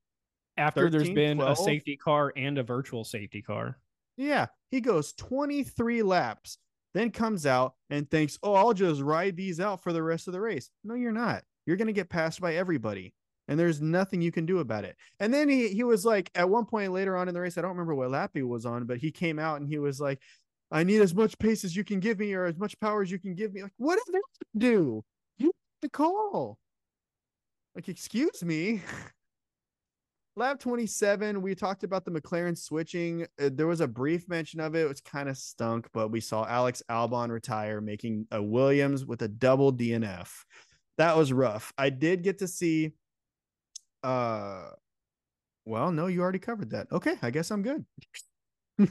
after 0.60 0.90
there's 0.90 1.10
been 1.10 1.40
a 1.40 1.56
safety 1.56 1.96
car 1.96 2.32
and 2.36 2.58
a 2.58 2.62
virtual 2.62 3.04
safety 3.04 3.42
car 3.42 3.78
Yeah, 4.16 4.46
he 4.70 4.80
goes 4.80 5.12
23 5.14 6.02
laps, 6.02 6.58
then 6.94 7.10
comes 7.10 7.46
out 7.46 7.74
and 7.88 8.10
thinks, 8.10 8.38
"Oh, 8.42 8.54
I'll 8.54 8.74
just 8.74 9.00
ride 9.00 9.36
these 9.36 9.60
out 9.60 9.82
for 9.82 9.92
the 9.92 10.02
rest 10.02 10.26
of 10.26 10.32
the 10.32 10.40
race." 10.40 10.70
No, 10.84 10.94
you're 10.94 11.12
not. 11.12 11.42
You're 11.66 11.76
going 11.76 11.86
to 11.86 11.92
get 11.92 12.08
passed 12.08 12.40
by 12.40 12.54
everybody, 12.56 13.14
and 13.48 13.58
there's 13.58 13.80
nothing 13.80 14.20
you 14.20 14.32
can 14.32 14.46
do 14.46 14.58
about 14.58 14.84
it. 14.84 14.96
And 15.20 15.32
then 15.32 15.48
he 15.48 15.68
he 15.68 15.84
was 15.84 16.04
like 16.04 16.30
at 16.34 16.48
one 16.48 16.66
point 16.66 16.92
later 16.92 17.16
on 17.16 17.28
in 17.28 17.34
the 17.34 17.40
race, 17.40 17.56
I 17.58 17.62
don't 17.62 17.70
remember 17.70 17.94
what 17.94 18.10
lap 18.10 18.32
he 18.34 18.42
was 18.42 18.66
on, 18.66 18.86
but 18.86 18.98
he 18.98 19.10
came 19.10 19.38
out 19.38 19.60
and 19.60 19.68
he 19.68 19.78
was 19.78 20.00
like, 20.00 20.20
"I 20.70 20.84
need 20.84 21.00
as 21.00 21.14
much 21.14 21.38
pace 21.38 21.64
as 21.64 21.74
you 21.76 21.84
can 21.84 22.00
give 22.00 22.18
me 22.18 22.34
or 22.34 22.44
as 22.46 22.58
much 22.58 22.78
power 22.80 23.02
as 23.02 23.10
you 23.10 23.18
can 23.18 23.34
give 23.34 23.52
me." 23.54 23.62
Like, 23.62 23.72
what 23.78 23.98
did 24.04 24.14
that 24.14 24.22
do? 24.58 25.04
You 25.38 25.52
the 25.82 25.88
call. 25.88 26.58
Like, 27.74 27.88
excuse 27.88 28.42
me. 28.44 28.82
lap 30.40 30.58
27, 30.58 31.42
we 31.42 31.54
talked 31.54 31.84
about 31.84 32.06
the 32.06 32.10
McLaren 32.10 32.56
switching. 32.56 33.26
Uh, 33.38 33.50
there 33.52 33.66
was 33.66 33.82
a 33.82 33.86
brief 33.86 34.26
mention 34.26 34.58
of 34.58 34.74
it. 34.74 34.80
It 34.80 34.88
was 34.88 35.02
kind 35.02 35.28
of 35.28 35.36
stunk, 35.36 35.86
but 35.92 36.10
we 36.10 36.20
saw 36.20 36.46
Alex 36.46 36.82
Albon 36.90 37.28
retire, 37.28 37.82
making 37.82 38.26
a 38.30 38.42
Williams 38.42 39.04
with 39.04 39.20
a 39.20 39.28
double 39.28 39.70
DNF. 39.70 40.30
That 40.96 41.14
was 41.14 41.30
rough. 41.30 41.74
I 41.76 41.90
did 41.90 42.22
get 42.22 42.38
to 42.38 42.48
see. 42.48 42.92
Uh, 44.02 44.70
well, 45.66 45.92
no, 45.92 46.06
you 46.06 46.22
already 46.22 46.38
covered 46.38 46.70
that. 46.70 46.86
Okay, 46.90 47.16
I 47.20 47.30
guess 47.30 47.50
I'm 47.50 47.62
good. 47.62 47.84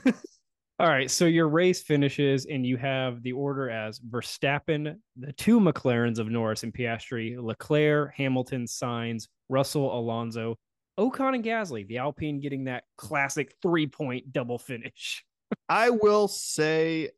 All 0.80 0.88
right, 0.88 1.10
so 1.10 1.26
your 1.26 1.50
race 1.50 1.82
finishes, 1.82 2.46
and 2.46 2.64
you 2.64 2.78
have 2.78 3.24
the 3.24 3.32
order 3.32 3.72
as 3.72 4.00
Verstappen, 4.00 4.98
the 5.18 5.34
two 5.34 5.60
McLarens 5.60 6.20
of 6.20 6.30
Norris 6.30 6.62
and 6.62 6.72
Piastri, 6.72 7.42
Leclerc, 7.42 8.14
Hamilton, 8.16 8.66
Sainz, 8.66 9.28
Russell, 9.50 9.98
Alonso, 9.98 10.58
Ocon, 11.00 11.36
and 11.36 11.44
Gasly. 11.44 11.88
The 11.88 12.00
Alpine 12.00 12.40
getting 12.40 12.66
that 12.66 12.84
classic 12.98 13.56
three 13.62 13.88
point 13.88 14.32
double 14.32 14.60
finish. 14.60 15.24
I 15.70 15.90
will 15.90 16.28
say, 16.28 17.10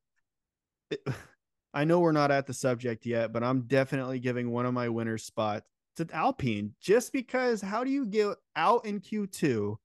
I 1.73 1.83
know 1.83 1.99
we're 1.99 2.11
not 2.11 2.31
at 2.31 2.47
the 2.47 2.53
subject 2.53 3.05
yet, 3.05 3.33
but 3.33 3.43
I'm 3.43 3.63
definitely 3.63 4.19
giving 4.19 4.51
one 4.51 4.65
of 4.65 4.73
my 4.73 4.87
winner 4.87 5.17
spots 5.17 5.65
to 5.97 6.07
Alpine 6.13 6.73
just 6.79 7.11
because 7.11 7.61
how 7.61 7.83
do 7.83 7.91
you 7.91 8.05
get 8.05 8.37
out 8.55 8.85
in 8.85 9.01
Q2 9.01 9.75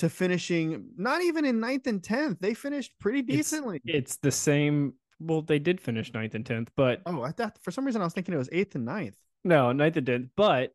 to 0.00 0.08
finishing 0.08 0.86
not 0.96 1.22
even 1.22 1.44
in 1.44 1.60
ninth 1.60 1.86
and 1.86 2.02
tenth. 2.02 2.38
They 2.40 2.54
finished 2.54 2.92
pretty 3.00 3.20
decently. 3.20 3.82
It's, 3.84 4.12
it's, 4.12 4.16
the 4.16 4.30
same. 4.30 4.94
Well, 5.18 5.42
they 5.42 5.58
did 5.58 5.78
finish 5.78 6.12
ninth 6.14 6.34
and 6.34 6.46
tenth, 6.46 6.70
but 6.74 7.02
oh, 7.04 7.22
I 7.22 7.32
thought 7.32 7.58
for 7.62 7.70
some 7.70 7.84
reason 7.84 8.00
I 8.00 8.04
was 8.04 8.14
thinking 8.14 8.32
it 8.32 8.38
was 8.38 8.48
eighth 8.50 8.74
and 8.74 8.86
ninth. 8.86 9.16
No, 9.44 9.72
ninth 9.72 9.98
and 9.98 10.06
tenth. 10.06 10.28
But 10.36 10.72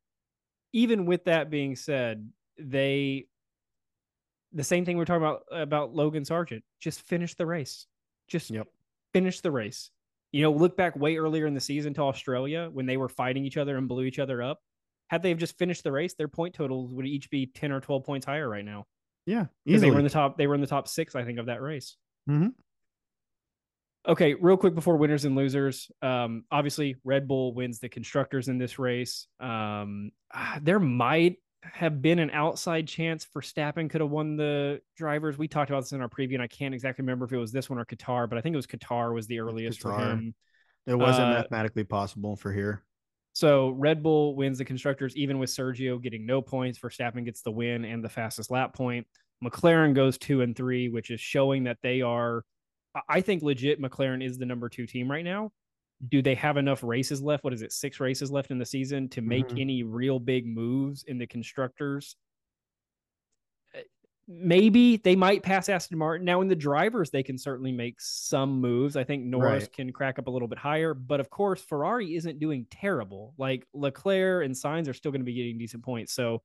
even 0.73 1.07
with 1.07 1.25
that 1.25 1.49
being 1.49 1.75
said, 1.75 2.29
they 2.57 3.27
the 4.53 4.63
same 4.63 4.85
thing 4.85 4.97
we're 4.97 5.05
talking 5.05 5.23
about 5.23 5.43
about 5.51 5.93
Logan 5.93 6.23
Sargeant. 6.23 6.63
Just 6.79 7.01
finish 7.01 7.35
the 7.35 7.45
race. 7.45 7.85
Just 8.27 8.49
yep. 8.49 8.67
finish 9.13 9.41
the 9.41 9.51
race. 9.51 9.91
You 10.31 10.41
know, 10.41 10.51
look 10.51 10.75
back 10.75 10.95
way 10.95 11.17
earlier 11.17 11.45
in 11.45 11.53
the 11.53 11.61
season 11.61 11.93
to 11.95 12.01
Australia 12.01 12.69
when 12.71 12.85
they 12.85 12.97
were 12.97 13.09
fighting 13.09 13.45
each 13.45 13.57
other 13.57 13.77
and 13.77 13.87
blew 13.87 14.03
each 14.03 14.19
other 14.19 14.41
up. 14.41 14.59
Had 15.07 15.21
they 15.21 15.29
have 15.29 15.37
just 15.37 15.57
finished 15.57 15.83
the 15.83 15.91
race, 15.91 16.15
their 16.15 16.27
point 16.27 16.55
totals 16.55 16.93
would 16.93 17.05
each 17.05 17.29
be 17.29 17.45
ten 17.45 17.71
or 17.71 17.79
twelve 17.79 18.05
points 18.05 18.25
higher 18.25 18.49
right 18.49 18.65
now. 18.65 18.85
Yeah, 19.25 19.45
because 19.65 19.81
they 19.81 19.91
were 19.91 19.99
in 19.99 20.03
the 20.03 20.09
top. 20.09 20.37
They 20.37 20.47
were 20.47 20.55
in 20.55 20.61
the 20.61 20.67
top 20.67 20.87
six, 20.87 21.15
I 21.15 21.23
think, 21.23 21.39
of 21.39 21.47
that 21.47 21.61
race. 21.61 21.97
Mm-hmm. 22.29 22.49
Okay, 24.07 24.35
real 24.35 24.57
quick 24.57 24.75
before 24.75 24.97
winners 24.97 25.25
and 25.25 25.35
losers. 25.35 25.89
Um, 26.01 26.43
obviously, 26.51 26.95
Red 27.03 27.27
Bull 27.27 27.53
wins 27.53 27.79
the 27.79 27.89
constructors 27.89 28.47
in 28.47 28.57
this 28.57 28.77
race. 28.77 29.27
Um, 29.39 30.11
ah, 30.33 30.59
there 30.61 30.79
might 30.79 31.37
have 31.73 32.01
been 32.01 32.19
an 32.19 32.29
outside 32.31 32.87
chance 32.87 33.25
for 33.25 33.41
Verstappen 33.41 33.89
could 33.89 34.01
have 34.01 34.09
won 34.09 34.35
the 34.35 34.81
drivers. 34.95 35.37
We 35.37 35.47
talked 35.47 35.69
about 35.69 35.81
this 35.81 35.91
in 35.91 36.01
our 36.01 36.09
preview, 36.09 36.33
and 36.35 36.43
I 36.43 36.47
can't 36.47 36.73
exactly 36.73 37.03
remember 37.03 37.25
if 37.25 37.33
it 37.33 37.37
was 37.37 37.51
this 37.51 37.69
one 37.69 37.79
or 37.79 37.85
Qatar, 37.85 38.29
but 38.29 38.37
I 38.37 38.41
think 38.41 38.53
it 38.53 38.57
was 38.57 38.67
Qatar 38.67 39.13
was 39.13 39.27
the 39.27 39.39
earliest 39.39 39.79
Qatar. 39.79 39.83
for 39.83 39.99
him. 39.99 40.35
It 40.87 40.95
wasn't 40.95 41.27
uh, 41.27 41.33
mathematically 41.33 41.83
possible 41.83 42.35
for 42.35 42.53
here. 42.53 42.83
So 43.33 43.69
Red 43.71 44.01
Bull 44.01 44.35
wins 44.35 44.59
the 44.59 44.65
constructors, 44.65 45.17
even 45.17 45.39
with 45.39 45.49
Sergio 45.49 46.01
getting 46.01 46.25
no 46.25 46.41
points. 46.41 46.77
For 46.77 46.89
Verstappen 46.89 47.25
gets 47.25 47.41
the 47.41 47.51
win 47.51 47.83
and 47.83 48.03
the 48.03 48.09
fastest 48.09 48.49
lap 48.51 48.73
point. 48.73 49.07
McLaren 49.43 49.93
goes 49.93 50.17
two 50.17 50.41
and 50.41 50.55
three, 50.55 50.89
which 50.89 51.11
is 51.11 51.19
showing 51.19 51.65
that 51.65 51.77
they 51.83 52.01
are, 52.01 52.43
I 53.09 53.21
think, 53.21 53.43
legit. 53.43 53.81
McLaren 53.81 54.23
is 54.23 54.37
the 54.37 54.45
number 54.45 54.69
two 54.69 54.85
team 54.85 55.11
right 55.11 55.25
now. 55.25 55.51
Do 56.09 56.21
they 56.21 56.35
have 56.35 56.57
enough 56.57 56.83
races 56.83 57.21
left? 57.21 57.43
What 57.43 57.53
is 57.53 57.61
it? 57.61 57.71
Six 57.71 57.99
races 57.99 58.31
left 58.31 58.51
in 58.51 58.57
the 58.57 58.65
season 58.65 59.09
to 59.09 59.21
make 59.21 59.47
mm-hmm. 59.47 59.59
any 59.59 59.83
real 59.83 60.19
big 60.19 60.45
moves 60.45 61.03
in 61.03 61.17
the 61.17 61.27
constructors? 61.27 62.15
maybe 64.27 64.97
they 64.97 65.15
might 65.15 65.43
pass 65.43 65.69
Aston 65.69 65.97
Martin. 65.97 66.25
Now 66.25 66.41
in 66.41 66.47
the 66.47 66.55
drivers, 66.55 67.11
they 67.11 67.23
can 67.23 67.37
certainly 67.37 67.71
make 67.71 67.95
some 67.99 68.59
moves. 68.59 68.95
I 68.95 69.03
think 69.03 69.23
Norris 69.23 69.63
right. 69.63 69.73
can 69.73 69.91
crack 69.91 70.17
up 70.17 70.27
a 70.27 70.31
little 70.31 70.47
bit 70.47 70.57
higher, 70.57 70.93
but 70.93 71.19
of 71.19 71.29
course 71.29 71.61
Ferrari 71.61 72.15
isn't 72.15 72.39
doing 72.39 72.65
terrible. 72.71 73.33
Like 73.37 73.67
Leclerc 73.73 74.45
and 74.45 74.55
Sainz 74.55 74.89
are 74.89 74.93
still 74.93 75.11
going 75.11 75.21
to 75.21 75.25
be 75.25 75.33
getting 75.33 75.57
decent 75.57 75.83
points. 75.83 76.13
So 76.13 76.41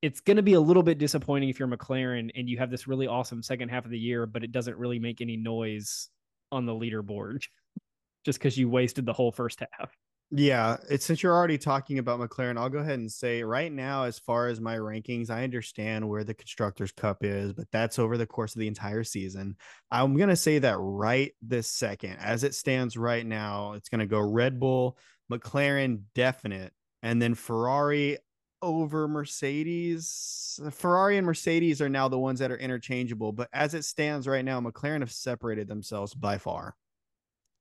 it's 0.00 0.20
going 0.20 0.36
to 0.36 0.42
be 0.42 0.54
a 0.54 0.60
little 0.60 0.82
bit 0.82 0.98
disappointing 0.98 1.48
if 1.48 1.58
you're 1.58 1.68
McLaren 1.68 2.30
and 2.34 2.48
you 2.48 2.58
have 2.58 2.70
this 2.70 2.86
really 2.86 3.06
awesome 3.06 3.42
second 3.42 3.68
half 3.68 3.84
of 3.84 3.90
the 3.90 3.98
year, 3.98 4.26
but 4.26 4.44
it 4.44 4.52
doesn't 4.52 4.76
really 4.76 4.98
make 4.98 5.20
any 5.20 5.36
noise 5.36 6.08
on 6.52 6.66
the 6.66 6.72
leaderboard 6.72 7.42
just 8.24 8.38
because 8.38 8.58
you 8.58 8.68
wasted 8.68 9.06
the 9.06 9.12
whole 9.12 9.32
first 9.32 9.60
half. 9.60 9.90
Yeah, 10.30 10.78
it's 10.90 11.04
since 11.04 11.22
you're 11.22 11.34
already 11.34 11.58
talking 11.58 11.98
about 11.98 12.18
McLaren, 12.18 12.58
I'll 12.58 12.70
go 12.70 12.78
ahead 12.78 12.98
and 12.98 13.12
say 13.12 13.44
right 13.44 13.70
now, 13.70 14.04
as 14.04 14.18
far 14.18 14.48
as 14.48 14.60
my 14.60 14.76
rankings, 14.76 15.30
I 15.30 15.44
understand 15.44 16.08
where 16.08 16.24
the 16.24 16.34
Constructors' 16.34 16.90
Cup 16.90 17.22
is, 17.22 17.52
but 17.52 17.70
that's 17.70 18.00
over 18.00 18.16
the 18.16 18.26
course 18.26 18.54
of 18.54 18.58
the 18.58 18.66
entire 18.66 19.04
season. 19.04 19.56
I'm 19.92 20.16
going 20.16 20.30
to 20.30 20.36
say 20.36 20.58
that 20.58 20.76
right 20.78 21.32
this 21.40 21.68
second, 21.68 22.16
as 22.16 22.42
it 22.42 22.54
stands 22.54 22.96
right 22.96 23.24
now, 23.24 23.74
it's 23.74 23.88
going 23.88 24.00
to 24.00 24.06
go 24.06 24.18
Red 24.18 24.58
Bull, 24.58 24.98
McLaren, 25.30 26.02
definite, 26.14 26.72
and 27.02 27.22
then 27.22 27.34
Ferrari 27.34 28.18
over 28.60 29.06
Mercedes. 29.06 30.58
Ferrari 30.72 31.18
and 31.18 31.26
Mercedes 31.26 31.80
are 31.80 31.90
now 31.90 32.08
the 32.08 32.18
ones 32.18 32.40
that 32.40 32.50
are 32.50 32.56
interchangeable, 32.56 33.30
but 33.30 33.50
as 33.52 33.74
it 33.74 33.84
stands 33.84 34.26
right 34.26 34.44
now, 34.44 34.60
McLaren 34.60 35.00
have 35.00 35.12
separated 35.12 35.68
themselves 35.68 36.14
by 36.14 36.38
far. 36.38 36.74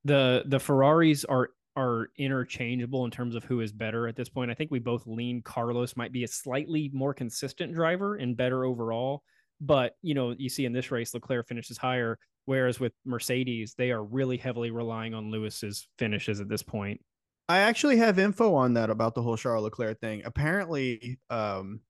The 0.06 0.44
the 0.46 0.60
Ferraris 0.60 1.26
are 1.26 1.50
are 1.76 2.10
interchangeable 2.18 3.06
in 3.06 3.12
terms 3.12 3.36
of 3.36 3.44
who 3.44 3.62
is 3.62 3.72
better 3.72 4.08
at 4.08 4.16
this 4.16 4.30
point. 4.30 4.52
I 4.52 4.54
think 4.54 4.70
we 4.70 4.80
both 4.80 5.08
lean 5.08 5.42
Carlos 5.42 5.96
might 5.96 6.12
be 6.12 6.24
a 6.24 6.28
slightly 6.28 6.92
more 6.94 7.14
consistent 7.14 7.74
driver 7.74 8.16
and 8.16 8.38
better 8.38 8.64
overall. 8.64 9.24
But 9.60 9.96
you 10.02 10.14
know, 10.14 10.36
you 10.38 10.50
see 10.50 10.66
in 10.66 10.74
this 10.74 10.92
race, 10.92 11.14
Leclerc 11.14 11.48
finishes 11.48 11.78
higher, 11.78 12.20
whereas 12.46 12.80
with 12.80 12.94
Mercedes, 13.06 13.76
they 13.78 13.92
are 13.92 14.04
really 14.04 14.38
heavily 14.38 14.72
relying 14.72 15.14
on 15.14 15.32
Lewis's 15.32 15.88
finishes 15.98 16.40
at 16.40 16.50
this 16.50 16.64
point. 16.64 17.02
I 17.50 17.60
actually 17.60 17.98
have 17.98 18.20
info 18.20 18.56
on 18.56 18.74
that 18.76 18.90
about 18.90 19.16
the 19.16 19.22
whole 19.22 19.38
Charles 19.38 19.64
Leclerc 19.64 20.00
thing. 20.00 20.22
Apparently, 20.26 21.20
um, 21.30 21.82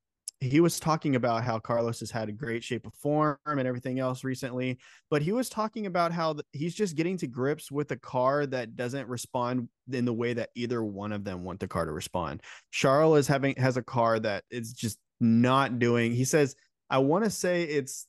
he 0.43 0.59
was 0.59 0.79
talking 0.79 1.15
about 1.15 1.43
how 1.43 1.59
Carlos 1.59 1.99
has 2.01 2.11
had 2.11 2.29
a 2.29 2.33
great 2.33 2.63
shape 2.63 2.85
of 2.85 2.93
form 2.95 3.37
and 3.45 3.67
everything 3.67 3.99
else 3.99 4.23
recently, 4.23 4.77
but 5.09 5.21
he 5.21 5.31
was 5.31 5.49
talking 5.49 5.85
about 5.85 6.11
how 6.11 6.35
he's 6.51 6.75
just 6.75 6.95
getting 6.95 7.17
to 7.17 7.27
grips 7.27 7.71
with 7.71 7.91
a 7.91 7.97
car 7.97 8.45
that 8.47 8.75
doesn't 8.75 9.07
respond 9.07 9.69
in 9.91 10.05
the 10.05 10.13
way 10.13 10.33
that 10.33 10.49
either 10.55 10.83
one 10.83 11.11
of 11.11 11.23
them 11.23 11.43
want 11.43 11.59
the 11.59 11.67
car 11.67 11.85
to 11.85 11.91
respond. 11.91 12.41
Charles 12.71 13.19
is 13.19 13.27
having 13.27 13.55
has 13.55 13.77
a 13.77 13.83
car 13.83 14.19
that 14.19 14.43
is 14.49 14.73
just 14.73 14.99
not 15.19 15.79
doing. 15.79 16.13
He 16.13 16.25
says, 16.25 16.55
I 16.89 16.97
want 16.97 17.23
to 17.23 17.29
say 17.29 17.63
it's 17.63 18.07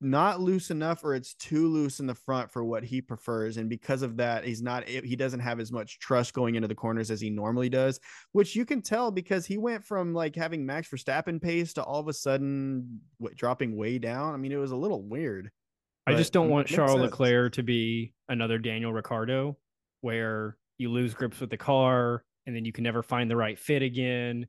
not 0.00 0.40
loose 0.40 0.70
enough 0.70 1.02
or 1.02 1.14
it's 1.14 1.34
too 1.34 1.66
loose 1.66 1.98
in 1.98 2.06
the 2.06 2.14
front 2.14 2.50
for 2.52 2.64
what 2.64 2.84
he 2.84 3.00
prefers 3.00 3.56
and 3.56 3.68
because 3.68 4.02
of 4.02 4.16
that 4.16 4.44
he's 4.44 4.62
not 4.62 4.84
eh, 4.86 5.00
he 5.02 5.16
doesn't 5.16 5.40
have 5.40 5.58
as 5.58 5.72
much 5.72 5.98
trust 5.98 6.32
going 6.34 6.54
into 6.54 6.68
the 6.68 6.74
corners 6.74 7.10
as 7.10 7.20
he 7.20 7.30
normally 7.30 7.68
does 7.68 7.98
which 8.32 8.54
you 8.54 8.64
can 8.64 8.80
tell 8.80 9.10
because 9.10 9.44
he 9.44 9.58
went 9.58 9.84
from 9.84 10.14
like 10.14 10.36
having 10.36 10.64
Max 10.64 10.88
Verstappen 10.88 11.42
pace 11.42 11.72
to 11.72 11.82
all 11.82 11.98
of 11.98 12.06
a 12.06 12.12
sudden 12.12 13.00
what, 13.18 13.34
dropping 13.34 13.76
way 13.76 13.98
down 13.98 14.34
I 14.34 14.36
mean 14.36 14.52
it 14.52 14.56
was 14.56 14.70
a 14.70 14.76
little 14.76 15.02
weird 15.02 15.50
I 16.06 16.14
just 16.14 16.32
don't 16.32 16.48
want 16.48 16.68
Charles 16.68 16.92
sense. 16.92 17.10
Leclerc 17.10 17.52
to 17.54 17.62
be 17.62 18.14
another 18.28 18.58
Daniel 18.58 18.92
Ricciardo 18.92 19.58
where 20.00 20.56
you 20.78 20.90
lose 20.90 21.12
grips 21.12 21.40
with 21.40 21.50
the 21.50 21.56
car 21.56 22.24
and 22.46 22.54
then 22.54 22.64
you 22.64 22.72
can 22.72 22.84
never 22.84 23.02
find 23.02 23.30
the 23.30 23.36
right 23.36 23.58
fit 23.58 23.82
again 23.82 24.46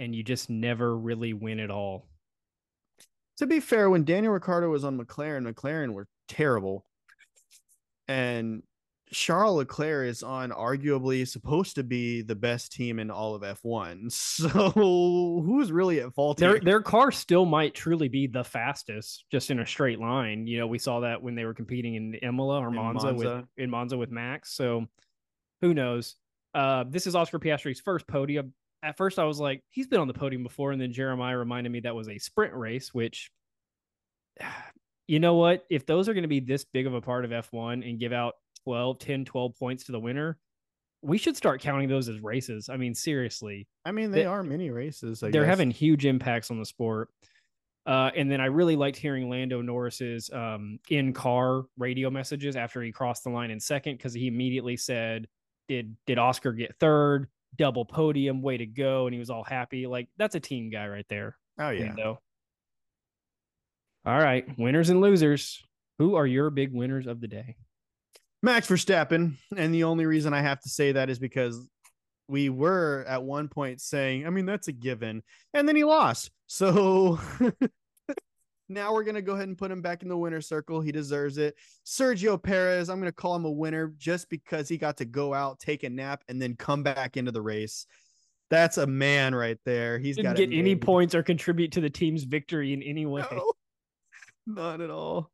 and 0.00 0.14
you 0.14 0.22
just 0.22 0.50
never 0.50 0.96
really 0.96 1.32
win 1.32 1.60
at 1.60 1.70
all 1.70 2.07
to 3.38 3.46
be 3.46 3.60
fair, 3.60 3.88
when 3.88 4.04
Daniel 4.04 4.32
Ricciardo 4.32 4.68
was 4.70 4.84
on 4.84 4.98
McLaren, 4.98 5.50
McLaren 5.50 5.92
were 5.92 6.08
terrible. 6.28 6.84
And 8.08 8.62
Charles 9.10 9.56
Leclerc 9.56 10.08
is 10.08 10.22
on 10.22 10.50
arguably 10.50 11.26
supposed 11.26 11.76
to 11.76 11.84
be 11.84 12.22
the 12.22 12.34
best 12.34 12.72
team 12.72 12.98
in 12.98 13.10
all 13.10 13.34
of 13.34 13.42
F1. 13.42 14.12
So 14.38 14.70
who's 14.70 15.72
really 15.72 16.00
at 16.00 16.14
fault? 16.14 16.38
Their 16.38 16.60
their 16.60 16.80
car 16.80 17.10
still 17.10 17.44
might 17.44 17.74
truly 17.74 18.08
be 18.08 18.26
the 18.26 18.44
fastest, 18.44 19.24
just 19.30 19.50
in 19.50 19.60
a 19.60 19.66
straight 19.66 20.00
line. 20.00 20.46
You 20.46 20.58
know, 20.58 20.66
we 20.66 20.78
saw 20.78 21.00
that 21.00 21.22
when 21.22 21.34
they 21.34 21.44
were 21.44 21.54
competing 21.54 21.94
in 21.94 22.14
Imola 22.14 22.60
or 22.60 22.70
Monza, 22.70 23.12
Monza. 23.12 23.36
with 23.36 23.44
in 23.56 23.70
Monza 23.70 23.96
with 23.96 24.10
Max. 24.10 24.54
So 24.54 24.86
who 25.60 25.74
knows? 25.74 26.16
Uh, 26.54 26.84
this 26.88 27.06
is 27.06 27.14
Oscar 27.14 27.38
Piastri's 27.38 27.80
first 27.80 28.06
podium 28.06 28.52
at 28.82 28.96
first 28.96 29.18
I 29.18 29.24
was 29.24 29.40
like, 29.40 29.62
he's 29.70 29.86
been 29.86 30.00
on 30.00 30.08
the 30.08 30.14
podium 30.14 30.42
before. 30.42 30.72
And 30.72 30.80
then 30.80 30.92
Jeremiah 30.92 31.36
reminded 31.36 31.70
me 31.70 31.80
that 31.80 31.94
was 31.94 32.08
a 32.08 32.18
sprint 32.18 32.54
race, 32.54 32.94
which, 32.94 33.30
you 35.06 35.18
know 35.20 35.34
what? 35.34 35.64
If 35.70 35.86
those 35.86 36.08
are 36.08 36.14
going 36.14 36.22
to 36.22 36.28
be 36.28 36.40
this 36.40 36.64
big 36.64 36.86
of 36.86 36.94
a 36.94 37.00
part 37.00 37.24
of 37.24 37.30
F1 37.30 37.88
and 37.88 37.98
give 37.98 38.12
out 38.12 38.34
12, 38.64 38.98
10, 38.98 39.24
12 39.24 39.58
points 39.58 39.84
to 39.84 39.92
the 39.92 40.00
winner, 40.00 40.38
we 41.02 41.18
should 41.18 41.36
start 41.36 41.60
counting 41.60 41.88
those 41.88 42.08
as 42.08 42.20
races. 42.20 42.68
I 42.68 42.76
mean, 42.76 42.94
seriously. 42.94 43.68
I 43.84 43.92
mean, 43.92 44.10
they, 44.10 44.20
they 44.20 44.26
are 44.26 44.42
mini 44.42 44.70
races. 44.70 45.22
I 45.22 45.30
they're 45.30 45.42
guess. 45.42 45.50
having 45.50 45.70
huge 45.70 46.04
impacts 46.06 46.50
on 46.50 46.58
the 46.58 46.66
sport. 46.66 47.08
Uh, 47.86 48.10
and 48.14 48.30
then 48.30 48.40
I 48.40 48.46
really 48.46 48.76
liked 48.76 48.98
hearing 48.98 49.30
Lando 49.30 49.62
Norris's 49.62 50.28
um, 50.30 50.78
in 50.90 51.14
car 51.14 51.62
radio 51.78 52.10
messages 52.10 52.54
after 52.54 52.82
he 52.82 52.92
crossed 52.92 53.24
the 53.24 53.30
line 53.30 53.50
in 53.50 53.60
second 53.60 53.96
because 53.96 54.12
he 54.12 54.26
immediately 54.26 54.76
said, 54.76 55.26
"Did 55.68 55.96
did 56.06 56.18
Oscar 56.18 56.52
get 56.52 56.76
third? 56.78 57.28
Double 57.56 57.84
podium, 57.84 58.42
way 58.42 58.56
to 58.56 58.66
go. 58.66 59.06
And 59.06 59.14
he 59.14 59.18
was 59.18 59.30
all 59.30 59.44
happy. 59.44 59.86
Like 59.86 60.08
that's 60.16 60.34
a 60.34 60.40
team 60.40 60.70
guy 60.70 60.86
right 60.86 61.06
there. 61.08 61.36
Oh 61.58 61.70
yeah. 61.70 61.88
window. 61.88 62.20
All 64.06 64.18
right, 64.18 64.46
winners 64.58 64.90
and 64.90 65.00
losers. 65.00 65.62
Who 65.98 66.14
are 66.14 66.26
your 66.26 66.50
big 66.50 66.72
winners 66.72 67.06
of 67.06 67.20
the 67.20 67.28
day? 67.28 67.56
Max 68.42 68.68
Verstappen. 68.68 69.34
And 69.56 69.74
the 69.74 69.84
only 69.84 70.06
reason 70.06 70.32
I 70.32 70.42
have 70.42 70.60
to 70.60 70.68
say 70.68 70.92
that 70.92 71.10
is 71.10 71.18
because 71.18 71.68
we 72.28 72.48
were 72.48 73.04
at 73.08 73.22
one 73.22 73.48
point 73.48 73.80
saying, 73.80 74.26
I 74.26 74.30
mean, 74.30 74.46
that's 74.46 74.68
a 74.68 74.72
given. 74.72 75.22
And 75.54 75.68
then 75.68 75.76
he 75.76 75.84
lost. 75.84 76.30
So 76.46 77.18
now 78.68 78.92
we're 78.92 79.04
going 79.04 79.14
to 79.14 79.22
go 79.22 79.34
ahead 79.34 79.48
and 79.48 79.56
put 79.56 79.70
him 79.70 79.80
back 79.80 80.02
in 80.02 80.08
the 80.08 80.16
winner 80.16 80.40
circle. 80.40 80.80
He 80.80 80.92
deserves 80.92 81.38
it. 81.38 81.56
Sergio 81.86 82.42
Perez, 82.42 82.90
I'm 82.90 82.98
going 83.00 83.10
to 83.10 83.16
call 83.16 83.34
him 83.34 83.44
a 83.44 83.50
winner 83.50 83.94
just 83.96 84.28
because 84.28 84.68
he 84.68 84.76
got 84.76 84.96
to 84.98 85.04
go 85.04 85.32
out, 85.32 85.58
take 85.58 85.84
a 85.84 85.90
nap, 85.90 86.22
and 86.28 86.40
then 86.40 86.54
come 86.56 86.82
back 86.82 87.16
into 87.16 87.32
the 87.32 87.42
race. 87.42 87.86
That's 88.50 88.78
a 88.78 88.86
man 88.86 89.34
right 89.34 89.58
there. 89.64 89.98
He's 89.98 90.16
Didn't 90.16 90.30
got 90.30 90.36
get 90.36 90.52
any 90.52 90.74
points 90.76 91.14
or 91.14 91.22
contribute 91.22 91.72
to 91.72 91.80
the 91.80 91.90
team's 91.90 92.24
victory 92.24 92.72
in 92.72 92.82
any 92.82 93.06
way. 93.06 93.24
No, 93.30 93.52
not 94.46 94.80
at 94.80 94.90
all. 94.90 95.30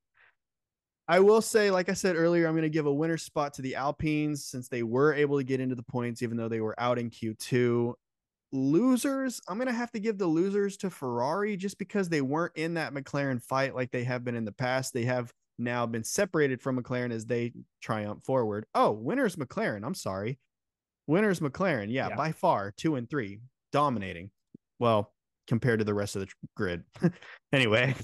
I 1.07 1.21
will 1.21 1.43
say, 1.43 1.71
like 1.71 1.89
I 1.91 1.93
said 1.93 2.17
earlier, 2.17 2.47
I'm 2.47 2.55
going 2.55 2.63
to 2.63 2.71
give 2.71 2.87
a 2.87 2.93
winner 2.93 3.19
spot 3.19 3.55
to 3.55 3.63
the 3.63 3.77
Alpines 3.77 4.47
since 4.47 4.69
they 4.69 4.83
were 4.83 5.13
able 5.13 5.37
to 5.37 5.45
get 5.45 5.61
into 5.61 5.75
the 5.75 5.83
points, 5.83 6.23
even 6.23 6.37
though 6.37 6.49
they 6.49 6.61
were 6.61 6.75
out 6.81 6.99
in 6.99 7.11
Q2. 7.11 7.93
Losers, 8.55 9.41
I'm 9.49 9.57
going 9.59 9.67
to 9.67 9.75
have 9.75 9.91
to 9.93 9.99
give 9.99 10.17
the 10.17 10.29
losers 10.29 10.77
to 10.79 10.89
Ferrari 10.89 11.57
just 11.57 11.77
because 11.77 12.09
they 12.09 12.21
weren't 12.21 12.53
in 12.55 12.75
that 12.75 12.95
McLaren 12.95 13.43
fight 13.43 13.75
like 13.75 13.91
they 13.91 14.05
have 14.05 14.23
been 14.25 14.37
in 14.37 14.45
the 14.45 14.53
past. 14.53 14.95
They 14.95 15.05
have 15.07 15.33
now 15.59 15.87
been 15.87 16.05
separated 16.05 16.63
from 16.63 16.81
McLaren 16.81 17.11
as 17.11 17.27
they 17.27 17.53
triumph 17.83 18.23
forward. 18.25 18.65
Oh, 18.73 18.93
winners 18.93 19.35
McLaren. 19.35 19.85
I'm 19.85 19.95
sorry. 19.97 20.39
Winners 21.09 21.41
McLaren. 21.41 21.91
Yeah, 21.91 22.11
Yeah. 22.11 22.15
by 22.17 22.31
far, 22.31 22.73
two 22.77 22.95
and 22.95 23.11
three, 23.11 23.41
dominating. 23.73 24.31
Well, 24.79 25.13
compared 25.49 25.81
to 25.81 25.85
the 25.85 25.93
rest 25.95 26.15
of 26.15 26.23
the 26.23 26.29
grid. 26.57 26.85
anyway, 27.53 27.97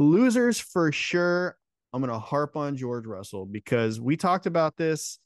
losers 0.00 0.58
for 0.58 0.90
sure. 0.90 1.56
I'm 1.92 2.00
going 2.02 2.12
to 2.12 2.18
harp 2.18 2.56
on 2.56 2.76
George 2.76 3.06
Russell 3.06 3.46
because 3.46 4.00
we 4.00 4.16
talked 4.16 4.46
about 4.46 4.76
this. 4.76 5.20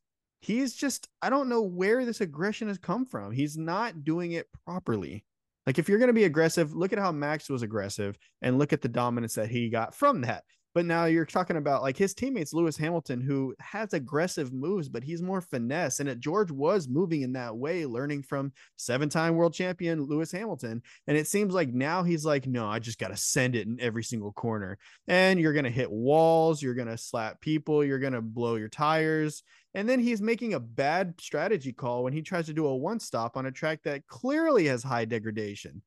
He's 0.44 0.74
just, 0.74 1.08
I 1.22 1.30
don't 1.30 1.48
know 1.48 1.62
where 1.62 2.04
this 2.04 2.20
aggression 2.20 2.68
has 2.68 2.76
come 2.76 3.06
from. 3.06 3.32
He's 3.32 3.56
not 3.56 4.04
doing 4.04 4.32
it 4.32 4.46
properly. 4.66 5.24
Like, 5.66 5.78
if 5.78 5.88
you're 5.88 5.98
going 5.98 6.08
to 6.08 6.12
be 6.12 6.24
aggressive, 6.24 6.74
look 6.74 6.92
at 6.92 6.98
how 6.98 7.12
Max 7.12 7.48
was 7.48 7.62
aggressive 7.62 8.18
and 8.42 8.58
look 8.58 8.74
at 8.74 8.82
the 8.82 8.88
dominance 8.88 9.36
that 9.36 9.48
he 9.48 9.70
got 9.70 9.94
from 9.94 10.20
that. 10.20 10.44
But 10.74 10.86
now 10.86 11.04
you're 11.04 11.24
talking 11.24 11.56
about 11.56 11.82
like 11.82 11.96
his 11.96 12.14
teammates, 12.14 12.52
Lewis 12.52 12.76
Hamilton, 12.76 13.20
who 13.20 13.54
has 13.60 13.94
aggressive 13.94 14.52
moves, 14.52 14.88
but 14.88 15.04
he's 15.04 15.22
more 15.22 15.40
finesse. 15.40 16.00
And 16.00 16.08
it, 16.08 16.18
George 16.18 16.50
was 16.50 16.88
moving 16.88 17.22
in 17.22 17.32
that 17.34 17.56
way, 17.56 17.86
learning 17.86 18.24
from 18.24 18.52
seven 18.76 19.08
time 19.08 19.36
world 19.36 19.54
champion 19.54 20.02
Lewis 20.02 20.32
Hamilton. 20.32 20.82
And 21.06 21.16
it 21.16 21.28
seems 21.28 21.54
like 21.54 21.72
now 21.72 22.02
he's 22.02 22.24
like, 22.24 22.46
no, 22.46 22.66
I 22.66 22.80
just 22.80 22.98
got 22.98 23.08
to 23.08 23.16
send 23.16 23.54
it 23.54 23.68
in 23.68 23.80
every 23.80 24.02
single 24.02 24.32
corner. 24.32 24.78
And 25.06 25.38
you're 25.38 25.52
going 25.52 25.64
to 25.64 25.70
hit 25.70 25.90
walls, 25.90 26.60
you're 26.60 26.74
going 26.74 26.88
to 26.88 26.98
slap 26.98 27.40
people, 27.40 27.84
you're 27.84 28.00
going 28.00 28.12
to 28.12 28.22
blow 28.22 28.56
your 28.56 28.68
tires. 28.68 29.44
And 29.74 29.88
then 29.88 30.00
he's 30.00 30.20
making 30.20 30.54
a 30.54 30.60
bad 30.60 31.14
strategy 31.20 31.72
call 31.72 32.04
when 32.04 32.12
he 32.12 32.22
tries 32.22 32.46
to 32.46 32.52
do 32.52 32.66
a 32.66 32.76
one 32.76 33.00
stop 33.00 33.36
on 33.36 33.46
a 33.46 33.52
track 33.52 33.82
that 33.84 34.06
clearly 34.06 34.66
has 34.66 34.82
high 34.82 35.04
degradation. 35.04 35.82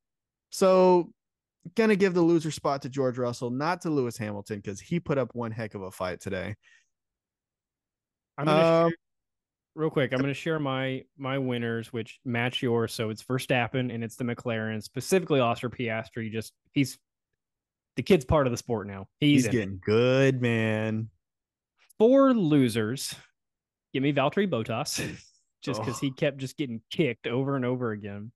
So, 0.49 1.11
gonna 1.75 1.95
give 1.95 2.13
the 2.13 2.21
loser 2.21 2.51
spot 2.51 2.81
to 2.83 2.89
George 2.89 3.17
Russell, 3.17 3.49
not 3.49 3.81
to 3.81 3.89
Lewis 3.89 4.17
Hamilton, 4.17 4.57
because 4.59 4.79
he 4.79 4.99
put 4.99 5.17
up 5.17 5.33
one 5.35 5.51
heck 5.51 5.73
of 5.75 5.81
a 5.81 5.91
fight 5.91 6.19
today. 6.21 6.55
I'm 8.37 8.45
gonna 8.45 8.61
Um, 8.85 8.89
share, 8.91 8.97
real 9.75 9.89
quick. 9.89 10.13
I'm 10.13 10.19
gonna 10.19 10.33
share 10.33 10.59
my 10.59 11.03
my 11.17 11.37
winners, 11.37 11.91
which 11.91 12.19
match 12.25 12.61
yours. 12.61 12.93
So 12.93 13.09
it's 13.09 13.23
Verstappen 13.23 13.93
and 13.93 14.03
it's 14.03 14.15
the 14.15 14.23
McLaren, 14.23 14.81
specifically 14.83 15.39
Oscar 15.39 15.69
Piastri. 15.69 16.31
Just 16.31 16.53
he's 16.73 16.97
the 17.95 18.03
kid's 18.03 18.25
part 18.25 18.45
of 18.45 18.51
the 18.51 18.57
sport 18.57 18.85
now. 18.87 19.07
He's, 19.19 19.43
He's, 19.43 19.45
it. 19.47 19.51
getting 19.51 19.79
good, 19.83 20.41
man. 20.41 21.09
four 21.97 22.31
losers. 22.35 23.15
Give 23.91 24.03
me 24.03 24.13
Valtteri 24.13 24.47
Bottas, 24.47 24.97
just 25.63 25.79
because 25.81 25.95
Oh. 25.95 25.99
he 26.01 26.11
kept 26.11 26.37
just 26.37 26.57
getting 26.57 26.79
kicked 26.91 27.25
over 27.25 27.55
and 27.55 27.65
over 27.65 27.91
again. 27.91 28.31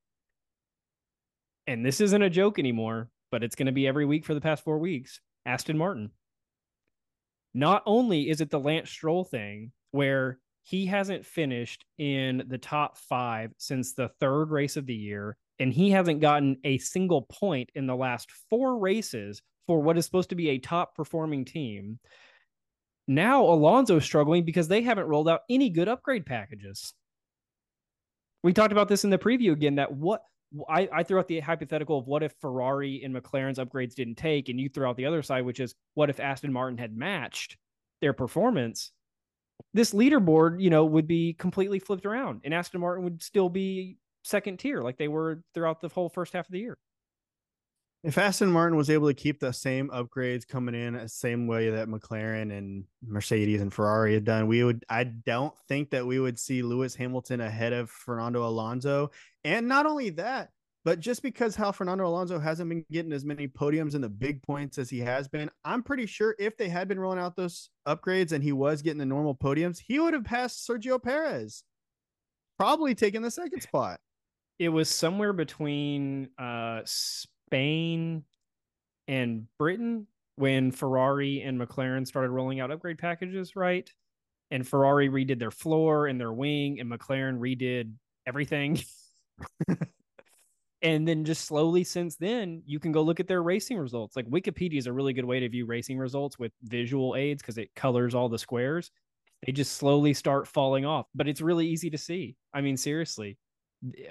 And 1.68 1.86
this 1.86 2.02
isn't 2.02 2.22
a 2.24 2.30
joke 2.30 2.58
anymore, 2.58 3.12
but 3.32 3.44
it's 3.44 3.56
going 3.56 3.66
to 3.66 3.72
be 3.72 3.88
every 3.88 4.06
week 4.06 4.26
for 4.26 4.34
the 4.34 4.42
past 4.42 4.64
four 4.64 4.78
weeks. 4.78 5.20
Aston 5.46 5.78
Martin. 5.78 6.12
Not 7.54 7.84
only 7.86 8.30
is 8.30 8.42
it 8.42 8.50
the 8.50 8.60
Lance 8.60 8.90
Stroll 8.90 9.24
thing 9.24 9.72
where 9.92 10.40
he 10.64 10.86
hasn't 10.86 11.26
finished 11.26 11.86
in 11.98 12.44
the 12.48 12.58
top 12.58 12.98
five 12.98 13.52
since 13.58 13.94
the 13.94 14.10
third 14.20 14.52
race 14.52 14.78
of 14.78 14.86
the 14.86 14.96
year, 14.96 15.38
and 15.60 15.74
he 15.74 15.92
hasn't 15.92 16.22
gotten 16.22 16.58
a 16.64 16.78
single 16.78 17.24
point 17.24 17.70
in 17.76 17.88
the 17.88 17.96
last 17.96 18.32
four 18.50 18.78
races 18.78 19.42
for 19.68 19.82
what 19.82 19.98
is 19.98 20.06
supposed 20.06 20.30
to 20.30 20.36
be 20.36 20.50
a 20.50 20.60
top 20.60 20.96
performing 20.96 21.46
team. 21.46 22.00
Now 23.08 23.44
Alonso's 23.46 24.06
struggling 24.06 24.46
because 24.46 24.68
they 24.68 24.82
haven't 24.82 25.08
rolled 25.08 25.28
out 25.28 25.42
any 25.50 25.70
good 25.70 25.88
upgrade 25.88 26.26
packages. 26.26 26.94
We 28.44 28.54
talked 28.54 28.72
about 28.72 28.88
this 28.88 29.04
in 29.04 29.10
the 29.10 29.18
preview 29.18 29.52
again 29.52 29.76
that 29.76 29.92
what 29.92 30.22
I, 30.70 30.90
I 30.92 31.04
threw 31.04 31.20
out 31.20 31.28
the 31.28 31.40
hypothetical 31.40 31.98
of 31.98 32.08
what 32.08 32.24
if 32.24 32.34
Ferrari 32.42 33.02
and 33.04 33.16
McLaren's 33.16 33.60
upgrades 33.60 33.96
didn't 33.96 34.16
take, 34.16 34.50
and 34.50 34.60
you 34.60 34.70
threw 34.70 34.86
out 34.86 34.98
the 34.98 35.06
other 35.06 35.22
side, 35.22 35.46
which 35.46 35.60
is 35.60 35.76
what 35.94 36.10
if 36.10 36.20
Aston 36.20 36.52
Martin 36.52 36.78
had 36.78 36.96
matched 36.96 37.58
their 38.02 38.14
performance? 38.14 38.92
This 39.74 39.94
leaderboard, 39.94 40.62
you 40.62 40.70
know, 40.70 40.86
would 40.86 41.08
be 41.08 41.34
completely 41.34 41.80
flipped 41.80 42.06
around, 42.06 42.42
and 42.44 42.54
Aston 42.54 42.82
Martin 42.82 43.04
would 43.06 43.22
still 43.22 43.50
be 43.50 43.98
second 44.24 44.58
tier 44.58 44.82
like 44.82 44.98
they 44.98 45.08
were 45.08 45.42
throughout 45.54 45.82
the 45.82 45.88
whole 45.88 46.10
first 46.10 46.34
half 46.34 46.48
of 46.48 46.52
the 46.52 46.60
year. 46.60 46.78
If 48.04 48.18
Aston 48.18 48.52
Martin 48.52 48.78
was 48.78 48.90
able 48.90 49.08
to 49.10 49.14
keep 49.14 49.40
the 49.40 49.52
same 49.54 49.90
upgrades 49.90 50.48
coming 50.48 50.74
in 50.74 50.94
the 50.94 51.08
same 51.08 51.46
way 51.46 51.70
that 51.70 51.88
McLaren 51.88 52.52
and 52.58 52.86
Mercedes 53.06 53.62
and 53.62 53.72
Ferrari 53.72 54.16
had 54.16 54.24
done, 54.24 54.48
we 54.48 54.64
would 54.64 54.84
I 54.90 55.04
don't 55.04 55.54
think 55.68 55.92
that 55.92 56.06
we 56.08 56.20
would 56.20 56.40
see 56.40 56.64
Lewis 56.64 56.96
Hamilton 56.96 57.42
ahead 57.42 57.74
of 57.74 57.92
Fernando 57.92 58.48
Alonso. 58.48 59.12
And 59.44 59.68
not 59.68 59.86
only 59.86 60.10
that, 60.12 60.50
but 60.84 61.00
just 61.00 61.22
because 61.22 61.56
how 61.56 61.72
Fernando 61.72 62.08
Alonso 62.08 62.40
hasn't 62.40 62.70
been 62.70 62.84
getting 62.92 63.14
as 63.14 63.24
many 63.24 63.48
podiums 63.48 63.94
and 63.94 64.04
the 64.04 64.10
big 64.10 64.42
points 64.42 64.80
as 64.80 64.90
he 64.90 64.98
has 65.02 65.28
been, 65.28 65.52
I'm 65.64 65.84
pretty 65.84 66.08
sure 66.08 66.36
if 66.40 66.58
they 66.58 66.70
had 66.70 66.88
been 66.88 67.00
rolling 67.00 67.20
out 67.20 67.36
those 67.36 67.70
upgrades 67.88 68.32
and 68.32 68.44
he 68.44 68.52
was 68.52 68.82
getting 68.82 68.98
the 68.98 69.06
normal 69.06 69.36
podiums, 69.36 69.80
he 69.80 70.00
would 70.00 70.16
have 70.16 70.24
passed 70.24 70.68
Sergio 70.68 71.02
Perez. 71.02 71.64
Probably 72.58 72.96
taking 72.96 73.22
the 73.22 73.30
second 73.32 73.62
spot. 73.62 74.00
it 74.60 74.70
was 74.70 74.90
somewhere 74.90 75.34
between 75.34 76.30
uh 76.40 76.82
Spain 77.52 78.24
and 79.10 79.46
Britain 79.60 80.08
when 80.38 80.72
Ferrari 80.72 81.42
and 81.42 81.60
McLaren 81.60 82.08
started 82.08 82.30
rolling 82.30 82.62
out 82.62 82.72
upgrade 82.72 82.98
packages, 82.98 83.58
right? 83.58 83.92
And 84.52 84.66
Ferrari 84.66 85.10
redid 85.10 85.38
their 85.38 85.52
floor 85.52 86.08
and 86.08 86.20
their 86.20 86.32
wing, 86.32 86.80
and 86.80 86.90
McLaren 86.90 87.40
redid 87.40 87.92
everything. 88.26 88.82
and 90.82 91.06
then 91.06 91.26
just 91.26 91.44
slowly 91.44 91.84
since 91.84 92.16
then, 92.16 92.64
you 92.66 92.80
can 92.80 92.94
go 92.94 93.02
look 93.02 93.20
at 93.20 93.28
their 93.28 93.44
racing 93.44 93.78
results. 93.78 94.16
Like 94.16 94.28
Wikipedia 94.28 94.78
is 94.78 94.88
a 94.88 94.94
really 94.94 95.12
good 95.12 95.26
way 95.26 95.42
to 95.42 95.50
view 95.50 95.66
racing 95.66 95.98
results 95.98 96.40
with 96.40 96.54
visual 96.64 97.18
aids 97.18 97.42
because 97.42 97.58
it 97.58 97.76
colors 97.76 98.16
all 98.16 98.30
the 98.30 98.40
squares. 98.40 98.92
They 99.46 99.52
just 99.52 99.74
slowly 99.74 100.14
start 100.14 100.48
falling 100.48 100.86
off, 100.86 101.08
but 101.14 101.28
it's 101.28 101.42
really 101.42 101.68
easy 101.68 101.90
to 101.90 101.98
see. 101.98 102.38
I 102.54 102.62
mean, 102.62 102.78
seriously, 102.78 103.38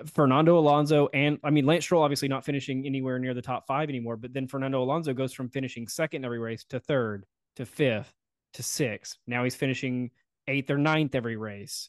Fernando 0.07 0.59
Alonso 0.59 1.09
and 1.15 1.39
I 1.45 1.51
mean 1.51 1.65
Lance 1.65 1.85
Stroll 1.85 2.03
obviously 2.03 2.29
not 2.29 2.45
finishing 2.45 2.87
anywhere 2.87 3.19
near 3.19 3.35
the 3.35 3.43
top 3.43 3.67
five 3.67 3.89
anymore, 3.89 4.17
but 4.17 4.33
then 4.33 4.49
Fernando 4.49 4.83
Alonso 4.83 5.13
goes 5.13 5.33
from 5.33 5.49
finishing 5.49 5.87
second 5.87 6.25
every 6.25 6.39
race 6.39 6.65
to 6.71 6.81
third 6.81 7.25
to 7.57 7.65
fifth 7.65 8.13
to 8.55 8.63
sixth. 8.63 9.19
Now 9.27 9.45
he's 9.45 9.55
finishing 9.55 10.11
eighth 10.49 10.71
or 10.71 10.79
ninth 10.79 11.15
every 11.15 11.37
race. 11.37 11.89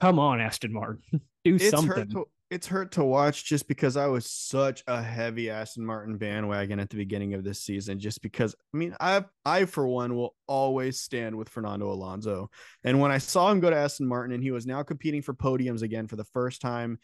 Come 0.00 0.18
on, 0.18 0.40
Aston 0.40 0.72
Martin, 0.72 1.02
do 1.44 1.56
it's 1.56 1.70
something. 1.70 1.88
hurt 1.88 2.10
to 2.10 2.26
it's 2.54 2.68
hurt 2.68 2.92
to 2.92 3.02
watch 3.02 3.44
just 3.44 3.66
because 3.66 3.96
I 3.96 4.06
was 4.06 4.30
such 4.30 4.84
a 4.86 5.02
heavy 5.02 5.50
Aston 5.50 5.84
Martin 5.84 6.16
bandwagon 6.16 6.78
at 6.78 6.88
the 6.88 6.96
beginning 6.96 7.34
of 7.34 7.42
this 7.42 7.58
season. 7.58 7.98
Just 7.98 8.22
because 8.22 8.54
I 8.72 8.76
mean, 8.76 8.94
I 9.00 9.24
I 9.44 9.64
for 9.64 9.88
one 9.88 10.14
will 10.14 10.36
always 10.46 11.00
stand 11.00 11.36
with 11.36 11.48
Fernando 11.48 11.90
Alonso. 11.90 12.50
And 12.84 13.00
when 13.00 13.10
I 13.10 13.18
saw 13.18 13.50
him 13.50 13.58
go 13.58 13.70
to 13.70 13.76
Aston 13.76 14.06
Martin 14.06 14.32
and 14.32 14.42
he 14.42 14.52
was 14.52 14.66
now 14.66 14.84
competing 14.84 15.20
for 15.20 15.34
podiums 15.34 15.82
again 15.82 16.06
for 16.06 16.14
the 16.14 16.24
first 16.24 16.60
time 16.60 17.00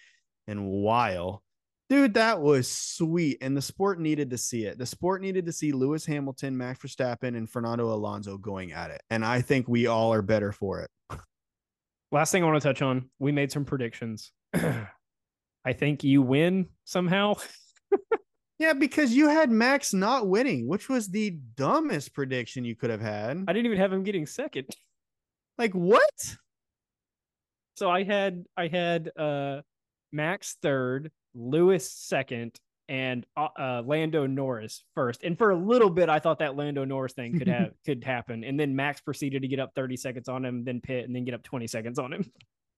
in 0.46 0.58
a 0.58 0.64
while, 0.64 1.42
dude, 1.88 2.14
that 2.14 2.40
was 2.40 2.70
sweet. 2.70 3.38
And 3.40 3.56
the 3.56 3.62
sport 3.62 3.98
needed 3.98 4.30
to 4.30 4.38
see 4.38 4.66
it. 4.66 4.78
The 4.78 4.86
sport 4.86 5.20
needed 5.20 5.46
to 5.46 5.52
see 5.52 5.72
Lewis 5.72 6.06
Hamilton, 6.06 6.56
Max 6.56 6.78
Verstappen, 6.78 7.36
and 7.36 7.50
Fernando 7.50 7.92
Alonso 7.92 8.38
going 8.38 8.70
at 8.70 8.92
it. 8.92 9.02
And 9.10 9.24
I 9.24 9.40
think 9.40 9.66
we 9.66 9.88
all 9.88 10.12
are 10.12 10.22
better 10.22 10.52
for 10.52 10.82
it. 10.82 10.90
Last 12.12 12.30
thing 12.30 12.44
I 12.44 12.46
want 12.46 12.62
to 12.62 12.68
touch 12.68 12.82
on, 12.82 13.10
we 13.18 13.32
made 13.32 13.50
some 13.50 13.64
predictions. 13.64 14.30
I 15.64 15.72
think 15.72 16.04
you 16.04 16.22
win 16.22 16.68
somehow. 16.84 17.34
Yeah, 18.60 18.74
because 18.74 19.14
you 19.14 19.30
had 19.30 19.50
Max 19.50 19.94
not 19.94 20.28
winning, 20.28 20.68
which 20.68 20.90
was 20.90 21.08
the 21.08 21.30
dumbest 21.56 22.12
prediction 22.12 22.62
you 22.62 22.76
could 22.76 22.90
have 22.90 23.00
had. 23.00 23.42
I 23.48 23.54
didn't 23.54 23.64
even 23.64 23.78
have 23.78 23.90
him 23.90 24.04
getting 24.04 24.26
second. 24.26 24.66
Like 25.56 25.72
what? 25.72 26.36
So 27.76 27.90
I 27.90 28.04
had 28.04 28.44
I 28.58 28.68
had 28.68 29.10
uh 29.16 29.62
Max 30.12 30.58
third, 30.60 31.10
Lewis 31.34 31.90
second, 31.90 32.60
and 32.86 33.24
uh, 33.34 33.48
uh, 33.58 33.82
Lando 33.86 34.26
Norris 34.26 34.84
first. 34.94 35.22
And 35.22 35.38
for 35.38 35.52
a 35.52 35.56
little 35.56 35.88
bit, 35.88 36.10
I 36.10 36.18
thought 36.18 36.40
that 36.40 36.54
Lando 36.54 36.84
Norris 36.84 37.14
thing 37.14 37.38
could 37.38 37.48
have 37.48 37.70
could 37.86 38.04
happen. 38.04 38.44
And 38.44 38.60
then 38.60 38.76
Max 38.76 39.00
proceeded 39.00 39.40
to 39.40 39.48
get 39.48 39.58
up 39.58 39.72
30 39.74 39.96
seconds 39.96 40.28
on 40.28 40.44
him, 40.44 40.64
then 40.64 40.82
pit, 40.82 41.06
and 41.06 41.16
then 41.16 41.24
get 41.24 41.32
up 41.32 41.42
20 41.42 41.66
seconds 41.66 41.98
on 41.98 42.12
him. 42.12 42.30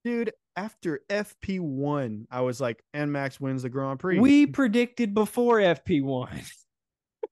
Dude, 0.04 0.32
after 0.56 1.00
FP1, 1.08 2.26
I 2.30 2.40
was 2.40 2.60
like, 2.60 2.82
and 2.92 3.12
Max 3.12 3.40
wins 3.40 3.62
the 3.62 3.68
Grand 3.68 4.00
Prix. 4.00 4.18
We 4.18 4.46
predicted 4.46 5.14
before 5.14 5.58
FP1. 5.58 6.50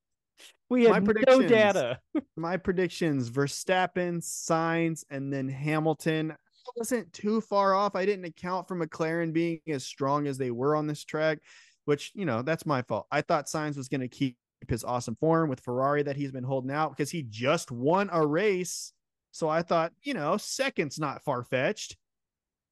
we 0.71 0.85
had 0.85 1.05
no 1.27 1.43
data. 1.43 1.99
my 2.37 2.57
predictions 2.57 3.29
Verstappen, 3.29 4.19
Sainz, 4.19 5.05
and 5.11 5.33
then 5.33 5.49
Hamilton. 5.49 6.31
I 6.31 6.71
wasn't 6.77 7.13
too 7.13 7.41
far 7.41 7.75
off. 7.75 7.97
I 7.97 8.07
didn't 8.07 8.25
account 8.27 8.69
for 8.69 8.77
McLaren 8.77 9.33
being 9.33 9.61
as 9.69 9.85
strong 9.85 10.27
as 10.27 10.39
they 10.39 10.51
were 10.51 10.77
on 10.77 10.87
this 10.87 11.05
track, 11.05 11.39
which, 11.87 12.13
you 12.15 12.25
know, 12.25 12.43
that's 12.43 12.67
my 12.67 12.83
fault. 12.83 13.07
I 13.11 13.23
thought 13.23 13.47
Sainz 13.47 13.77
was 13.77 13.89
going 13.89 14.03
to 14.03 14.09
keep 14.09 14.37
his 14.69 14.85
awesome 14.85 15.17
form 15.17 15.49
with 15.49 15.61
Ferrari 15.61 16.03
that 16.03 16.17
he's 16.17 16.33
been 16.33 16.45
holding 16.45 16.71
out 16.71 16.91
because 16.91 17.11
he 17.11 17.23
just 17.29 17.73
won 17.73 18.11
a 18.13 18.25
race. 18.25 18.93
So 19.33 19.49
I 19.49 19.63
thought, 19.63 19.93
you 20.03 20.15
know, 20.15 20.37
second's 20.37 20.99
not 20.99 21.25
far 21.25 21.43
fetched. 21.43 21.97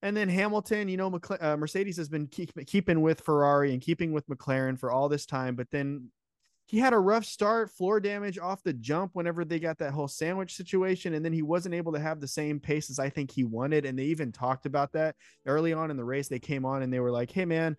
And 0.02 0.16
then 0.16 0.28
Hamilton, 0.28 0.88
you 0.88 0.96
know, 0.96 1.18
uh, 1.40 1.56
Mercedes 1.56 1.96
has 1.96 2.08
been 2.08 2.28
keep, 2.28 2.52
keeping 2.66 3.00
with 3.00 3.20
Ferrari 3.20 3.72
and 3.72 3.82
keeping 3.82 4.12
with 4.12 4.28
McLaren 4.28 4.78
for 4.78 4.90
all 4.90 5.08
this 5.08 5.26
time, 5.26 5.56
but 5.56 5.70
then 5.70 6.10
he 6.66 6.78
had 6.78 6.92
a 6.92 6.98
rough 6.98 7.24
start, 7.24 7.70
floor 7.70 7.98
damage 7.98 8.38
off 8.38 8.62
the 8.62 8.74
jump 8.74 9.12
whenever 9.14 9.42
they 9.42 9.58
got 9.58 9.78
that 9.78 9.92
whole 9.92 10.06
sandwich 10.06 10.54
situation, 10.54 11.14
and 11.14 11.24
then 11.24 11.32
he 11.32 11.40
wasn't 11.40 11.74
able 11.74 11.92
to 11.92 11.98
have 11.98 12.20
the 12.20 12.28
same 12.28 12.60
pace 12.60 12.90
as 12.90 12.98
I 12.98 13.08
think 13.08 13.30
he 13.30 13.42
wanted. 13.42 13.86
And 13.86 13.98
they 13.98 14.04
even 14.04 14.32
talked 14.32 14.66
about 14.66 14.92
that 14.92 15.16
early 15.46 15.72
on 15.72 15.90
in 15.90 15.96
the 15.96 16.04
race. 16.04 16.28
They 16.28 16.38
came 16.38 16.66
on 16.66 16.82
and 16.82 16.92
they 16.92 17.00
were 17.00 17.10
like, 17.10 17.30
"Hey, 17.30 17.46
man, 17.46 17.74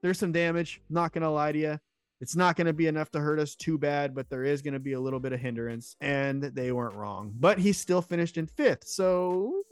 there's 0.00 0.18
some 0.18 0.32
damage. 0.32 0.80
Not 0.88 1.12
gonna 1.12 1.30
lie 1.30 1.52
to 1.52 1.58
you." 1.58 1.78
It's 2.22 2.36
not 2.36 2.54
going 2.54 2.68
to 2.68 2.72
be 2.72 2.86
enough 2.86 3.10
to 3.10 3.20
hurt 3.20 3.40
us 3.40 3.56
too 3.56 3.76
bad, 3.76 4.14
but 4.14 4.30
there 4.30 4.44
is 4.44 4.62
going 4.62 4.74
to 4.74 4.80
be 4.80 4.92
a 4.92 5.00
little 5.00 5.18
bit 5.18 5.32
of 5.32 5.40
hindrance, 5.40 5.96
and 6.00 6.40
they 6.40 6.70
weren't 6.70 6.94
wrong. 6.94 7.34
But 7.34 7.58
he 7.58 7.72
still 7.72 8.00
finished 8.00 8.38
in 8.38 8.46
fifth, 8.46 8.84
so 8.84 9.64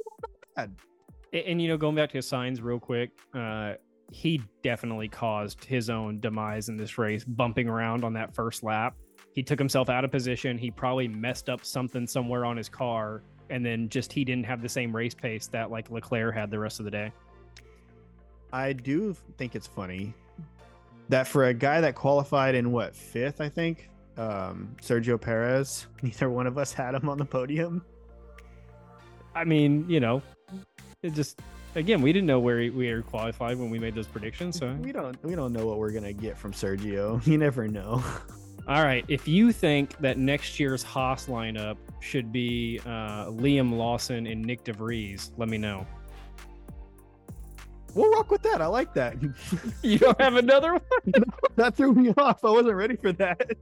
bad. 0.57 0.75
And, 1.33 1.43
and, 1.47 1.63
you 1.63 1.69
know, 1.69 1.77
going 1.77 1.95
back 1.95 2.11
to 2.11 2.19
his 2.19 2.27
Sainz 2.27 2.63
real 2.63 2.79
quick, 2.79 3.11
uh, 3.35 3.75
he 4.11 4.43
definitely 4.63 5.09
caused 5.09 5.65
his 5.65 5.89
own 5.89 6.21
demise 6.21 6.69
in 6.69 6.77
this 6.77 6.99
race, 6.99 7.25
bumping 7.25 7.69
around 7.69 8.05
on 8.05 8.13
that 8.15 8.35
first 8.35 8.63
lap. 8.63 8.97
He 9.35 9.43
took 9.43 9.59
himself 9.59 9.89
out 9.89 10.05
of 10.05 10.11
position. 10.11 10.59
He 10.59 10.71
probably 10.71 11.07
messed 11.07 11.49
up 11.49 11.65
something 11.65 12.07
somewhere 12.07 12.45
on 12.45 12.57
his 12.57 12.69
car, 12.69 13.23
and 13.49 13.65
then 13.65 13.89
just 13.89 14.13
he 14.13 14.25
didn't 14.25 14.47
have 14.47 14.63
the 14.63 14.69
same 14.69 14.95
race 14.95 15.15
pace 15.15 15.47
that 15.49 15.71
like 15.71 15.91
Leclerc 15.91 16.35
had 16.35 16.51
the 16.51 16.59
rest 16.59 16.81
of 16.81 16.85
the 16.85 16.91
day. 16.91 17.13
I 18.53 18.73
do 18.73 19.15
think 19.39 19.55
it's 19.55 19.69
funny 19.69 20.13
that 21.09 21.29
for 21.29 21.47
a 21.47 21.55
guy 21.55 21.81
that 21.81 21.95
qualified 21.95 22.55
in 22.57 22.73
what 22.73 22.95
fifth, 22.97 23.41
I 23.41 23.49
think, 23.49 23.89
um, 24.17 24.75
Sergio 24.83 25.21
Perez, 25.21 25.87
neither 26.03 26.29
one 26.29 26.47
of 26.47 26.59
us 26.59 26.73
had 26.73 26.95
him 26.95 27.09
on 27.09 27.19
the 27.19 27.25
podium. 27.25 27.85
I 29.35 29.45
mean, 29.45 29.89
you 29.89 30.01
know, 30.01 30.23
it 31.03 31.15
just 31.15 31.41
again 31.75 32.03
we 32.03 32.13
didn't 32.13 32.27
know 32.27 32.39
where 32.39 32.59
we 32.59 32.93
were 32.93 33.03
qualified 33.03 33.59
when 33.59 33.71
we 33.71 33.79
made 33.79 33.95
those 33.95 34.07
predictions. 34.07 34.59
So 34.59 34.73
we 34.81 34.93
don't 34.93 35.23
we 35.25 35.35
don't 35.35 35.53
know 35.53 35.67
what 35.67 35.79
we're 35.79 35.93
gonna 35.93 36.13
get 36.13 36.37
from 36.37 36.53
Sergio. 36.53 37.25
You 37.31 37.39
never 37.39 37.69
know. 37.69 38.03
All 38.69 38.85
right, 38.85 39.05
if 39.09 39.27
you 39.27 39.53
think 39.53 39.97
that 39.99 40.19
next 40.19 40.61
year's 40.61 40.83
Haas 40.83 41.27
lineup 41.27 41.77
should 42.01 42.31
be 42.31 42.81
uh, 42.85 43.27
Liam 43.27 43.73
Lawson 43.73 44.27
and 44.27 44.45
Nyck 44.45 44.65
de 44.65 44.73
Vries, 44.73 45.33
let 45.39 45.49
me 45.49 45.59
know. 45.59 45.87
We'll 47.95 48.13
rock 48.13 48.31
with 48.31 48.43
that. 48.43 48.61
I 48.61 48.67
like 48.67 48.95
that. 48.95 49.17
You 49.83 49.99
don't 49.99 50.21
have 50.21 50.37
another 50.37 50.75
one? 50.75 51.25
that 51.57 51.75
threw 51.75 51.95
me 51.95 52.13
off. 52.17 52.45
I 52.45 52.51
wasn't 52.51 52.77
ready 52.77 52.97
for 52.97 53.13
that. 53.13 53.57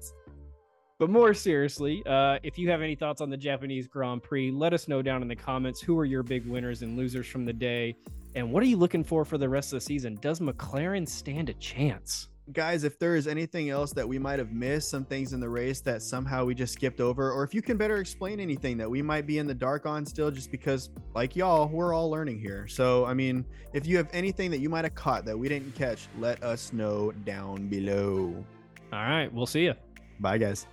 But 0.99 1.11
more 1.11 1.33
seriously, 1.33 2.03
uh, 2.07 2.41
if 2.43 2.59
you 2.59 2.69
have 2.71 2.83
any 2.83 2.97
thoughts 2.97 3.21
on 3.21 3.31
the 3.31 3.37
Japanese 3.37 3.87
Grand 3.87 4.21
Prix, 4.21 4.51
let 4.51 4.73
us 4.73 4.89
know 4.89 5.01
down 5.01 5.23
in 5.23 5.29
the 5.29 5.37
comments. 5.37 5.81
Who 5.81 5.97
are 5.97 6.05
your 6.05 6.25
big 6.25 6.45
winners 6.45 6.83
and 6.83 6.97
losers 6.97 7.29
from 7.29 7.45
the 7.45 7.53
day? 7.53 7.97
And 8.35 8.53
what 8.53 8.65
are 8.65 8.67
you 8.67 8.77
looking 8.77 9.05
for 9.05 9.25
for 9.25 9.39
the 9.39 9.49
rest 9.49 9.73
of 9.73 9.77
the 9.77 9.81
season? 9.81 10.19
Does 10.21 10.41
McLaren 10.41 11.09
stand 11.09 11.51
a 11.51 11.55
chance? 11.55 12.29
Guys, 12.53 12.83
if 12.83 12.99
there 12.99 13.15
is 13.15 13.29
anything 13.29 13.71
else 13.71 13.93
that 13.93 14.09
we 14.09 14.19
might 14.19 14.41
have 14.41 14.51
missed, 14.51 14.91
some 14.91 15.05
things 15.05 15.35
in 15.35 15.39
the 15.39 15.49
race 15.49 15.81
that 15.83 16.03
somehow 16.03 16.45
we 16.45 16.55
just 16.55 16.73
skipped 16.73 17.01
over, 17.01 17.31
or 17.31 17.45
if 17.45 17.55
you 17.55 17.63
can 17.63 17.77
better 17.77 17.99
explain 17.99 18.41
anything 18.41 18.77
that 18.79 18.91
we 18.91 19.01
might 19.01 19.27
be 19.27 19.39
in 19.39 19.47
the 19.47 19.55
dark 19.55 19.87
on 19.87 20.05
still, 20.05 20.33
just 20.33 20.51
because, 20.51 20.91
like 21.15 21.37
y'all, 21.37 21.69
we're 21.69 21.93
all 21.93 22.11
learning 22.11 22.41
here. 22.41 22.67
So, 22.67 23.05
I 23.05 23.15
mean, 23.15 23.45
if 23.73 23.87
you 23.87 23.99
have 23.99 24.09
anything 24.13 24.51
that 24.51 24.59
you 24.59 24.69
might 24.69 24.85
have 24.85 24.95
caught 24.95 25.25
that 25.27 25.39
we 25.39 25.49
didn't 25.49 25.77
catch, 25.77 26.09
let 26.19 26.43
us 26.43 26.73
know 26.73 27.13
down 27.25 27.69
below. 27.69 28.45
All 28.93 28.99
right, 28.99 29.33
we'll 29.33 29.47
see 29.47 29.65
you. 29.65 29.75
Bye, 30.19 30.39
guys. 30.39 30.67